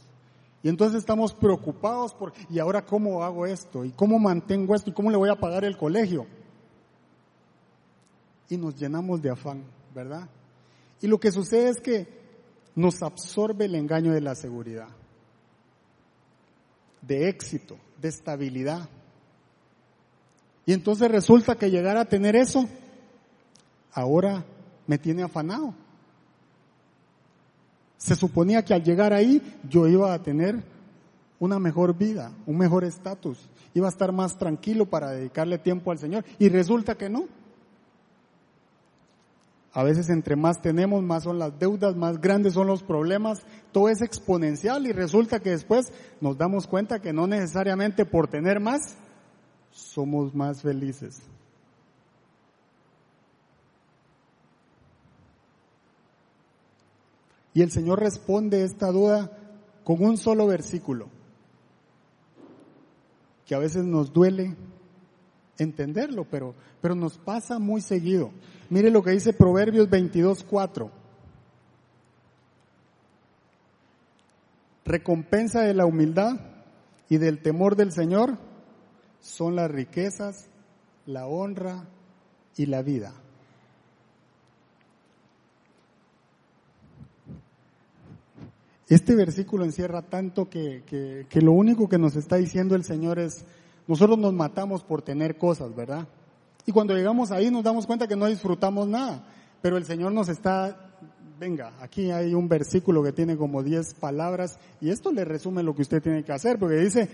Y 0.62 0.68
entonces 0.68 0.98
estamos 0.98 1.32
preocupados 1.32 2.12
por, 2.12 2.32
¿y 2.50 2.58
ahora 2.58 2.84
cómo 2.84 3.22
hago 3.22 3.46
esto? 3.46 3.84
¿Y 3.84 3.90
cómo 3.92 4.18
mantengo 4.18 4.74
esto? 4.74 4.90
¿Y 4.90 4.92
cómo 4.92 5.10
le 5.10 5.16
voy 5.16 5.30
a 5.30 5.36
pagar 5.36 5.64
el 5.64 5.76
colegio? 5.76 6.26
Y 8.48 8.56
nos 8.56 8.76
llenamos 8.76 9.22
de 9.22 9.30
afán, 9.30 9.62
¿verdad? 9.94 10.28
Y 11.00 11.06
lo 11.06 11.18
que 11.18 11.30
sucede 11.30 11.68
es 11.70 11.80
que 11.80 12.08
nos 12.74 13.02
absorbe 13.02 13.66
el 13.66 13.74
engaño 13.74 14.12
de 14.12 14.20
la 14.20 14.34
seguridad, 14.34 14.88
de 17.02 17.28
éxito, 17.28 17.76
de 18.00 18.08
estabilidad. 18.08 18.88
Y 20.68 20.74
entonces 20.74 21.10
resulta 21.10 21.54
que 21.54 21.70
llegar 21.70 21.96
a 21.96 22.04
tener 22.04 22.36
eso, 22.36 22.68
ahora 23.90 24.44
me 24.86 24.98
tiene 24.98 25.22
afanado. 25.22 25.72
Se 27.96 28.14
suponía 28.14 28.62
que 28.62 28.74
al 28.74 28.84
llegar 28.84 29.14
ahí 29.14 29.40
yo 29.66 29.88
iba 29.88 30.12
a 30.12 30.22
tener 30.22 30.62
una 31.38 31.58
mejor 31.58 31.96
vida, 31.96 32.32
un 32.44 32.58
mejor 32.58 32.84
estatus, 32.84 33.48
iba 33.72 33.86
a 33.86 33.88
estar 33.88 34.12
más 34.12 34.36
tranquilo 34.36 34.84
para 34.84 35.12
dedicarle 35.12 35.56
tiempo 35.56 35.90
al 35.90 36.00
Señor. 36.00 36.26
Y 36.38 36.50
resulta 36.50 36.96
que 36.96 37.08
no. 37.08 37.24
A 39.72 39.82
veces 39.84 40.10
entre 40.10 40.36
más 40.36 40.60
tenemos, 40.60 41.02
más 41.02 41.22
son 41.22 41.38
las 41.38 41.58
deudas, 41.58 41.96
más 41.96 42.20
grandes 42.20 42.52
son 42.52 42.66
los 42.66 42.82
problemas, 42.82 43.40
todo 43.72 43.88
es 43.88 44.02
exponencial 44.02 44.86
y 44.86 44.92
resulta 44.92 45.40
que 45.40 45.48
después 45.48 45.94
nos 46.20 46.36
damos 46.36 46.66
cuenta 46.66 47.00
que 47.00 47.14
no 47.14 47.26
necesariamente 47.26 48.04
por 48.04 48.28
tener 48.28 48.60
más 48.60 48.98
somos 49.78 50.34
más 50.34 50.62
felices. 50.62 51.20
Y 57.54 57.62
el 57.62 57.70
Señor 57.70 58.00
responde 58.00 58.64
esta 58.64 58.90
duda 58.90 59.32
con 59.84 60.04
un 60.04 60.18
solo 60.18 60.46
versículo, 60.46 61.08
que 63.46 63.54
a 63.54 63.58
veces 63.58 63.84
nos 63.84 64.12
duele 64.12 64.54
entenderlo, 65.56 66.26
pero, 66.30 66.54
pero 66.80 66.94
nos 66.94 67.16
pasa 67.18 67.58
muy 67.58 67.80
seguido. 67.80 68.30
Mire 68.70 68.90
lo 68.90 69.02
que 69.02 69.12
dice 69.12 69.32
Proverbios 69.32 69.88
22, 69.88 70.44
4. 70.44 70.90
Recompensa 74.84 75.62
de 75.62 75.74
la 75.74 75.86
humildad 75.86 76.40
y 77.08 77.16
del 77.16 77.40
temor 77.42 77.76
del 77.76 77.92
Señor 77.92 78.47
son 79.28 79.56
las 79.56 79.70
riquezas, 79.70 80.48
la 81.06 81.26
honra 81.26 81.84
y 82.56 82.66
la 82.66 82.82
vida. 82.82 83.12
Este 88.88 89.14
versículo 89.14 89.64
encierra 89.64 90.00
tanto 90.00 90.48
que, 90.48 90.82
que, 91.28 91.40
lo 91.42 91.52
único 91.52 91.90
que 91.90 91.98
nos 91.98 92.16
está 92.16 92.36
diciendo 92.36 92.74
el 92.74 92.84
Señor 92.84 93.18
es, 93.18 93.44
nosotros 93.86 94.18
nos 94.18 94.32
matamos 94.32 94.82
por 94.82 95.02
tener 95.02 95.36
cosas, 95.36 95.76
¿verdad? 95.76 96.08
Y 96.64 96.72
cuando 96.72 96.94
llegamos 96.94 97.30
ahí 97.30 97.50
nos 97.50 97.62
damos 97.62 97.86
cuenta 97.86 98.08
que 98.08 98.16
no 98.16 98.26
disfrutamos 98.26 98.88
nada, 98.88 99.26
pero 99.60 99.76
el 99.76 99.84
Señor 99.84 100.12
nos 100.12 100.30
está, 100.30 100.90
venga, 101.38 101.74
aquí 101.80 102.10
hay 102.10 102.32
un 102.32 102.48
versículo 102.48 103.02
que 103.02 103.12
tiene 103.12 103.36
como 103.36 103.62
10 103.62 103.92
palabras 103.94 104.58
y 104.80 104.88
esto 104.88 105.12
le 105.12 105.26
resume 105.26 105.62
lo 105.62 105.74
que 105.74 105.82
usted 105.82 106.02
tiene 106.02 106.24
que 106.24 106.32
hacer, 106.32 106.58
porque 106.58 106.76
dice, 106.76 107.10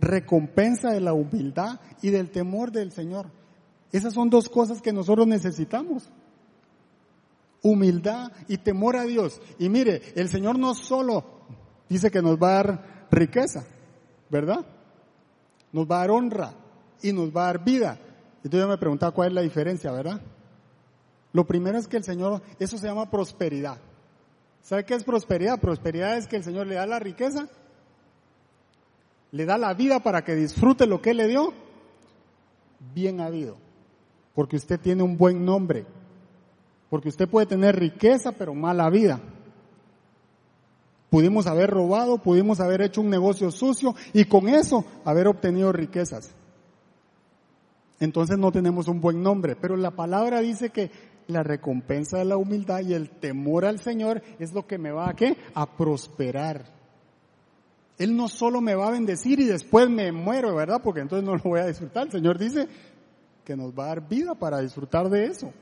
recompensa 0.00 0.90
de 0.90 1.00
la 1.00 1.12
humildad 1.12 1.80
y 2.02 2.10
del 2.10 2.30
temor 2.30 2.72
del 2.72 2.92
Señor. 2.92 3.26
Esas 3.92 4.14
son 4.14 4.30
dos 4.30 4.48
cosas 4.48 4.80
que 4.80 4.92
nosotros 4.92 5.26
necesitamos 5.26 6.10
humildad 7.62 8.32
y 8.48 8.58
temor 8.58 8.96
a 8.96 9.04
Dios. 9.04 9.40
Y 9.58 9.68
mire, 9.68 10.02
el 10.16 10.28
Señor 10.28 10.58
no 10.58 10.74
solo 10.74 11.24
dice 11.88 12.10
que 12.10 12.22
nos 12.22 12.36
va 12.36 12.48
a 12.48 12.62
dar 12.62 13.06
riqueza, 13.10 13.64
¿verdad? 14.30 14.64
Nos 15.72 15.86
va 15.86 15.96
a 15.96 16.00
dar 16.00 16.10
honra 16.10 16.54
y 17.02 17.12
nos 17.12 17.34
va 17.34 17.42
a 17.42 17.46
dar 17.46 17.64
vida. 17.64 17.98
Entonces 18.36 18.60
yo 18.60 18.68
me 18.68 18.78
preguntaba 18.78 19.12
cuál 19.12 19.28
es 19.28 19.34
la 19.34 19.42
diferencia, 19.42 19.92
¿verdad? 19.92 20.20
Lo 21.32 21.46
primero 21.46 21.78
es 21.78 21.86
que 21.86 21.96
el 21.96 22.04
Señor, 22.04 22.42
eso 22.58 22.78
se 22.78 22.86
llama 22.86 23.10
prosperidad. 23.10 23.78
¿Sabe 24.62 24.84
qué 24.84 24.94
es 24.94 25.04
prosperidad? 25.04 25.60
Prosperidad 25.60 26.16
es 26.16 26.26
que 26.26 26.36
el 26.36 26.44
Señor 26.44 26.66
le 26.66 26.74
da 26.74 26.86
la 26.86 26.98
riqueza, 26.98 27.48
le 29.32 29.44
da 29.44 29.58
la 29.58 29.74
vida 29.74 30.00
para 30.00 30.22
que 30.24 30.34
disfrute 30.34 30.86
lo 30.86 31.00
que 31.00 31.14
le 31.14 31.28
dio, 31.28 31.52
bien 32.94 33.20
habido, 33.20 33.56
porque 34.34 34.56
usted 34.56 34.80
tiene 34.80 35.02
un 35.02 35.16
buen 35.16 35.44
nombre, 35.44 35.86
porque 36.88 37.08
usted 37.08 37.28
puede 37.28 37.46
tener 37.46 37.76
riqueza, 37.76 38.32
pero 38.32 38.54
mala 38.54 38.90
vida. 38.90 39.20
Pudimos 41.10 41.46
haber 41.46 41.70
robado, 41.70 42.18
pudimos 42.18 42.60
haber 42.60 42.82
hecho 42.82 43.00
un 43.00 43.10
negocio 43.10 43.50
sucio 43.50 43.94
y 44.12 44.24
con 44.24 44.48
eso 44.48 44.84
haber 45.04 45.26
obtenido 45.26 45.72
riquezas. 45.72 46.32
Entonces 47.98 48.38
no 48.38 48.52
tenemos 48.52 48.88
un 48.88 49.00
buen 49.00 49.22
nombre, 49.22 49.56
pero 49.56 49.76
la 49.76 49.90
palabra 49.90 50.40
dice 50.40 50.70
que 50.70 50.90
la 51.26 51.42
recompensa 51.42 52.18
de 52.18 52.24
la 52.24 52.36
humildad 52.36 52.80
y 52.80 52.94
el 52.94 53.10
temor 53.10 53.64
al 53.64 53.80
Señor 53.80 54.22
es 54.38 54.52
lo 54.52 54.66
que 54.66 54.78
me 54.78 54.90
va 54.92 55.10
a 55.10 55.14
qué? 55.14 55.36
A 55.54 55.76
prosperar. 55.76 56.79
Él 58.00 58.16
no 58.16 58.28
solo 58.28 58.62
me 58.62 58.74
va 58.74 58.88
a 58.88 58.92
bendecir 58.92 59.40
y 59.40 59.44
después 59.44 59.90
me 59.90 60.10
muero, 60.10 60.54
¿verdad? 60.54 60.80
Porque 60.82 61.00
entonces 61.00 61.22
no 61.22 61.36
lo 61.36 61.42
voy 61.42 61.60
a 61.60 61.66
disfrutar. 61.66 62.06
El 62.06 62.12
Señor 62.12 62.38
dice 62.38 62.66
que 63.44 63.54
nos 63.54 63.78
va 63.78 63.84
a 63.84 63.88
dar 63.88 64.08
vida 64.08 64.34
para 64.34 64.58
disfrutar 64.60 65.10
de 65.10 65.26
eso. 65.26 65.52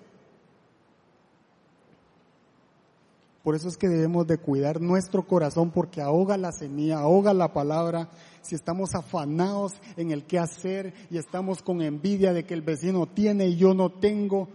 Por 3.42 3.56
eso 3.56 3.66
es 3.66 3.76
que 3.76 3.88
debemos 3.88 4.24
de 4.28 4.38
cuidar 4.38 4.80
nuestro 4.80 5.26
corazón 5.26 5.72
porque 5.72 6.00
ahoga 6.00 6.36
la 6.36 6.52
semilla, 6.52 7.00
ahoga 7.00 7.34
la 7.34 7.52
palabra. 7.52 8.08
Si 8.42 8.54
estamos 8.54 8.94
afanados 8.94 9.72
en 9.96 10.12
el 10.12 10.24
qué 10.24 10.38
hacer 10.38 10.94
y 11.10 11.18
estamos 11.18 11.60
con 11.60 11.82
envidia 11.82 12.32
de 12.32 12.44
que 12.44 12.54
el 12.54 12.62
vecino 12.62 13.06
tiene 13.06 13.48
y 13.48 13.56
yo 13.56 13.74
no 13.74 13.90
tengo, 13.90 14.48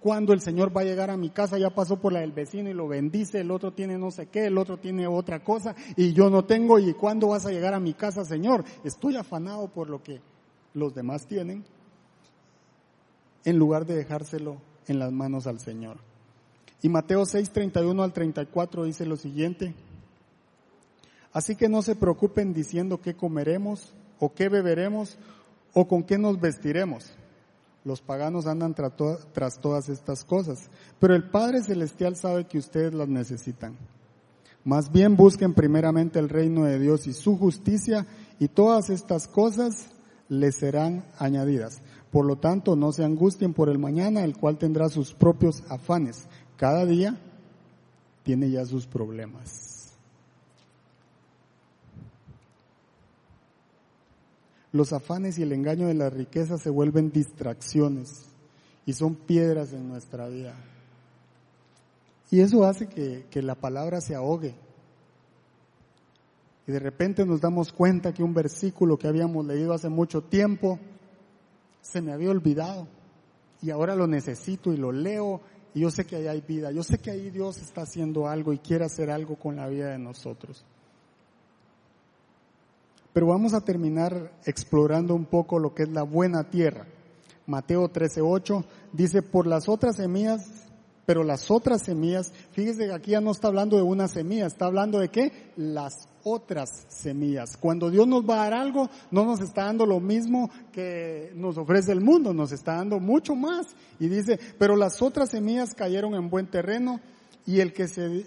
cuando 0.00 0.32
el 0.32 0.40
Señor 0.40 0.76
va 0.76 0.82
a 0.82 0.84
llegar 0.84 1.10
a 1.10 1.16
mi 1.16 1.30
casa, 1.30 1.58
ya 1.58 1.70
pasó 1.70 1.98
por 1.98 2.12
la 2.12 2.20
del 2.20 2.32
vecino 2.32 2.70
y 2.70 2.74
lo 2.74 2.86
bendice, 2.86 3.40
el 3.40 3.50
otro 3.50 3.72
tiene 3.72 3.98
no 3.98 4.10
sé 4.10 4.26
qué, 4.26 4.46
el 4.46 4.58
otro 4.58 4.76
tiene 4.76 5.06
otra 5.06 5.42
cosa 5.42 5.74
y 5.96 6.12
yo 6.12 6.30
no 6.30 6.44
tengo 6.44 6.78
y 6.78 6.92
cuándo 6.94 7.28
vas 7.28 7.46
a 7.46 7.50
llegar 7.50 7.74
a 7.74 7.80
mi 7.80 7.94
casa, 7.94 8.24
Señor. 8.24 8.64
Estoy 8.84 9.16
afanado 9.16 9.68
por 9.68 9.88
lo 9.88 10.02
que 10.02 10.20
los 10.74 10.94
demás 10.94 11.26
tienen 11.26 11.64
en 13.44 13.58
lugar 13.58 13.86
de 13.86 13.96
dejárselo 13.96 14.58
en 14.86 14.98
las 14.98 15.12
manos 15.12 15.46
al 15.46 15.60
Señor. 15.60 15.96
Y 16.82 16.88
Mateo 16.88 17.24
6, 17.24 17.50
31 17.50 18.02
al 18.02 18.12
34 18.12 18.84
dice 18.84 19.06
lo 19.06 19.16
siguiente. 19.16 19.74
Así 21.32 21.56
que 21.56 21.68
no 21.68 21.82
se 21.82 21.96
preocupen 21.96 22.52
diciendo 22.54 23.00
qué 23.00 23.14
comeremos 23.14 23.92
o 24.18 24.32
qué 24.32 24.48
beberemos 24.48 25.18
o 25.74 25.86
con 25.88 26.02
qué 26.02 26.18
nos 26.18 26.40
vestiremos. 26.40 27.12
Los 27.86 28.00
paganos 28.00 28.48
andan 28.48 28.74
tras 28.74 29.60
todas 29.60 29.88
estas 29.88 30.24
cosas, 30.24 30.70
pero 30.98 31.14
el 31.14 31.30
Padre 31.30 31.62
Celestial 31.62 32.16
sabe 32.16 32.48
que 32.48 32.58
ustedes 32.58 32.92
las 32.92 33.06
necesitan. 33.06 33.76
Más 34.64 34.90
bien 34.90 35.14
busquen 35.14 35.54
primeramente 35.54 36.18
el 36.18 36.28
reino 36.28 36.64
de 36.64 36.80
Dios 36.80 37.06
y 37.06 37.12
su 37.12 37.38
justicia 37.38 38.04
y 38.40 38.48
todas 38.48 38.90
estas 38.90 39.28
cosas 39.28 39.86
les 40.28 40.56
serán 40.56 41.04
añadidas. 41.20 41.80
Por 42.10 42.26
lo 42.26 42.34
tanto, 42.34 42.74
no 42.74 42.90
se 42.90 43.04
angustien 43.04 43.54
por 43.54 43.68
el 43.68 43.78
mañana, 43.78 44.24
el 44.24 44.36
cual 44.36 44.58
tendrá 44.58 44.88
sus 44.88 45.14
propios 45.14 45.62
afanes 45.68 46.26
cada 46.56 46.86
día 46.86 47.16
tiene 48.24 48.50
ya 48.50 48.64
sus 48.64 48.86
problemas. 48.86 49.75
Los 54.76 54.92
afanes 54.92 55.38
y 55.38 55.42
el 55.42 55.52
engaño 55.52 55.86
de 55.86 55.94
la 55.94 56.10
riqueza 56.10 56.58
se 56.58 56.68
vuelven 56.68 57.10
distracciones 57.10 58.26
y 58.84 58.92
son 58.92 59.14
piedras 59.14 59.72
en 59.72 59.88
nuestra 59.88 60.28
vida. 60.28 60.54
Y 62.30 62.40
eso 62.40 62.64
hace 62.64 62.86
que, 62.86 63.24
que 63.30 63.40
la 63.40 63.54
palabra 63.54 64.02
se 64.02 64.14
ahogue. 64.14 64.54
Y 66.66 66.72
de 66.72 66.78
repente 66.78 67.24
nos 67.24 67.40
damos 67.40 67.72
cuenta 67.72 68.12
que 68.12 68.22
un 68.22 68.34
versículo 68.34 68.98
que 68.98 69.08
habíamos 69.08 69.46
leído 69.46 69.72
hace 69.72 69.88
mucho 69.88 70.20
tiempo 70.20 70.78
se 71.80 72.02
me 72.02 72.12
había 72.12 72.30
olvidado. 72.30 72.86
Y 73.62 73.70
ahora 73.70 73.96
lo 73.96 74.06
necesito 74.06 74.74
y 74.74 74.76
lo 74.76 74.92
leo 74.92 75.40
y 75.72 75.80
yo 75.80 75.90
sé 75.90 76.04
que 76.04 76.16
ahí 76.16 76.26
hay 76.26 76.42
vida, 76.42 76.70
yo 76.70 76.82
sé 76.82 76.98
que 76.98 77.10
ahí 77.10 77.30
Dios 77.30 77.58
está 77.58 77.82
haciendo 77.82 78.28
algo 78.28 78.52
y 78.52 78.58
quiere 78.58 78.84
hacer 78.84 79.10
algo 79.10 79.36
con 79.36 79.56
la 79.56 79.68
vida 79.68 79.90
de 79.90 79.98
nosotros. 79.98 80.64
Pero 83.16 83.28
vamos 83.28 83.54
a 83.54 83.62
terminar 83.62 84.30
explorando 84.44 85.14
un 85.14 85.24
poco 85.24 85.58
lo 85.58 85.72
que 85.72 85.84
es 85.84 85.88
la 85.88 86.02
buena 86.02 86.50
tierra. 86.50 86.84
Mateo 87.46 87.90
13:8 87.90 88.62
dice, 88.92 89.22
por 89.22 89.46
las 89.46 89.70
otras 89.70 89.96
semillas 89.96 90.68
Pero 91.06 91.24
las 91.24 91.50
otras 91.50 91.80
semillas, 91.82 92.30
fíjese 92.52 92.88
que 92.88 92.92
aquí 92.92 93.12
ya 93.12 93.22
no 93.22 93.30
está 93.30 93.48
hablando 93.48 93.78
de 93.78 93.84
una 93.84 94.06
semilla, 94.06 94.44
está 94.44 94.66
hablando 94.66 94.98
de 94.98 95.08
qué? 95.08 95.52
Las 95.56 96.08
otras 96.24 96.84
semillas. 96.88 97.56
Cuando 97.56 97.90
Dios 97.90 98.06
nos 98.06 98.28
va 98.28 98.34
a 98.34 98.50
dar 98.50 98.54
algo, 98.54 98.90
no 99.10 99.24
nos 99.24 99.40
está 99.40 99.64
dando 99.64 99.86
lo 99.86 99.98
mismo 99.98 100.50
que 100.70 101.32
nos 101.36 101.56
ofrece 101.56 101.92
el 101.92 102.02
mundo, 102.02 102.34
nos 102.34 102.52
está 102.52 102.74
dando 102.74 103.00
mucho 103.00 103.34
más. 103.34 103.68
Y 103.98 104.08
dice, 104.08 104.38
pero 104.58 104.76
las 104.76 105.00
otras 105.00 105.30
semillas 105.30 105.74
cayeron 105.74 106.16
en 106.16 106.28
buen 106.28 106.50
terreno 106.50 107.00
y 107.46 107.60
el 107.60 107.72
que 107.72 107.88
se, 107.88 108.26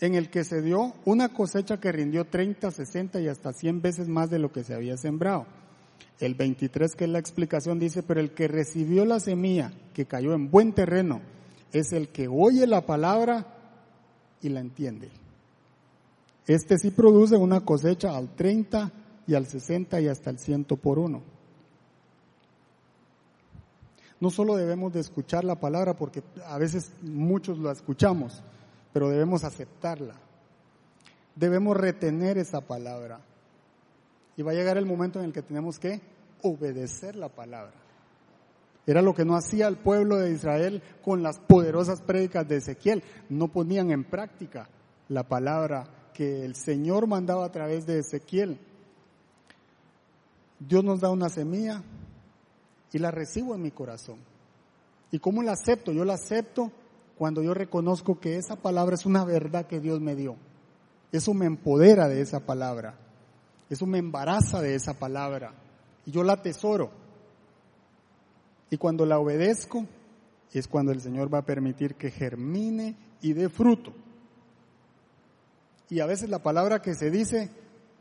en 0.00 0.14
el 0.14 0.30
que 0.30 0.44
se 0.44 0.62
dio 0.62 0.94
una 1.04 1.30
cosecha 1.30 1.80
que 1.80 1.92
rindió 1.92 2.26
30, 2.26 2.70
60 2.70 3.20
y 3.20 3.28
hasta 3.28 3.52
100 3.52 3.80
veces 3.82 4.08
más 4.08 4.30
de 4.30 4.38
lo 4.38 4.52
que 4.52 4.64
se 4.64 4.74
había 4.74 4.96
sembrado. 4.96 5.46
El 6.18 6.34
23, 6.34 6.94
que 6.94 7.04
es 7.04 7.10
la 7.10 7.18
explicación, 7.18 7.78
dice, 7.78 8.02
pero 8.02 8.20
el 8.20 8.32
que 8.32 8.48
recibió 8.48 9.04
la 9.04 9.20
semilla 9.20 9.72
que 9.94 10.06
cayó 10.06 10.34
en 10.34 10.50
buen 10.50 10.72
terreno, 10.72 11.20
es 11.72 11.92
el 11.92 12.08
que 12.08 12.28
oye 12.28 12.66
la 12.66 12.86
palabra 12.86 13.46
y 14.42 14.48
la 14.48 14.60
entiende. 14.60 15.10
Este 16.46 16.78
sí 16.78 16.90
produce 16.90 17.36
una 17.36 17.60
cosecha 17.60 18.16
al 18.16 18.34
30 18.34 18.92
y 19.26 19.34
al 19.34 19.46
60 19.46 20.00
y 20.00 20.08
hasta 20.08 20.30
el 20.30 20.38
100 20.38 20.64
por 20.64 20.98
uno. 20.98 21.22
No 24.20 24.30
solo 24.30 24.56
debemos 24.56 24.92
de 24.92 25.00
escuchar 25.00 25.44
la 25.44 25.56
palabra 25.56 25.94
porque 25.94 26.22
a 26.46 26.56
veces 26.58 26.92
muchos 27.02 27.58
la 27.58 27.72
escuchamos, 27.72 28.42
pero 28.96 29.10
debemos 29.10 29.44
aceptarla. 29.44 30.14
Debemos 31.34 31.76
retener 31.76 32.38
esa 32.38 32.62
palabra. 32.62 33.20
Y 34.38 34.42
va 34.42 34.52
a 34.52 34.54
llegar 34.54 34.78
el 34.78 34.86
momento 34.86 35.18
en 35.18 35.26
el 35.26 35.32
que 35.34 35.42
tenemos 35.42 35.78
que 35.78 36.00
obedecer 36.40 37.14
la 37.14 37.28
palabra. 37.28 37.74
Era 38.86 39.02
lo 39.02 39.12
que 39.12 39.26
no 39.26 39.36
hacía 39.36 39.68
el 39.68 39.76
pueblo 39.76 40.16
de 40.16 40.32
Israel 40.32 40.82
con 41.04 41.22
las 41.22 41.38
poderosas 41.40 42.00
prédicas 42.00 42.48
de 42.48 42.56
Ezequiel. 42.56 43.04
No 43.28 43.48
ponían 43.48 43.90
en 43.90 44.02
práctica 44.02 44.66
la 45.10 45.24
palabra 45.24 46.10
que 46.14 46.46
el 46.46 46.54
Señor 46.54 47.06
mandaba 47.06 47.44
a 47.44 47.52
través 47.52 47.84
de 47.84 47.98
Ezequiel. 47.98 48.58
Dios 50.58 50.82
nos 50.82 51.00
da 51.00 51.10
una 51.10 51.28
semilla 51.28 51.82
y 52.94 52.98
la 52.98 53.10
recibo 53.10 53.54
en 53.54 53.60
mi 53.60 53.72
corazón. 53.72 54.20
¿Y 55.10 55.18
cómo 55.18 55.42
la 55.42 55.52
acepto? 55.52 55.92
Yo 55.92 56.06
la 56.06 56.14
acepto 56.14 56.72
cuando 57.16 57.42
yo 57.42 57.54
reconozco 57.54 58.20
que 58.20 58.36
esa 58.36 58.56
palabra 58.56 58.94
es 58.94 59.06
una 59.06 59.24
verdad 59.24 59.66
que 59.66 59.80
Dios 59.80 60.00
me 60.00 60.14
dio. 60.14 60.36
Eso 61.12 61.34
me 61.34 61.46
empodera 61.46 62.08
de 62.08 62.20
esa 62.20 62.40
palabra. 62.40 62.98
Eso 63.70 63.86
me 63.86 63.98
embaraza 63.98 64.60
de 64.60 64.74
esa 64.74 64.94
palabra. 64.94 65.54
Y 66.04 66.10
yo 66.10 66.22
la 66.22 66.34
atesoro. 66.34 66.90
Y 68.70 68.76
cuando 68.76 69.06
la 69.06 69.18
obedezco, 69.18 69.86
es 70.58 70.68
cuando 70.68 70.92
el 70.92 71.00
Señor 71.00 71.32
va 71.32 71.38
a 71.38 71.46
permitir 71.46 71.94
que 71.94 72.10
germine 72.10 72.96
y 73.20 73.32
dé 73.32 73.48
fruto. 73.48 73.92
Y 75.88 76.00
a 76.00 76.06
veces 76.06 76.30
la 76.30 76.42
palabra 76.42 76.82
que 76.82 76.94
se 76.94 77.10
dice, 77.10 77.50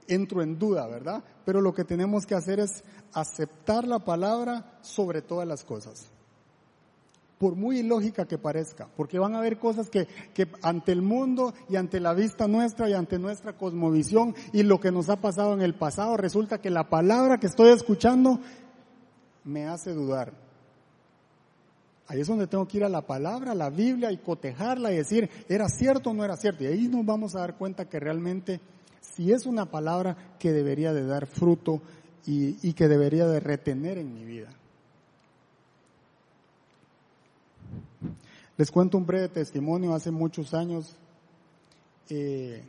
entro 0.08 0.42
en 0.42 0.58
duda, 0.58 0.88
¿verdad? 0.88 1.24
Pero 1.46 1.62
lo 1.62 1.74
que 1.74 1.84
tenemos 1.84 2.26
que 2.26 2.36
hacer 2.36 2.60
es 2.60 2.84
aceptar 3.14 3.88
la 3.88 4.00
palabra 4.00 4.80
sobre 4.82 5.22
todas 5.22 5.48
las 5.48 5.64
cosas. 5.64 6.08
Por 7.38 7.56
muy 7.56 7.80
ilógica 7.80 8.26
que 8.26 8.38
parezca, 8.38 8.88
porque 8.96 9.20
van 9.20 9.36
a 9.36 9.40
haber 9.40 9.60
cosas 9.60 9.90
que, 9.90 10.08
que 10.34 10.48
ante 10.62 10.92
el 10.92 11.02
mundo 11.02 11.54
y 11.70 11.76
ante 11.76 12.00
la 12.00 12.14
vista 12.14 12.48
nuestra 12.48 12.90
y 12.90 12.94
ante 12.94 13.20
nuestra 13.20 13.54
cosmovisión 13.54 14.36
y 14.54 14.64
lo 14.64 14.80
que 14.80 14.92
nos 14.92 15.10
ha 15.10 15.18
pasado 15.18 15.54
en 15.54 15.62
el 15.62 15.76
pasado, 15.76 16.16
resulta 16.16 16.60
que 16.60 16.70
la 16.70 16.90
palabra 16.90 17.38
que 17.38 17.48
estoy 17.48 17.74
escuchando 17.74 18.40
me 19.44 19.68
hace 19.68 19.94
dudar 19.94 20.46
Ahí 22.08 22.22
es 22.22 22.28
donde 22.28 22.48
tengo 22.48 22.68
que 22.68 22.78
ir 22.78 22.84
a 22.84 22.90
la 22.90 23.02
palabra, 23.02 23.54
a 23.54 23.56
la 23.56 23.70
Biblia 23.70 24.12
y 24.12 24.18
cotejarla 24.18 24.92
y 24.92 24.98
decir, 24.98 25.30
¿era 25.50 25.68
cierto 25.68 26.12
o 26.12 26.14
no 26.14 26.24
era 26.24 26.38
cierto? 26.38 26.64
Y 26.64 26.68
ahí 26.68 26.88
nos 26.88 27.06
vamos 27.06 27.36
a 27.36 27.40
dar 27.40 27.58
cuenta 27.58 27.90
que 27.90 28.00
realmente 28.00 28.60
si 29.02 29.32
es 29.32 29.46
una 29.46 29.66
palabra 29.72 30.36
que 30.38 30.52
debería 30.52 30.94
de 30.94 31.06
dar 31.06 31.26
fruto 31.26 31.82
y, 32.28 32.74
que 32.74 32.88
debería 32.88 33.26
de 33.28 33.40
retener 33.40 33.98
en 33.98 34.14
mi 34.14 34.24
vida. 34.24 34.50
Les 38.58 38.72
cuento 38.72 38.98
un 38.98 39.06
breve 39.06 39.28
testimonio. 39.28 39.94
Hace 39.94 40.12
muchos 40.12 40.54
años, 40.54 40.96
eh, 42.10 42.64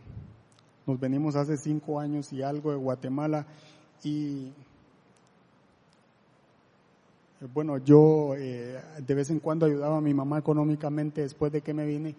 nos 0.84 0.98
venimos 0.98 1.36
hace 1.36 1.56
cinco 1.56 2.00
años 2.00 2.32
y 2.32 2.42
algo 2.42 2.72
de 2.72 2.76
Guatemala 2.76 3.46
y 4.02 4.52
bueno, 7.54 7.78
yo 7.78 8.34
eh, 8.34 8.80
de 9.06 9.14
vez 9.14 9.30
en 9.30 9.40
cuando 9.40 9.66
ayudaba 9.66 9.98
a 9.98 10.00
mi 10.00 10.14
mamá 10.14 10.38
económicamente 10.38 11.20
después 11.20 11.52
de 11.52 11.60
que 11.60 11.74
me 11.74 11.84
vine 11.86 12.16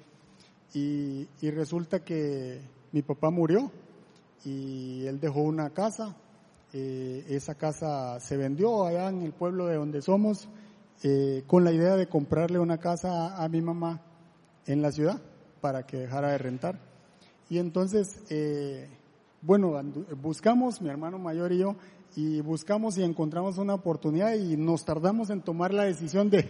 y, 0.73 1.27
resulta 1.41 2.03
que 2.03 2.61
mi 2.91 3.01
papá 3.01 3.31
murió 3.31 3.71
y 4.45 5.05
él 5.07 5.19
dejó 5.19 5.41
una 5.41 5.71
casa. 5.71 6.15
Eh, 6.71 7.25
esa 7.29 7.55
casa 7.55 8.19
se 8.19 8.37
vendió 8.37 8.85
allá 8.85 9.09
en 9.09 9.23
el 9.23 9.33
pueblo 9.33 9.65
de 9.65 9.75
donde 9.75 10.01
somos 10.01 10.47
eh, 11.03 11.43
con 11.47 11.63
la 11.63 11.71
idea 11.71 11.95
de 11.95 12.07
comprarle 12.07 12.59
una 12.59 12.77
casa 12.77 13.41
a, 13.43 13.47
mi 13.49 13.61
mamá 13.61 14.01
en 14.65 14.81
la 14.81 14.91
ciudad 14.91 15.21
para 15.61 15.85
que 15.85 15.97
dejara 15.97 16.31
de 16.31 16.37
rentar. 16.37 16.79
Y 17.49 17.59
entonces, 17.59 18.23
bueno, 19.41 19.81
buscamos, 20.21 20.81
mi 20.81 20.89
hermano 20.89 21.17
mayor 21.17 21.53
y 21.53 21.59
yo, 21.59 21.75
y 22.17 22.41
buscamos 22.41 22.97
y 22.97 23.03
encontramos 23.03 23.59
una 23.59 23.75
oportunidad 23.75 24.33
y 24.33 24.57
nos 24.57 24.83
tardamos 24.83 25.29
en 25.29 25.41
tomar 25.41 25.71
la 25.71 25.83
decisión 25.83 26.31
de, 26.31 26.49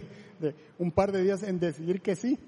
un 0.78 0.90
par 0.90 1.12
de 1.12 1.22
días 1.22 1.42
en 1.42 1.58
decidir 1.60 2.00
que 2.00 2.16
sí. 2.16 2.38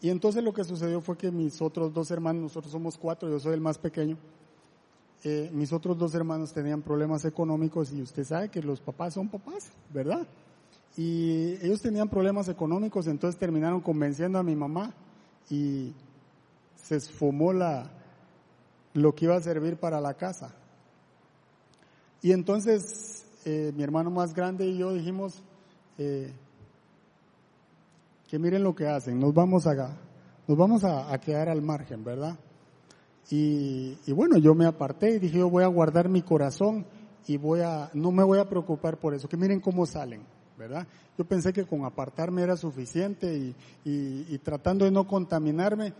Y 0.00 0.10
entonces 0.10 0.44
lo 0.44 0.52
que 0.52 0.62
sucedió 0.62 1.00
fue 1.00 1.16
que 1.16 1.32
mis 1.32 1.60
otros 1.60 1.92
dos 1.92 2.10
hermanos, 2.12 2.42
nosotros 2.42 2.70
somos 2.70 2.96
cuatro, 2.96 3.28
yo 3.28 3.40
soy 3.40 3.54
el 3.54 3.60
más 3.60 3.78
pequeño, 3.78 4.16
eh, 5.24 5.50
mis 5.52 5.72
otros 5.72 5.98
dos 5.98 6.14
hermanos 6.14 6.52
tenían 6.52 6.82
problemas 6.82 7.24
económicos 7.24 7.92
y 7.92 8.02
usted 8.02 8.22
sabe 8.22 8.50
que 8.50 8.62
los 8.62 8.80
papás 8.80 9.14
son 9.14 9.28
papás, 9.28 9.72
¿verdad? 9.92 10.26
Y 10.96 11.58
ellos 11.62 11.82
tenían 11.82 12.08
problemas 12.08 12.48
económicos, 12.48 13.06
entonces 13.06 13.38
terminaron 13.38 13.80
convenciendo 13.80 14.38
a 14.38 14.42
mi 14.42 14.56
mamá 14.56 14.94
y 15.50 15.92
se 16.74 16.96
esfumó 16.96 17.52
la, 17.52 17.90
lo 18.94 19.14
que 19.14 19.26
iba 19.26 19.36
a 19.36 19.40
servir 19.40 19.76
para 19.76 20.00
la 20.00 20.14
casa. 20.14 20.54
Y 22.22 22.32
entonces 22.32 23.26
eh, 23.44 23.72
mi 23.76 23.82
hermano 23.82 24.10
más 24.10 24.34
grande 24.34 24.66
y 24.66 24.78
yo 24.78 24.92
dijimos 24.92 25.42
eh, 25.98 26.32
que 28.28 28.38
miren 28.38 28.64
lo 28.64 28.74
que 28.74 28.88
hacen, 28.88 29.20
nos 29.20 29.34
vamos 29.34 29.66
a, 29.66 29.96
nos 30.48 30.56
vamos 30.58 30.82
a, 30.82 31.16
quedar 31.18 31.48
al 31.48 31.62
margen, 31.62 32.02
¿verdad? 32.02 32.36
Y, 33.30 33.98
y, 34.06 34.12
bueno, 34.12 34.38
yo 34.38 34.54
me 34.54 34.66
aparté 34.66 35.10
y 35.10 35.18
dije 35.18 35.38
yo 35.38 35.50
voy 35.50 35.64
a 35.64 35.68
guardar 35.68 36.08
mi 36.08 36.22
corazón 36.22 36.86
y 37.26 37.36
voy 37.36 37.60
a, 37.60 37.90
no 37.92 38.12
me 38.12 38.24
voy 38.24 38.38
a 38.38 38.48
preocupar 38.48 38.98
por 38.98 39.14
eso, 39.14 39.28
que 39.28 39.36
miren 39.36 39.60
cómo 39.60 39.84
salen, 39.86 40.22
¿verdad? 40.56 40.86
Yo 41.18 41.24
pensé 41.24 41.52
que 41.52 41.64
con 41.64 41.84
apartarme 41.84 42.42
era 42.42 42.56
suficiente 42.56 43.54
y, 43.84 44.38
tratando 44.38 44.84
de 44.84 44.90
no 44.90 45.06
contaminarme, 45.06 45.92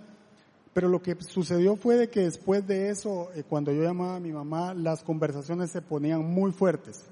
pero 0.72 0.88
lo 0.88 1.02
que 1.02 1.16
sucedió 1.20 1.76
fue 1.76 1.96
de 1.96 2.10
que 2.10 2.20
después 2.20 2.66
de 2.66 2.90
eso, 2.90 3.30
eh, 3.34 3.44
cuando 3.48 3.72
yo 3.72 3.82
llamaba 3.82 4.16
a 4.16 4.20
mi 4.20 4.32
mamá, 4.32 4.74
las 4.74 5.02
conversaciones 5.02 5.70
se 5.70 5.80
ponían 5.80 6.24
muy 6.24 6.52
fuertes. 6.52 7.04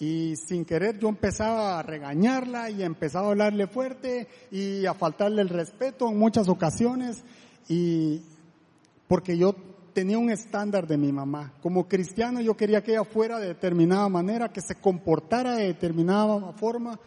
Y 0.00 0.34
sin 0.36 0.64
querer 0.64 0.98
yo 0.98 1.08
empezaba 1.08 1.78
a 1.78 1.82
regañarla 1.82 2.70
y 2.70 2.82
empezaba 2.82 3.28
a 3.28 3.30
hablarle 3.30 3.66
fuerte 3.66 4.28
y 4.50 4.86
a 4.86 4.94
faltarle 4.94 5.42
el 5.42 5.50
respeto 5.50 6.08
en 6.08 6.18
muchas 6.18 6.48
ocasiones. 6.48 7.22
Y 7.68 8.22
porque 9.06 9.36
yo 9.36 9.54
tenía 9.92 10.18
un 10.18 10.30
estándar 10.30 10.86
de 10.86 10.96
mi 10.96 11.12
mamá. 11.12 11.52
Como 11.62 11.88
cristiano 11.88 12.40
yo 12.40 12.56
quería 12.56 12.82
que 12.82 12.92
ella 12.92 13.04
fuera 13.04 13.38
de 13.38 13.48
determinada 13.48 14.08
manera, 14.08 14.52
que 14.52 14.60
se 14.60 14.74
comportara 14.76 15.56
de 15.56 15.66
determinada 15.66 16.52
forma. 16.52 16.98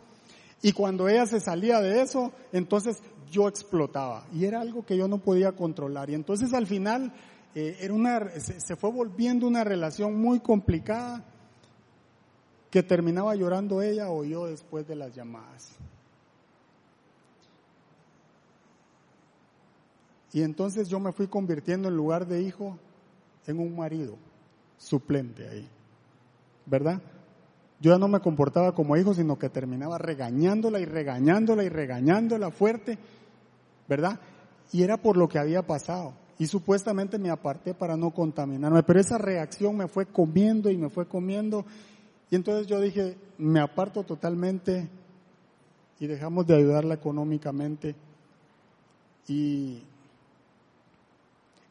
Y 0.62 0.72
cuando 0.72 1.10
ella 1.10 1.26
se 1.26 1.40
salía 1.40 1.82
de 1.82 2.02
eso, 2.02 2.32
entonces 2.52 3.02
yo 3.32 3.48
explotaba 3.48 4.26
y 4.32 4.46
era 4.46 4.62
algo 4.62 4.86
que 4.86 4.96
yo 4.96 5.08
no 5.08 5.18
podía 5.18 5.52
controlar. 5.54 6.10
Y 6.10 6.14
entonces 6.14 6.54
al 6.54 6.68
final 6.68 7.12
eh, 7.56 7.78
era 7.82 7.94
una, 7.94 8.30
se, 8.40 8.76
fue 8.76 8.92
volviendo 8.92 9.48
una 9.48 9.64
relación 9.64 10.16
muy 10.16 10.40
complicada 10.40 11.26
que 12.70 12.82
terminaba 12.82 13.36
llorando 13.36 13.82
ella 13.82 14.10
o 14.10 14.24
yo 14.24 14.46
después 14.46 14.88
de 14.88 14.96
las 14.96 15.14
llamadas. 15.14 15.76
Y 20.34 20.42
entonces 20.42 20.90
yo 20.90 21.00
me 21.00 21.12
fui 21.12 21.28
convirtiendo 21.28 21.88
en 21.88 21.96
lugar 21.96 22.28
de 22.28 22.42
hijo 22.42 22.78
en 23.46 23.60
un 23.60 23.76
marido 23.76 24.18
suplente 24.78 25.48
ahí, 25.48 25.70
¿verdad? 26.66 27.02
Yo 27.80 27.92
ya 27.92 27.98
no 27.98 28.08
me 28.08 28.20
comportaba 28.20 28.74
como 28.74 28.98
hijo, 28.98 29.14
sino 29.14 29.38
que 29.38 29.50
terminaba 29.50 29.98
regañándola 29.98 30.80
y 30.80 30.86
regañándola 30.86 31.64
y 31.64 31.70
regañándola 31.70 32.52
fuerte 32.52 32.98
¿verdad? 33.88 34.20
Y 34.72 34.84
era 34.84 34.98
por 34.98 35.18
lo 35.18 35.28
que 35.28 35.40
había 35.40 35.62
pasado. 35.62 36.14
Y 36.40 36.48
supuestamente 36.48 37.20
me 37.20 37.30
aparté 37.30 37.74
para 37.74 37.96
no 37.96 38.12
contaminarme, 38.12 38.84
pero 38.84 39.00
esa 39.00 39.18
reacción 39.18 39.78
me 39.78 39.88
fue 39.88 40.06
comiendo 40.06 40.70
y 40.70 40.78
me 40.78 40.90
fue 40.90 41.08
comiendo. 41.08 41.66
Y 42.32 42.36
entonces 42.36 42.68
yo 42.68 42.82
dije, 42.82 43.18
me 43.38 43.60
aparto 43.60 44.04
totalmente 44.04 44.90
y 46.00 46.08
dejamos 46.08 46.48
de 46.48 46.56
ayudarla 46.56 46.96
económicamente. 46.96 47.96
Y, 49.28 49.84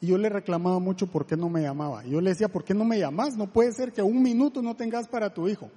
y 0.03 0.09
yo 0.09 0.19
le 0.19 0.29
reclamaba 0.29 0.81
mucho 0.81 1.07
por 1.07 1.27
qué 1.27 1.37
no 1.37 1.49
me 1.49 1.63
llamaba. 1.63 2.05
Yo 2.05 2.21
le 2.21 2.31
decía, 2.31 2.49
¿por 2.49 2.65
qué 2.65 2.75
no 2.75 2.85
me 2.85 2.99
llamas? 2.99 3.37
No 3.37 3.47
puede 3.47 3.71
ser 3.71 3.93
que 3.93 4.03
un 4.03 4.21
minuto 4.21 4.61
no 4.61 4.75
tengas 4.75 5.07
para 5.07 5.33
tu 5.33 5.49
hijo. 5.49 5.71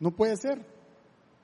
No 0.00 0.10
puede 0.10 0.36
ser. 0.36 0.66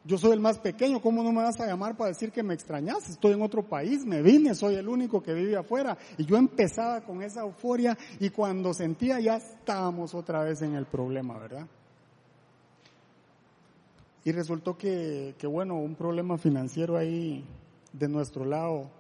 Yo 0.03 0.19
soy 0.19 0.33
el 0.33 0.41
más 0.41 0.59
pequeño, 0.59 1.01
¿cómo 1.01 1.23
no 1.23 1.31
me 1.31 1.45
vas 1.45 1.61
a 1.61 1.67
llamar 1.67 1.97
para 1.97 2.09
decir 2.09 2.33
que 2.33 2.43
me 2.43 2.55
extrañas? 2.55 3.09
Estoy 3.09 3.35
en 3.35 3.43
otro 3.43 3.63
país, 3.63 4.05
me 4.05 4.21
vine, 4.21 4.53
soy 4.57 4.75
el 4.75 4.89
único 4.89 5.23
que 5.23 5.33
vive 5.33 5.57
afuera. 5.57 5.97
Y 6.19 6.25
yo 6.25 6.37
empezaba 6.37 7.03
con 7.03 7.23
esa 7.23 7.43
euforia 7.43 7.97
y 8.19 8.31
cuando 8.31 8.75
sentía 8.75 9.21
ya 9.21 9.37
estábamos 9.37 10.13
otra 10.13 10.43
vez 10.43 10.61
en 10.61 10.75
el 10.75 10.87
problema, 10.87 11.39
¿verdad? 11.39 11.69
Y 14.25 14.33
resultó 14.33 14.77
que, 14.77 15.37
que 15.39 15.47
bueno, 15.47 15.77
un 15.77 15.95
problema 15.95 16.37
financiero 16.37 16.97
ahí 16.97 17.45
de 17.93 18.09
nuestro 18.09 18.45
lado, 18.45 18.91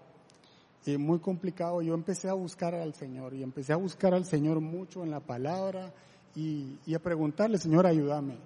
y 0.86 0.98
muy 0.98 1.18
complicado. 1.18 1.82
Yo 1.82 1.94
empecé 1.94 2.28
a 2.28 2.34
buscar 2.34 2.74
al 2.74 2.94
Señor 2.94 3.34
y 3.34 3.42
empecé 3.42 3.72
a 3.72 3.76
buscar 3.76 4.14
al 4.14 4.24
Señor 4.24 4.60
mucho 4.60 5.02
en 5.02 5.10
la 5.10 5.20
palabra 5.20 5.92
y, 6.34 6.94
a 6.94 6.98
preguntarle, 6.98 7.58
Señor, 7.58 7.86
ayúdame 7.86 8.36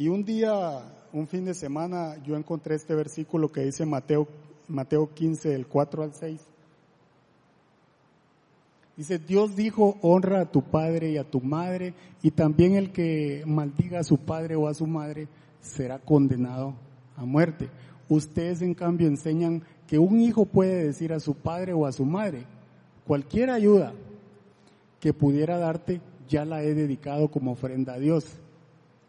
y 0.00 0.08
un 0.08 0.24
día, 0.24 0.80
un 1.12 1.26
fin 1.26 1.44
de 1.44 1.52
semana, 1.52 2.16
yo 2.24 2.34
encontré 2.34 2.74
este 2.74 2.94
versículo 2.94 3.52
que 3.52 3.66
dice 3.66 3.84
Mateo, 3.84 4.26
Mateo 4.66 5.12
15, 5.12 5.50
del 5.50 5.66
4 5.66 6.02
al 6.02 6.14
6. 6.14 6.40
Dice, 8.96 9.18
Dios 9.18 9.54
dijo, 9.54 9.98
honra 10.00 10.40
a 10.40 10.50
tu 10.50 10.62
padre 10.62 11.10
y 11.10 11.18
a 11.18 11.30
tu 11.30 11.42
madre, 11.42 11.92
y 12.22 12.30
también 12.30 12.76
el 12.76 12.92
que 12.92 13.42
maldiga 13.44 14.00
a 14.00 14.04
su 14.04 14.16
padre 14.16 14.56
o 14.56 14.68
a 14.68 14.72
su 14.72 14.86
madre 14.86 15.28
será 15.60 15.98
condenado 15.98 16.72
a 17.14 17.26
muerte. 17.26 17.68
Ustedes 18.10 18.60
en 18.60 18.74
cambio 18.74 19.08
enseñan 19.08 19.62
que 19.86 19.98
un 19.98 20.20
hijo 20.20 20.44
puede 20.44 20.84
decir 20.84 21.14
a 21.14 21.20
su 21.20 21.34
padre 21.34 21.72
o 21.72 21.86
a 21.86 21.92
su 21.92 22.04
madre, 22.04 22.44
cualquier 23.06 23.48
ayuda 23.48 23.94
que 25.00 25.14
pudiera 25.14 25.56
darte, 25.56 26.02
ya 26.28 26.44
la 26.44 26.62
he 26.62 26.74
dedicado 26.74 27.28
como 27.30 27.52
ofrenda 27.52 27.94
a 27.94 27.98
Dios 27.98 28.38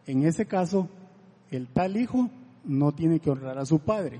en 0.06 0.24
ese 0.24 0.46
caso, 0.46 0.90
el 1.52 1.68
tal 1.68 1.98
hijo 1.98 2.30
no 2.66 2.92
tiene 2.92 3.20
que 3.20 3.30
honrar 3.30 3.58
a 3.58 3.66
su 3.66 3.80
padre. 3.80 4.20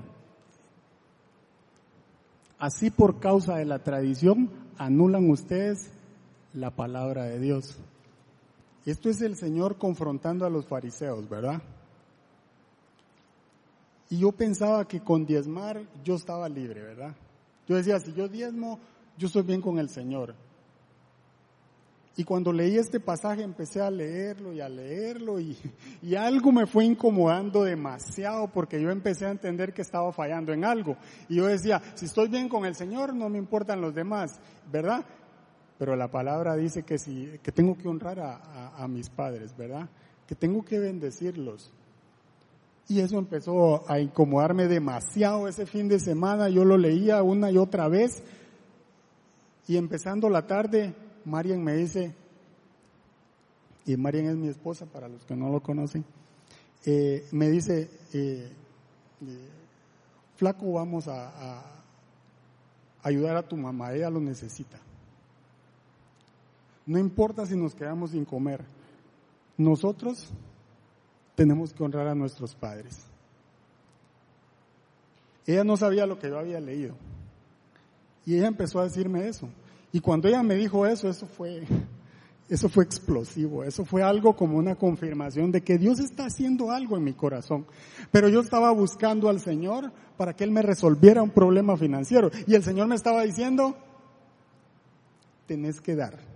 Así 2.58 2.90
por 2.90 3.18
causa 3.18 3.56
de 3.56 3.64
la 3.64 3.80
tradición 3.80 4.50
anulan 4.78 5.28
ustedes 5.28 5.90
la 6.54 6.70
palabra 6.70 7.24
de 7.24 7.40
Dios. 7.40 7.78
Esto 8.86 9.10
es 9.10 9.20
el 9.22 9.36
Señor 9.36 9.78
confrontando 9.78 10.46
a 10.46 10.50
los 10.50 10.66
fariseos, 10.66 11.28
¿verdad? 11.28 11.62
Y 14.12 14.18
yo 14.18 14.30
pensaba 14.30 14.86
que 14.86 15.00
con 15.00 15.24
diezmar 15.24 15.80
yo 16.04 16.16
estaba 16.16 16.46
libre, 16.46 16.82
¿verdad? 16.82 17.16
Yo 17.66 17.76
decía, 17.76 17.98
si 17.98 18.12
yo 18.12 18.28
diezmo, 18.28 18.78
yo 19.16 19.26
estoy 19.26 19.40
bien 19.40 19.62
con 19.62 19.78
el 19.78 19.88
Señor. 19.88 20.34
Y 22.14 22.22
cuando 22.22 22.52
leí 22.52 22.76
este 22.76 23.00
pasaje 23.00 23.42
empecé 23.42 23.80
a 23.80 23.90
leerlo 23.90 24.52
y 24.52 24.60
a 24.60 24.68
leerlo 24.68 25.40
y, 25.40 25.56
y, 26.02 26.14
algo 26.14 26.52
me 26.52 26.66
fue 26.66 26.84
incomodando 26.84 27.62
demasiado 27.62 28.48
porque 28.48 28.82
yo 28.82 28.90
empecé 28.90 29.24
a 29.24 29.30
entender 29.30 29.72
que 29.72 29.80
estaba 29.80 30.12
fallando 30.12 30.52
en 30.52 30.66
algo. 30.66 30.98
Y 31.30 31.36
yo 31.36 31.46
decía, 31.46 31.80
si 31.94 32.04
estoy 32.04 32.28
bien 32.28 32.50
con 32.50 32.66
el 32.66 32.74
Señor, 32.74 33.14
no 33.14 33.30
me 33.30 33.38
importan 33.38 33.80
los 33.80 33.94
demás, 33.94 34.38
¿verdad? 34.70 35.06
Pero 35.78 35.96
la 35.96 36.10
palabra 36.10 36.54
dice 36.54 36.82
que, 36.82 36.98
si, 36.98 37.38
que 37.42 37.50
tengo 37.50 37.78
que 37.78 37.88
honrar 37.88 38.20
a, 38.20 38.76
a 38.76 38.86
mis 38.88 39.08
padres, 39.08 39.56
¿verdad? 39.56 39.88
Que 40.26 40.34
tengo 40.34 40.62
que 40.62 40.78
bendecirlos. 40.78 41.72
Y 42.92 43.00
eso 43.00 43.16
empezó 43.16 43.90
a 43.90 44.00
incomodarme 44.00 44.68
demasiado 44.68 45.48
ese 45.48 45.64
fin 45.64 45.88
de 45.88 45.98
semana. 45.98 46.50
Yo 46.50 46.62
lo 46.62 46.76
leía 46.76 47.22
una 47.22 47.50
y 47.50 47.56
otra 47.56 47.88
vez. 47.88 48.22
Y 49.66 49.78
empezando 49.78 50.28
la 50.28 50.46
tarde, 50.46 50.94
Marian 51.24 51.64
me 51.64 51.74
dice, 51.74 52.14
y 53.86 53.96
Marian 53.96 54.26
es 54.26 54.36
mi 54.36 54.48
esposa 54.48 54.84
para 54.84 55.08
los 55.08 55.24
que 55.24 55.34
no 55.34 55.48
lo 55.48 55.62
conocen, 55.62 56.04
eh, 56.84 57.26
me 57.32 57.48
dice, 57.48 57.88
eh, 58.12 58.52
eh, 59.22 59.48
flaco, 60.36 60.70
vamos 60.72 61.08
a, 61.08 61.62
ayudar 63.02 63.36
a 63.36 63.48
tu 63.48 63.56
mamá, 63.56 63.94
ella 63.94 64.10
lo 64.10 64.20
necesita. 64.20 64.78
No 66.84 66.98
importa 66.98 67.46
si 67.46 67.56
nos 67.56 67.74
quedamos 67.74 68.10
sin 68.10 68.26
comer, 68.26 68.62
nosotros 69.56 70.28
tenemos 71.34 71.72
que 71.72 71.82
honrar 71.82 72.08
a 72.08 72.14
nuestros 72.14 72.54
padres. 72.54 73.06
Ella 75.46 75.64
no 75.64 75.76
sabía 75.76 76.06
lo 76.06 76.18
que 76.18 76.28
yo 76.28 76.38
había 76.38 76.60
leído. 76.60 76.94
Y 78.24 78.36
ella 78.36 78.46
empezó 78.46 78.80
a 78.80 78.84
decirme 78.84 79.26
eso. 79.26 79.48
Y 79.92 80.00
cuando 80.00 80.28
ella 80.28 80.42
me 80.42 80.54
dijo 80.54 80.86
eso, 80.86 81.08
eso 81.08 81.26
fue, 81.26 81.66
eso 82.48 82.68
fue 82.68 82.84
explosivo, 82.84 83.64
eso 83.64 83.84
fue 83.84 84.02
algo 84.02 84.36
como 84.36 84.56
una 84.56 84.76
confirmación 84.76 85.50
de 85.50 85.62
que 85.62 85.78
Dios 85.78 85.98
está 85.98 86.26
haciendo 86.26 86.70
algo 86.70 86.96
en 86.96 87.04
mi 87.04 87.12
corazón. 87.12 87.66
Pero 88.10 88.28
yo 88.28 88.40
estaba 88.40 88.70
buscando 88.70 89.28
al 89.28 89.40
Señor 89.40 89.92
para 90.16 90.34
que 90.34 90.44
Él 90.44 90.50
me 90.50 90.62
resolviera 90.62 91.22
un 91.22 91.30
problema 91.30 91.76
financiero. 91.76 92.30
Y 92.46 92.54
el 92.54 92.62
Señor 92.62 92.86
me 92.86 92.94
estaba 92.94 93.22
diciendo, 93.22 93.76
tenés 95.46 95.80
que 95.80 95.96
dar. 95.96 96.31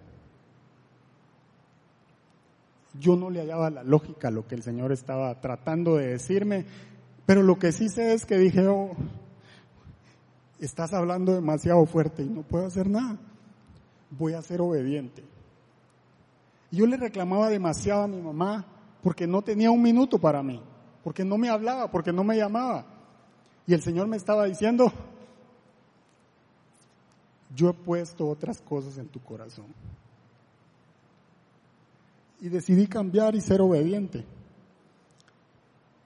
Yo 3.01 3.17
no 3.17 3.31
le 3.31 3.41
hallaba 3.41 3.71
la 3.71 3.83
lógica 3.83 4.29
a 4.29 4.31
lo 4.31 4.47
que 4.47 4.55
el 4.55 4.63
Señor 4.63 4.93
estaba 4.93 5.41
tratando 5.41 5.97
de 5.97 6.09
decirme, 6.09 6.67
pero 7.27 7.43
lo 7.43 7.59
que 7.59 7.73
sí 7.73 7.89
sé 7.89 8.15
es 8.15 8.25
que 8.25 8.39
dije, 8.39 8.67
oh, 8.67 8.97
estás 10.61 10.93
hablando 10.95 11.35
demasiado 11.35 11.85
fuerte 11.87 12.23
y 12.23 12.29
no 12.29 12.43
puedo 12.43 12.67
hacer 12.67 12.89
nada 12.89 13.19
voy 14.11 14.35
a 14.35 14.43
ser 14.43 14.61
obediente. 14.61 15.25
Yo 16.71 16.87
le 16.87 16.97
reclamaba 16.97 17.49
demasiado 17.49 18.03
a 18.03 18.09
mi 18.09 18.21
mamá 18.21 18.67
porque 19.03 19.27
no 19.27 19.43
tenía 19.43 19.71
un 19.71 19.83
minuto 19.83 20.19
para 20.19 20.43
mí, 20.43 20.61
porque 21.05 21.25
no 21.25 21.39
me 21.39 21.49
hablaba, 21.49 21.91
porque 21.91 22.13
no 22.13 22.25
me 22.25 22.37
llamaba. 22.37 22.85
Y 23.67 23.75
el 23.75 23.83
Señor 23.83 24.07
me 24.07 24.17
estaba 24.17 24.45
diciendo, 24.45 24.93
yo 27.55 27.71
he 27.71 27.75
puesto 27.75 28.29
otras 28.29 28.61
cosas 28.61 28.99
en 28.99 29.09
tu 29.09 29.21
corazón. 29.21 29.67
Y 32.41 32.49
decidí 32.49 32.87
cambiar 32.87 33.35
y 33.35 33.41
ser 33.41 33.61
obediente. 33.61 34.25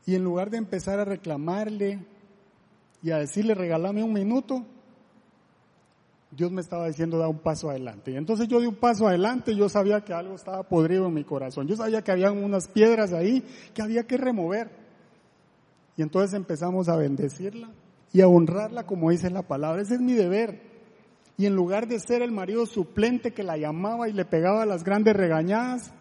Y 0.07 0.15
en 0.15 0.25
lugar 0.25 0.51
de 0.51 0.59
empezar 0.59 0.99
a 0.99 1.05
reclamarle 1.05 2.05
y 3.03 3.11
a 3.11 3.19
decirle, 3.19 3.55
regálame 3.55 4.03
un 4.03 4.13
minuto, 4.13 4.65
Dios 6.31 6.53
me 6.53 6.61
estaba 6.61 6.87
diciendo 6.87 7.19
da 7.19 7.29
un 7.29 7.41
paso 7.41 7.71
adelante. 7.71 8.13
Y 8.13 8.17
entonces 8.17 8.47
yo 8.47 8.61
di 8.61 8.67
un 8.67 8.77
paso 8.77 9.09
adelante, 9.09 9.55
yo 9.57 9.69
sabía 9.69 10.03
que 10.03 10.13
algo 10.13 10.35
estaba 10.35 10.63
podrido 10.63 11.07
en 11.07 11.15
mi 11.15 11.25
corazón. 11.25 11.67
Yo 11.67 11.77
sabía 11.77 12.03
que 12.03 12.13
había 12.13 12.31
unas 12.31 12.69
piedras 12.69 13.13
ahí 13.13 13.45
que 13.75 13.83
había 13.83 14.05
que 14.05 14.17
remover. 14.17 14.71
Y 15.97 16.03
entonces 16.03 16.35
empezamos 16.35 16.89
a 16.89 16.97
bendecirla 16.97 17.71
y 18.13 18.21
a 18.21 18.29
honrarla 18.29 18.87
como 18.87 19.11
dice 19.11 19.29
la 19.31 19.43
palabra. 19.43 19.83
Ese 19.83 19.95
es 19.95 20.01
mi 20.01 20.15
deber. 20.15 20.63
Y 21.37 21.47
en 21.47 21.55
lugar 21.55 21.89
de 21.89 21.99
ser 21.99 22.23
el 22.23 22.33
marido 22.33 22.65
suplente 22.67 23.33
que 23.33 23.43
la 23.43 23.57
llamaba 23.57 24.09
y 24.09 24.13
le 24.13 24.25
pegaba 24.25 24.67
las 24.67 24.85
grandes 24.85 25.17
regañadas, 25.17 25.93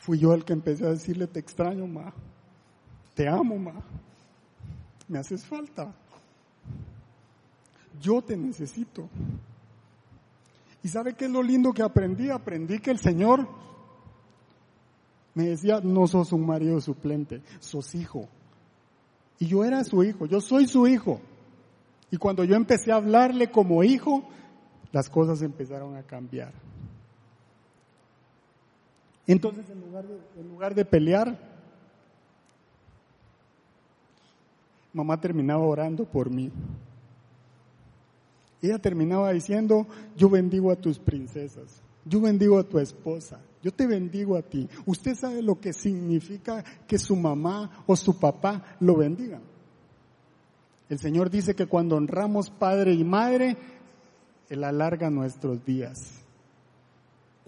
fui 0.00 0.18
yo 0.18 0.34
el 0.34 0.44
que 0.44 0.52
empecé 0.52 0.84
a 0.84 0.90
decirle, 0.90 1.26
te 1.28 1.38
extraño, 1.40 1.86
ma. 1.86 2.12
Te 3.14 3.28
amo, 3.28 3.56
ma. 3.56 3.80
Me 5.08 5.18
haces 5.18 5.44
falta 5.46 5.94
yo 8.00 8.22
te 8.22 8.36
necesito. 8.36 9.08
¿Y 10.82 10.88
sabe 10.88 11.14
qué 11.14 11.26
es 11.26 11.30
lo 11.30 11.42
lindo 11.42 11.72
que 11.72 11.82
aprendí? 11.82 12.30
Aprendí 12.30 12.78
que 12.78 12.90
el 12.90 12.98
Señor 12.98 13.46
me 15.34 15.44
decía, 15.44 15.80
no 15.82 16.06
sos 16.06 16.32
un 16.32 16.46
marido 16.46 16.80
suplente, 16.80 17.42
sos 17.60 17.94
hijo. 17.94 18.28
Y 19.38 19.46
yo 19.46 19.64
era 19.64 19.84
su 19.84 20.02
hijo, 20.02 20.26
yo 20.26 20.40
soy 20.40 20.66
su 20.66 20.86
hijo. 20.86 21.20
Y 22.10 22.16
cuando 22.16 22.44
yo 22.44 22.56
empecé 22.56 22.92
a 22.92 22.96
hablarle 22.96 23.50
como 23.50 23.84
hijo, 23.84 24.24
las 24.92 25.08
cosas 25.08 25.42
empezaron 25.42 25.96
a 25.96 26.02
cambiar. 26.02 26.52
Entonces, 29.32 29.70
en 29.70 29.80
lugar 29.80 30.04
de, 30.08 30.18
en 30.40 30.48
lugar 30.48 30.74
de 30.74 30.84
pelear, 30.84 31.38
mamá 34.92 35.20
terminaba 35.20 35.62
orando 35.62 36.04
por 36.04 36.30
mí. 36.30 36.50
Ella 38.60 38.80
terminaba 38.80 39.32
diciendo, 39.32 39.86
yo 40.16 40.28
bendigo 40.28 40.72
a 40.72 40.76
tus 40.76 40.98
princesas, 40.98 41.80
yo 42.04 42.20
bendigo 42.20 42.58
a 42.58 42.64
tu 42.64 42.80
esposa, 42.80 43.40
yo 43.62 43.72
te 43.72 43.86
bendigo 43.86 44.36
a 44.36 44.42
ti. 44.42 44.68
Usted 44.84 45.14
sabe 45.14 45.42
lo 45.42 45.60
que 45.60 45.72
significa 45.72 46.64
que 46.88 46.98
su 46.98 47.14
mamá 47.14 47.84
o 47.86 47.94
su 47.94 48.18
papá 48.18 48.76
lo 48.80 48.96
bendigan. 48.96 49.42
El 50.88 50.98
Señor 50.98 51.30
dice 51.30 51.54
que 51.54 51.66
cuando 51.66 51.94
honramos 51.94 52.50
padre 52.50 52.94
y 52.94 53.04
madre, 53.04 53.56
Él 54.48 54.64
alarga 54.64 55.08
nuestros 55.08 55.64
días. 55.64 56.20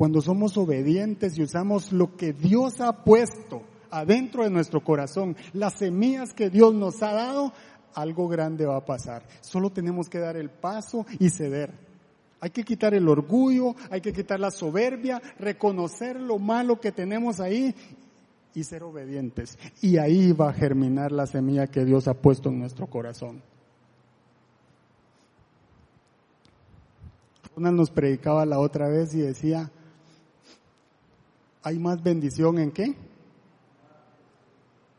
Cuando 0.03 0.21
somos 0.21 0.57
obedientes 0.57 1.39
y 1.39 1.45
usamos 1.45 1.93
lo 1.93 2.17
que 2.17 2.33
Dios 2.33 2.81
ha 2.81 3.05
puesto 3.05 3.63
adentro 3.89 4.43
de 4.43 4.51
nuestro 4.51 4.83
corazón, 4.83 5.37
las 5.53 5.75
semillas 5.75 6.35
que 6.35 6.51
Dios 6.51 6.75
nos 6.75 7.01
ha 7.05 7.13
dado, 7.13 7.53
algo 7.95 8.27
grande 8.27 8.67
va 8.67 8.79
a 8.79 8.85
pasar. 8.85 9.25
Solo 9.43 9.71
tenemos 9.71 10.09
que 10.09 10.19
dar 10.19 10.37
el 10.37 10.51
paso 10.51 11.07
y 11.21 11.31
ceder. 11.31 11.73
Hay 12.41 12.51
que 12.51 12.65
quitar 12.65 12.95
el 12.95 13.07
orgullo, 13.07 13.77
hay 13.93 14.01
que 14.01 14.13
quitar 14.13 14.41
la 14.41 14.51
soberbia, 14.51 15.23
reconocer 15.39 16.19
lo 16.19 16.41
malo 16.41 16.81
que 16.81 16.91
tenemos 16.91 17.39
ahí 17.39 17.73
y 18.57 18.65
ser 18.65 18.83
obedientes. 18.83 19.57
Y 19.83 19.99
ahí 19.99 20.33
va 20.33 20.51
a 20.51 20.53
germinar 20.53 21.13
la 21.13 21.29
semilla 21.29 21.69
que 21.69 21.85
Dios 21.85 22.09
ha 22.09 22.15
puesto 22.15 22.49
en 22.49 22.59
nuestro 22.59 22.89
corazón. 22.89 23.41
Una 27.55 27.71
nos 27.71 27.91
predicaba 27.93 28.45
la 28.45 28.59
otra 28.59 28.89
vez 28.89 29.15
y 29.15 29.21
decía, 29.21 29.71
¿hay 31.63 31.79
más 31.79 32.03
bendición 32.03 32.59
en 32.59 32.71
qué? 32.71 32.95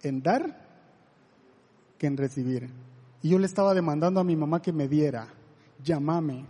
En 0.01 0.21
dar 0.21 0.63
que 1.97 2.07
en 2.07 2.17
recibir. 2.17 2.69
Y 3.21 3.29
yo 3.29 3.39
le 3.39 3.45
estaba 3.45 3.73
demandando 3.73 4.19
a 4.19 4.23
mi 4.23 4.35
mamá 4.35 4.61
que 4.61 4.73
me 4.73 4.87
diera, 4.87 5.27
llámame, 5.83 6.45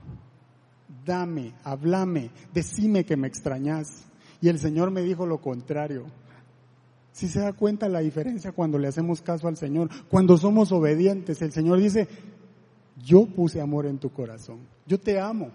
dame, 1.05 1.53
hablame, 1.63 2.31
decime 2.53 3.05
que 3.05 3.17
me 3.17 3.27
extrañas. 3.27 4.05
Y 4.41 4.49
el 4.49 4.59
Señor 4.59 4.91
me 4.91 5.01
dijo 5.01 5.25
lo 5.25 5.39
contrario. 5.39 6.05
Si 7.11 7.27
se 7.27 7.41
da 7.41 7.53
cuenta 7.53 7.87
la 7.87 7.99
diferencia 7.99 8.51
cuando 8.51 8.79
le 8.79 8.87
hacemos 8.87 9.21
caso 9.21 9.47
al 9.47 9.55
Señor, 9.55 9.89
cuando 10.09 10.35
somos 10.37 10.71
obedientes, 10.71 11.41
el 11.43 11.51
Señor 11.51 11.79
dice, 11.79 12.07
yo 12.97 13.27
puse 13.27 13.61
amor 13.61 13.85
en 13.85 13.99
tu 13.99 14.09
corazón, 14.11 14.59
yo 14.87 14.99
te 14.99 15.19
amo, 15.19 15.51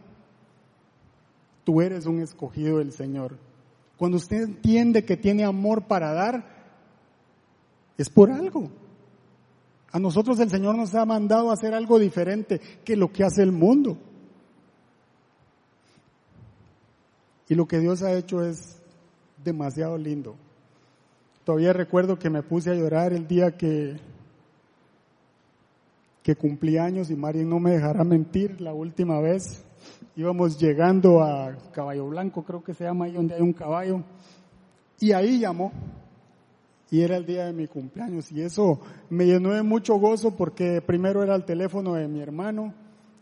tú 1.64 1.80
eres 1.80 2.06
un 2.06 2.20
escogido 2.20 2.78
del 2.78 2.92
Señor. 2.92 3.36
Cuando 3.98 4.16
usted 4.16 4.42
entiende 4.42 5.04
que 5.04 5.16
tiene 5.16 5.44
amor 5.44 5.88
para 5.88 6.12
dar, 6.12 6.44
es 7.98 8.08
por 8.08 8.30
algo. 8.30 8.70
A 9.90 9.98
nosotros 9.98 10.38
el 10.38 10.50
Señor 10.50 10.76
nos 10.76 10.94
ha 10.94 11.04
mandado 11.04 11.50
a 11.50 11.54
hacer 11.54 11.74
algo 11.74 11.98
diferente 11.98 12.60
que 12.84 12.96
lo 12.96 13.12
que 13.12 13.24
hace 13.24 13.42
el 13.42 13.50
mundo. 13.50 13.98
Y 17.48 17.54
lo 17.54 17.66
que 17.66 17.80
Dios 17.80 18.02
ha 18.02 18.12
hecho 18.12 18.44
es 18.44 18.80
demasiado 19.42 19.98
lindo. 19.98 20.36
Todavía 21.44 21.72
recuerdo 21.72 22.18
que 22.18 22.30
me 22.30 22.42
puse 22.42 22.70
a 22.70 22.74
llorar 22.74 23.12
el 23.12 23.26
día 23.26 23.56
que, 23.56 23.96
que 26.22 26.36
cumplí 26.36 26.76
años 26.76 27.10
y 27.10 27.16
Mari 27.16 27.44
no 27.44 27.58
me 27.58 27.72
dejará 27.72 28.04
mentir 28.04 28.60
la 28.60 28.74
última 28.74 29.18
vez. 29.20 29.64
Íbamos 30.18 30.58
llegando 30.58 31.22
a 31.22 31.56
Caballo 31.72 32.08
Blanco, 32.08 32.44
creo 32.44 32.62
que 32.62 32.74
se 32.74 32.84
llama 32.84 33.06
ahí 33.06 33.12
donde 33.12 33.36
hay 33.36 33.40
un 33.40 33.54
caballo. 33.54 34.02
Y 35.00 35.12
ahí 35.12 35.38
llamó. 35.38 35.72
Y 36.90 37.00
era 37.00 37.16
el 37.16 37.24
día 37.24 37.46
de 37.46 37.52
mi 37.54 37.68
cumpleaños. 37.68 38.30
Y 38.32 38.42
eso 38.42 38.80
me 39.08 39.24
llenó 39.24 39.54
de 39.54 39.62
mucho 39.62 39.94
gozo 39.94 40.36
porque 40.36 40.82
primero 40.82 41.22
era 41.22 41.34
el 41.34 41.44
teléfono 41.44 41.94
de 41.94 42.08
mi 42.08 42.20
hermano 42.20 42.74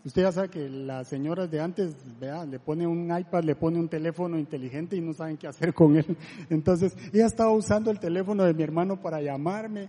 Usted 0.07 0.23
ya 0.23 0.31
sabe 0.31 0.51
que 0.51 0.69
las 0.69 1.09
señoras 1.09 1.51
de 1.51 1.59
antes, 1.59 1.97
vea, 2.21 2.45
le 2.45 2.61
pone 2.61 2.87
un 2.87 3.07
iPad, 3.07 3.43
le 3.43 3.57
pone 3.57 3.81
un 3.81 3.89
teléfono 3.89 4.39
inteligente 4.39 4.95
y 4.95 5.01
no 5.01 5.13
saben 5.13 5.37
qué 5.37 5.49
hacer 5.49 5.75
con 5.75 5.97
él. 5.97 6.17
Entonces, 6.49 6.97
ella 7.13 7.27
estaba 7.27 7.51
usando 7.51 7.91
el 7.91 7.99
teléfono 7.99 8.45
de 8.45 8.55
mi 8.55 8.63
hermano 8.63 9.03
para 9.03 9.21
llamarme 9.21 9.89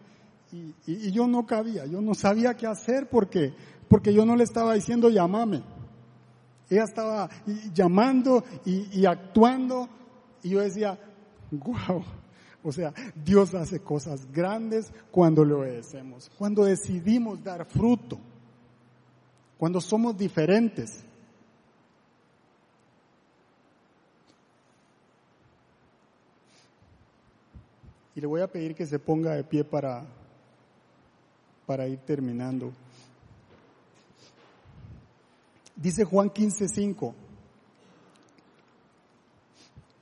y, 0.51 1.11
yo 1.11 1.27
no 1.27 1.45
cabía, 1.45 1.85
yo 1.85 2.01
no 2.01 2.15
sabía 2.15 2.55
qué 2.55 2.65
hacer 2.65 3.07
porque, 3.11 3.53
porque 3.87 4.11
yo 4.11 4.25
no 4.25 4.35
le 4.35 4.43
estaba 4.43 4.73
diciendo 4.73 5.09
llamame. 5.09 5.61
Ella 6.69 6.83
estaba 6.83 7.29
llamando 7.73 8.43
y, 8.65 9.05
actuando 9.05 9.87
y 10.43 10.49
yo 10.49 10.61
decía, 10.61 10.99
wow, 11.51 12.03
o 12.63 12.71
sea, 12.71 12.93
Dios 13.15 13.53
hace 13.53 13.79
cosas 13.79 14.31
grandes 14.31 14.91
cuando 15.11 15.45
le 15.45 15.53
obedecemos, 15.53 16.29
cuando 16.37 16.65
decidimos 16.65 17.43
dar 17.43 17.65
fruto 17.65 18.19
cuando 19.57 19.81
somos 19.81 20.17
diferentes. 20.17 21.03
Y 28.15 28.21
le 28.21 28.27
voy 28.27 28.41
a 28.41 28.47
pedir 28.47 28.73
que 28.73 28.85
se 28.85 28.97
ponga 28.97 29.33
de 29.33 29.43
pie 29.43 29.63
para, 29.63 30.05
para 31.65 31.87
ir 31.87 31.99
terminando. 31.99 32.71
Dice 35.77 36.03
Juan 36.03 36.29
15:5. 36.29 37.13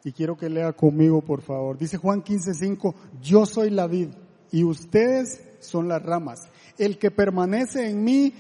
Y 0.06 0.12
quiero 0.12 0.38
que 0.38 0.50
lea 0.50 0.72
conmigo, 0.74 1.22
por 1.22 1.42
favor. 1.42 1.78
Dice 1.78 1.98
Juan 1.98 2.24
15:5, 2.24 2.96
yo 3.22 3.46
soy 3.46 3.70
la 3.70 3.88
vid 3.88 4.10
y 4.52 4.64
ustedes 4.64 5.42
son 5.60 5.88
las 5.88 6.02
ramas. 6.02 6.48
El 6.78 6.98
que 6.98 7.12
permanece 7.12 7.90
en 7.90 8.04
mí 8.04 8.34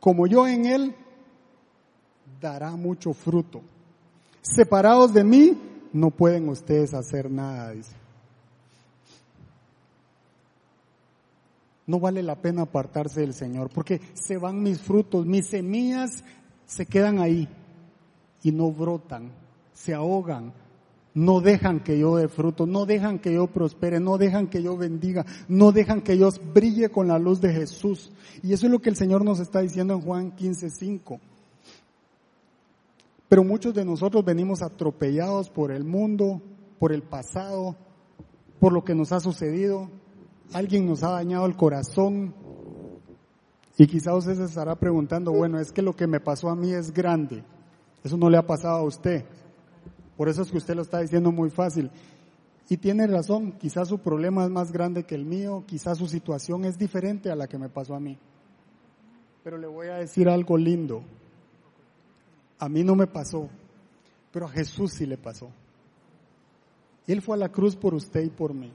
como 0.00 0.26
yo 0.26 0.46
en 0.46 0.66
Él, 0.66 0.94
dará 2.40 2.76
mucho 2.76 3.12
fruto. 3.12 3.60
Separados 4.40 5.12
de 5.12 5.24
mí, 5.24 5.58
no 5.92 6.10
pueden 6.10 6.48
ustedes 6.48 6.94
hacer 6.94 7.30
nada, 7.30 7.72
dice. 7.72 7.94
No 11.86 12.00
vale 12.00 12.22
la 12.22 12.36
pena 12.36 12.62
apartarse 12.62 13.20
del 13.20 13.34
Señor, 13.34 13.70
porque 13.72 14.00
se 14.14 14.38
van 14.38 14.62
mis 14.62 14.80
frutos, 14.80 15.26
mis 15.26 15.46
semillas 15.46 16.24
se 16.66 16.86
quedan 16.86 17.20
ahí 17.20 17.48
y 18.42 18.52
no 18.52 18.70
brotan, 18.70 19.32
se 19.72 19.94
ahogan, 19.94 20.52
no 21.14 21.40
dejan 21.40 21.80
que 21.80 21.98
yo 21.98 22.16
dé 22.16 22.28
fruto, 22.28 22.66
no 22.66 22.84
dejan 22.84 23.18
que 23.18 23.32
yo 23.32 23.46
prospere, 23.46 24.00
no 24.00 24.18
dejan 24.18 24.48
que 24.48 24.62
yo 24.62 24.76
bendiga, 24.76 25.24
no 25.48 25.72
dejan 25.72 26.02
que 26.02 26.18
yo 26.18 26.28
brille 26.52 26.90
con 26.90 27.08
la 27.08 27.18
luz 27.18 27.40
de 27.40 27.54
Jesús. 27.54 28.12
Y 28.42 28.52
eso 28.52 28.66
es 28.66 28.72
lo 28.72 28.80
que 28.80 28.90
el 28.90 28.96
Señor 28.96 29.24
nos 29.24 29.40
está 29.40 29.60
diciendo 29.60 29.94
en 29.94 30.02
Juan 30.02 30.36
15:5. 30.36 31.18
Pero 33.28 33.44
muchos 33.44 33.74
de 33.74 33.84
nosotros 33.84 34.24
venimos 34.24 34.62
atropellados 34.62 35.48
por 35.48 35.72
el 35.72 35.84
mundo, 35.84 36.42
por 36.78 36.92
el 36.92 37.02
pasado, 37.02 37.76
por 38.60 38.72
lo 38.72 38.84
que 38.84 38.94
nos 38.94 39.10
ha 39.12 39.20
sucedido. 39.20 39.88
Alguien 40.52 40.86
nos 40.86 41.02
ha 41.02 41.10
dañado 41.10 41.46
el 41.46 41.56
corazón. 41.56 42.34
Y 43.78 43.86
quizá 43.86 44.14
usted 44.14 44.36
se 44.36 44.44
estará 44.44 44.74
preguntando, 44.74 45.32
bueno, 45.32 45.58
es 45.58 45.70
que 45.70 45.82
lo 45.82 45.94
que 45.94 46.06
me 46.06 46.20
pasó 46.20 46.48
a 46.48 46.56
mí 46.56 46.72
es 46.72 46.92
grande. 46.92 47.44
Eso 48.02 48.16
no 48.16 48.30
le 48.30 48.38
ha 48.38 48.46
pasado 48.46 48.78
a 48.78 48.84
usted. 48.84 49.24
Por 50.16 50.28
eso 50.28 50.42
es 50.42 50.50
que 50.50 50.56
usted 50.56 50.74
lo 50.74 50.82
está 50.82 51.00
diciendo 51.00 51.30
muy 51.30 51.50
fácil. 51.50 51.90
Y 52.68 52.78
tiene 52.78 53.06
razón, 53.06 53.52
quizás 53.52 53.88
su 53.88 53.98
problema 53.98 54.44
es 54.44 54.50
más 54.50 54.72
grande 54.72 55.04
que 55.04 55.14
el 55.14 55.24
mío, 55.24 55.64
quizás 55.66 55.98
su 55.98 56.08
situación 56.08 56.64
es 56.64 56.78
diferente 56.78 57.30
a 57.30 57.36
la 57.36 57.46
que 57.46 57.58
me 57.58 57.68
pasó 57.68 57.94
a 57.94 58.00
mí. 58.00 58.18
Pero 59.44 59.58
le 59.58 59.66
voy 59.66 59.88
a 59.88 59.96
decir 59.96 60.28
algo 60.28 60.56
lindo. 60.56 61.02
A 62.58 62.68
mí 62.68 62.82
no 62.82 62.96
me 62.96 63.06
pasó, 63.06 63.48
pero 64.32 64.46
a 64.46 64.50
Jesús 64.50 64.94
sí 64.94 65.06
le 65.06 65.18
pasó. 65.18 65.50
Él 67.06 67.22
fue 67.22 67.36
a 67.36 67.38
la 67.38 67.50
cruz 67.50 67.76
por 67.76 67.94
usted 67.94 68.24
y 68.24 68.30
por 68.30 68.54
mí. 68.54 68.72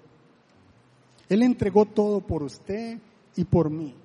Él 1.27 1.41
entregó 1.41 1.85
todo 1.85 2.21
por 2.21 2.43
usted 2.43 2.99
y 3.35 3.43
por 3.43 3.69
mí. 3.69 3.95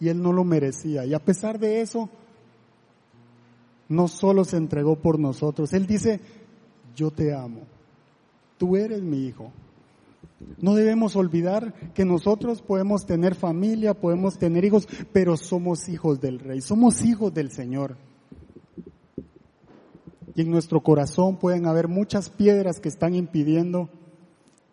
Y 0.00 0.08
él 0.08 0.22
no 0.22 0.32
lo 0.32 0.44
merecía. 0.44 1.04
Y 1.04 1.14
a 1.14 1.18
pesar 1.18 1.58
de 1.58 1.80
eso, 1.80 2.08
no 3.88 4.06
solo 4.06 4.44
se 4.44 4.56
entregó 4.56 4.96
por 4.96 5.18
nosotros, 5.18 5.72
Él 5.72 5.86
dice, 5.86 6.20
yo 6.94 7.10
te 7.10 7.34
amo, 7.34 7.62
tú 8.58 8.76
eres 8.76 9.02
mi 9.02 9.26
hijo. 9.26 9.50
No 10.60 10.74
debemos 10.74 11.16
olvidar 11.16 11.74
que 11.94 12.04
nosotros 12.04 12.62
podemos 12.62 13.06
tener 13.06 13.34
familia, 13.34 13.94
podemos 13.94 14.38
tener 14.38 14.64
hijos, 14.64 14.86
pero 15.12 15.36
somos 15.36 15.88
hijos 15.88 16.20
del 16.20 16.38
Rey, 16.38 16.60
somos 16.60 17.02
hijos 17.02 17.34
del 17.34 17.50
Señor. 17.50 17.96
Y 20.34 20.42
en 20.42 20.50
nuestro 20.50 20.80
corazón 20.82 21.36
pueden 21.36 21.66
haber 21.66 21.88
muchas 21.88 22.30
piedras 22.30 22.78
que 22.78 22.88
están 22.88 23.14
impidiendo 23.16 23.88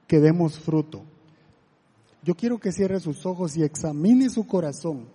que 0.05 0.19
demos 0.19 0.59
fruto. 0.59 1.03
Yo 2.25 2.35
quiero 2.35 2.57
que 2.57 2.73
cierre 2.73 2.99
sus 2.99 3.25
ojos 3.25 3.55
y 3.55 3.63
examine 3.63 4.29
su 4.29 4.45
corazón 4.45 5.05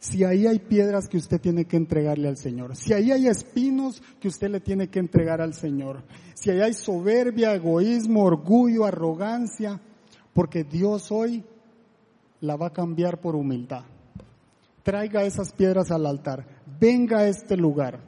si 0.00 0.22
ahí 0.24 0.46
hay 0.46 0.60
piedras 0.60 1.08
que 1.08 1.16
usted 1.16 1.40
tiene 1.40 1.64
que 1.64 1.76
entregarle 1.76 2.28
al 2.28 2.36
Señor, 2.36 2.76
si 2.76 2.92
ahí 2.92 3.10
hay 3.10 3.26
espinos 3.26 4.02
que 4.20 4.28
usted 4.28 4.48
le 4.48 4.60
tiene 4.60 4.88
que 4.88 5.00
entregar 5.00 5.40
al 5.40 5.54
Señor, 5.54 6.04
si 6.34 6.50
ahí 6.50 6.60
hay 6.60 6.72
soberbia, 6.72 7.54
egoísmo, 7.54 8.22
orgullo, 8.24 8.84
arrogancia, 8.84 9.80
porque 10.32 10.62
Dios 10.62 11.10
hoy 11.10 11.44
la 12.40 12.54
va 12.54 12.68
a 12.68 12.72
cambiar 12.72 13.20
por 13.20 13.34
humildad. 13.34 13.82
Traiga 14.84 15.24
esas 15.24 15.52
piedras 15.52 15.90
al 15.90 16.06
altar, 16.06 16.46
venga 16.80 17.18
a 17.18 17.28
este 17.28 17.56
lugar, 17.56 18.00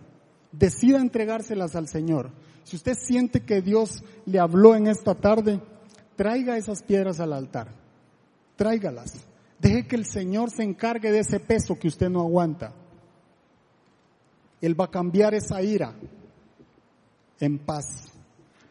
decida 0.53 1.01
entregárselas 1.01 1.75
al 1.75 1.89
Señor. 1.89 2.31
Si 2.63 2.77
usted 2.77 2.95
siente 2.95 3.41
que 3.41 3.63
Dios 3.63 4.05
le 4.27 4.39
habló 4.39 4.77
en 4.77 4.87
esta 4.87 5.17
tarde, 5.17 5.61
traiga 6.17 6.57
esas 6.57 6.83
piedras 6.83 7.21
al 7.21 7.33
altar, 7.33 7.69
tráigalas 8.57 9.27
Deje 9.61 9.87
que 9.87 9.97
el 9.97 10.07
Señor 10.07 10.51
se 10.51 10.63
encargue 10.63 11.13
de 11.13 11.19
ese 11.21 11.39
peso 11.39 11.79
que 11.79 11.89
usted 11.89 12.09
no 12.09 12.21
aguanta. 12.21 12.73
Él 14.61 14.79
va 14.79 14.87
a 14.87 14.91
cambiar 14.91 15.35
esa 15.35 15.63
ira 15.63 15.95
en 17.39 17.59
paz. 17.59 18.07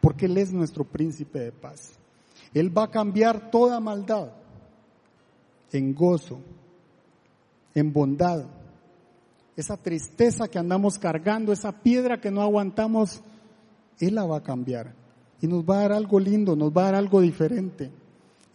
porque 0.02 0.28
Él 0.28 0.38
es 0.38 0.54
nuestro 0.54 0.86
príncipe 0.86 1.40
de 1.40 1.52
paz. 1.52 1.92
Él 2.54 2.76
va 2.76 2.86
a 2.86 2.92
cambiar 2.92 3.52
toda 3.52 3.80
maldad 3.80 4.32
en 5.72 5.94
gozo, 5.94 6.40
en 7.76 7.92
bondad. 7.92 8.46
Esa 9.58 9.76
tristeza 9.76 10.48
que 10.48 10.58
andamos 10.58 10.98
cargando, 10.98 11.52
esa 11.52 11.72
piedra 11.84 12.22
que 12.22 12.32
no 12.32 12.42
aguantamos, 12.42 13.22
Él 14.00 14.16
la 14.16 14.24
va 14.24 14.38
a 14.38 14.44
cambiar. 14.44 14.96
Y 15.42 15.48
nos 15.48 15.64
va 15.64 15.78
a 15.78 15.82
dar 15.82 15.92
algo 15.94 16.20
lindo, 16.20 16.56
nos 16.56 16.72
va 16.72 16.82
a 16.82 16.86
dar 16.86 16.96
algo 16.96 17.22
diferente. 17.22 17.92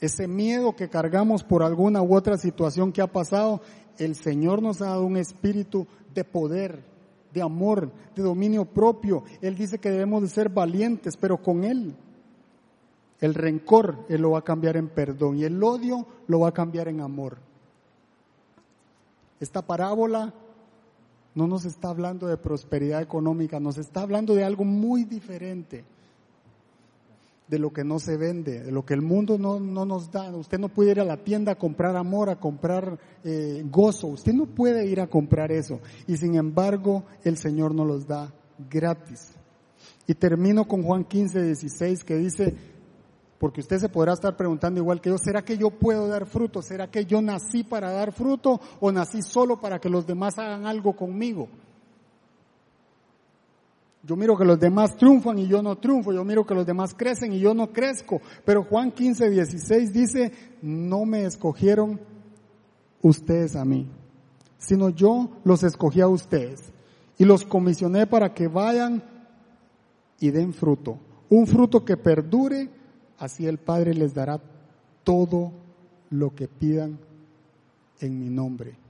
Ese 0.00 0.28
miedo 0.28 0.76
que 0.76 0.90
cargamos 0.90 1.42
por 1.44 1.62
alguna 1.62 2.02
u 2.02 2.14
otra 2.14 2.36
situación 2.36 2.92
que 2.92 3.00
ha 3.00 3.06
pasado, 3.06 3.62
el 3.98 4.16
Señor 4.16 4.60
nos 4.60 4.82
ha 4.82 4.86
dado 4.86 5.06
un 5.06 5.16
espíritu 5.16 5.86
de 6.14 6.24
poder, 6.24 6.84
de 7.32 7.40
amor, 7.40 7.90
de 8.14 8.22
dominio 8.22 8.66
propio. 8.66 9.24
Él 9.40 9.56
dice 9.56 9.78
que 9.78 9.90
debemos 9.90 10.22
de 10.22 10.28
ser 10.28 10.50
valientes, 10.50 11.16
pero 11.16 11.38
con 11.38 11.64
Él. 11.64 11.94
El 13.20 13.32
rencor 13.32 14.04
Él 14.10 14.20
lo 14.20 14.32
va 14.32 14.40
a 14.40 14.44
cambiar 14.44 14.76
en 14.76 14.88
perdón 14.88 15.38
y 15.38 15.44
el 15.44 15.62
odio 15.62 16.06
lo 16.26 16.40
va 16.40 16.48
a 16.48 16.52
cambiar 16.52 16.88
en 16.88 17.00
amor. 17.00 17.38
Esta 19.40 19.62
parábola 19.62 20.34
no 21.34 21.46
nos 21.46 21.64
está 21.64 21.88
hablando 21.88 22.26
de 22.26 22.36
prosperidad 22.36 23.00
económica, 23.00 23.58
nos 23.58 23.78
está 23.78 24.02
hablando 24.02 24.34
de 24.34 24.44
algo 24.44 24.64
muy 24.64 25.04
diferente 25.04 25.84
de 27.46 27.58
lo 27.58 27.72
que 27.72 27.84
no 27.84 27.98
se 27.98 28.16
vende, 28.16 28.62
de 28.62 28.72
lo 28.72 28.84
que 28.84 28.94
el 28.94 29.02
mundo 29.02 29.38
no, 29.38 29.58
nos 29.60 30.10
da. 30.10 30.34
Usted 30.34 30.58
no 30.58 30.68
puede 30.68 30.92
ir 30.92 31.00
a 31.00 31.04
la 31.04 31.18
tienda 31.18 31.52
a 31.52 31.58
comprar 31.58 31.96
amor, 31.96 32.30
a 32.30 32.40
comprar 32.40 32.98
eh, 33.22 33.62
gozo. 33.66 34.08
Usted 34.08 34.32
no 34.32 34.46
puede 34.46 34.86
ir 34.86 35.00
a 35.00 35.06
comprar 35.06 35.52
eso. 35.52 35.80
Y 36.06 36.16
sin 36.16 36.36
embargo, 36.36 37.04
el 37.22 37.36
Señor 37.36 37.74
nos 37.74 37.86
los 37.86 38.06
da 38.06 38.32
gratis. 38.70 39.32
Y 40.06 40.14
termino 40.14 40.66
con 40.66 40.82
Juan 40.82 41.04
15, 41.04 41.42
16, 41.42 42.04
que 42.04 42.16
dice, 42.16 42.54
porque 43.38 43.60
usted 43.60 43.78
se 43.78 43.88
podrá 43.88 44.14
estar 44.14 44.36
preguntando 44.36 44.80
igual 44.80 45.00
que 45.00 45.10
yo, 45.10 45.18
¿será 45.18 45.42
que 45.42 45.58
yo 45.58 45.70
puedo 45.70 46.08
dar 46.08 46.26
fruto? 46.26 46.62
¿Será 46.62 46.90
que 46.90 47.04
yo 47.04 47.20
nací 47.20 47.62
para 47.62 47.90
dar 47.90 48.12
fruto 48.12 48.60
o 48.80 48.90
nací 48.90 49.22
solo 49.22 49.60
para 49.60 49.78
que 49.78 49.90
los 49.90 50.06
demás 50.06 50.38
hagan 50.38 50.66
algo 50.66 50.94
conmigo? 50.94 51.48
Yo 54.06 54.16
miro 54.16 54.36
que 54.36 54.44
los 54.44 54.60
demás 54.60 54.96
triunfan 54.96 55.38
y 55.38 55.46
yo 55.46 55.62
no 55.62 55.76
triunfo. 55.76 56.12
Yo 56.12 56.24
miro 56.24 56.46
que 56.46 56.54
los 56.54 56.66
demás 56.66 56.94
crecen 56.94 57.32
y 57.32 57.40
yo 57.40 57.54
no 57.54 57.72
crezco. 57.72 58.20
Pero 58.44 58.64
Juan 58.64 58.92
15, 58.92 59.30
16 59.30 59.92
dice, 59.92 60.32
no 60.60 61.06
me 61.06 61.24
escogieron 61.24 62.00
ustedes 63.00 63.56
a 63.56 63.64
mí, 63.64 63.88
sino 64.58 64.90
yo 64.90 65.30
los 65.44 65.62
escogí 65.62 66.00
a 66.00 66.08
ustedes 66.08 66.72
y 67.18 67.24
los 67.24 67.44
comisioné 67.44 68.06
para 68.06 68.34
que 68.34 68.48
vayan 68.48 69.02
y 70.20 70.30
den 70.30 70.52
fruto. 70.52 70.98
Un 71.30 71.46
fruto 71.46 71.84
que 71.84 71.96
perdure, 71.96 72.68
así 73.18 73.46
el 73.46 73.58
Padre 73.58 73.94
les 73.94 74.14
dará 74.14 74.40
todo 75.02 75.52
lo 76.10 76.34
que 76.34 76.48
pidan 76.48 76.98
en 78.00 78.18
mi 78.18 78.28
nombre. 78.28 78.83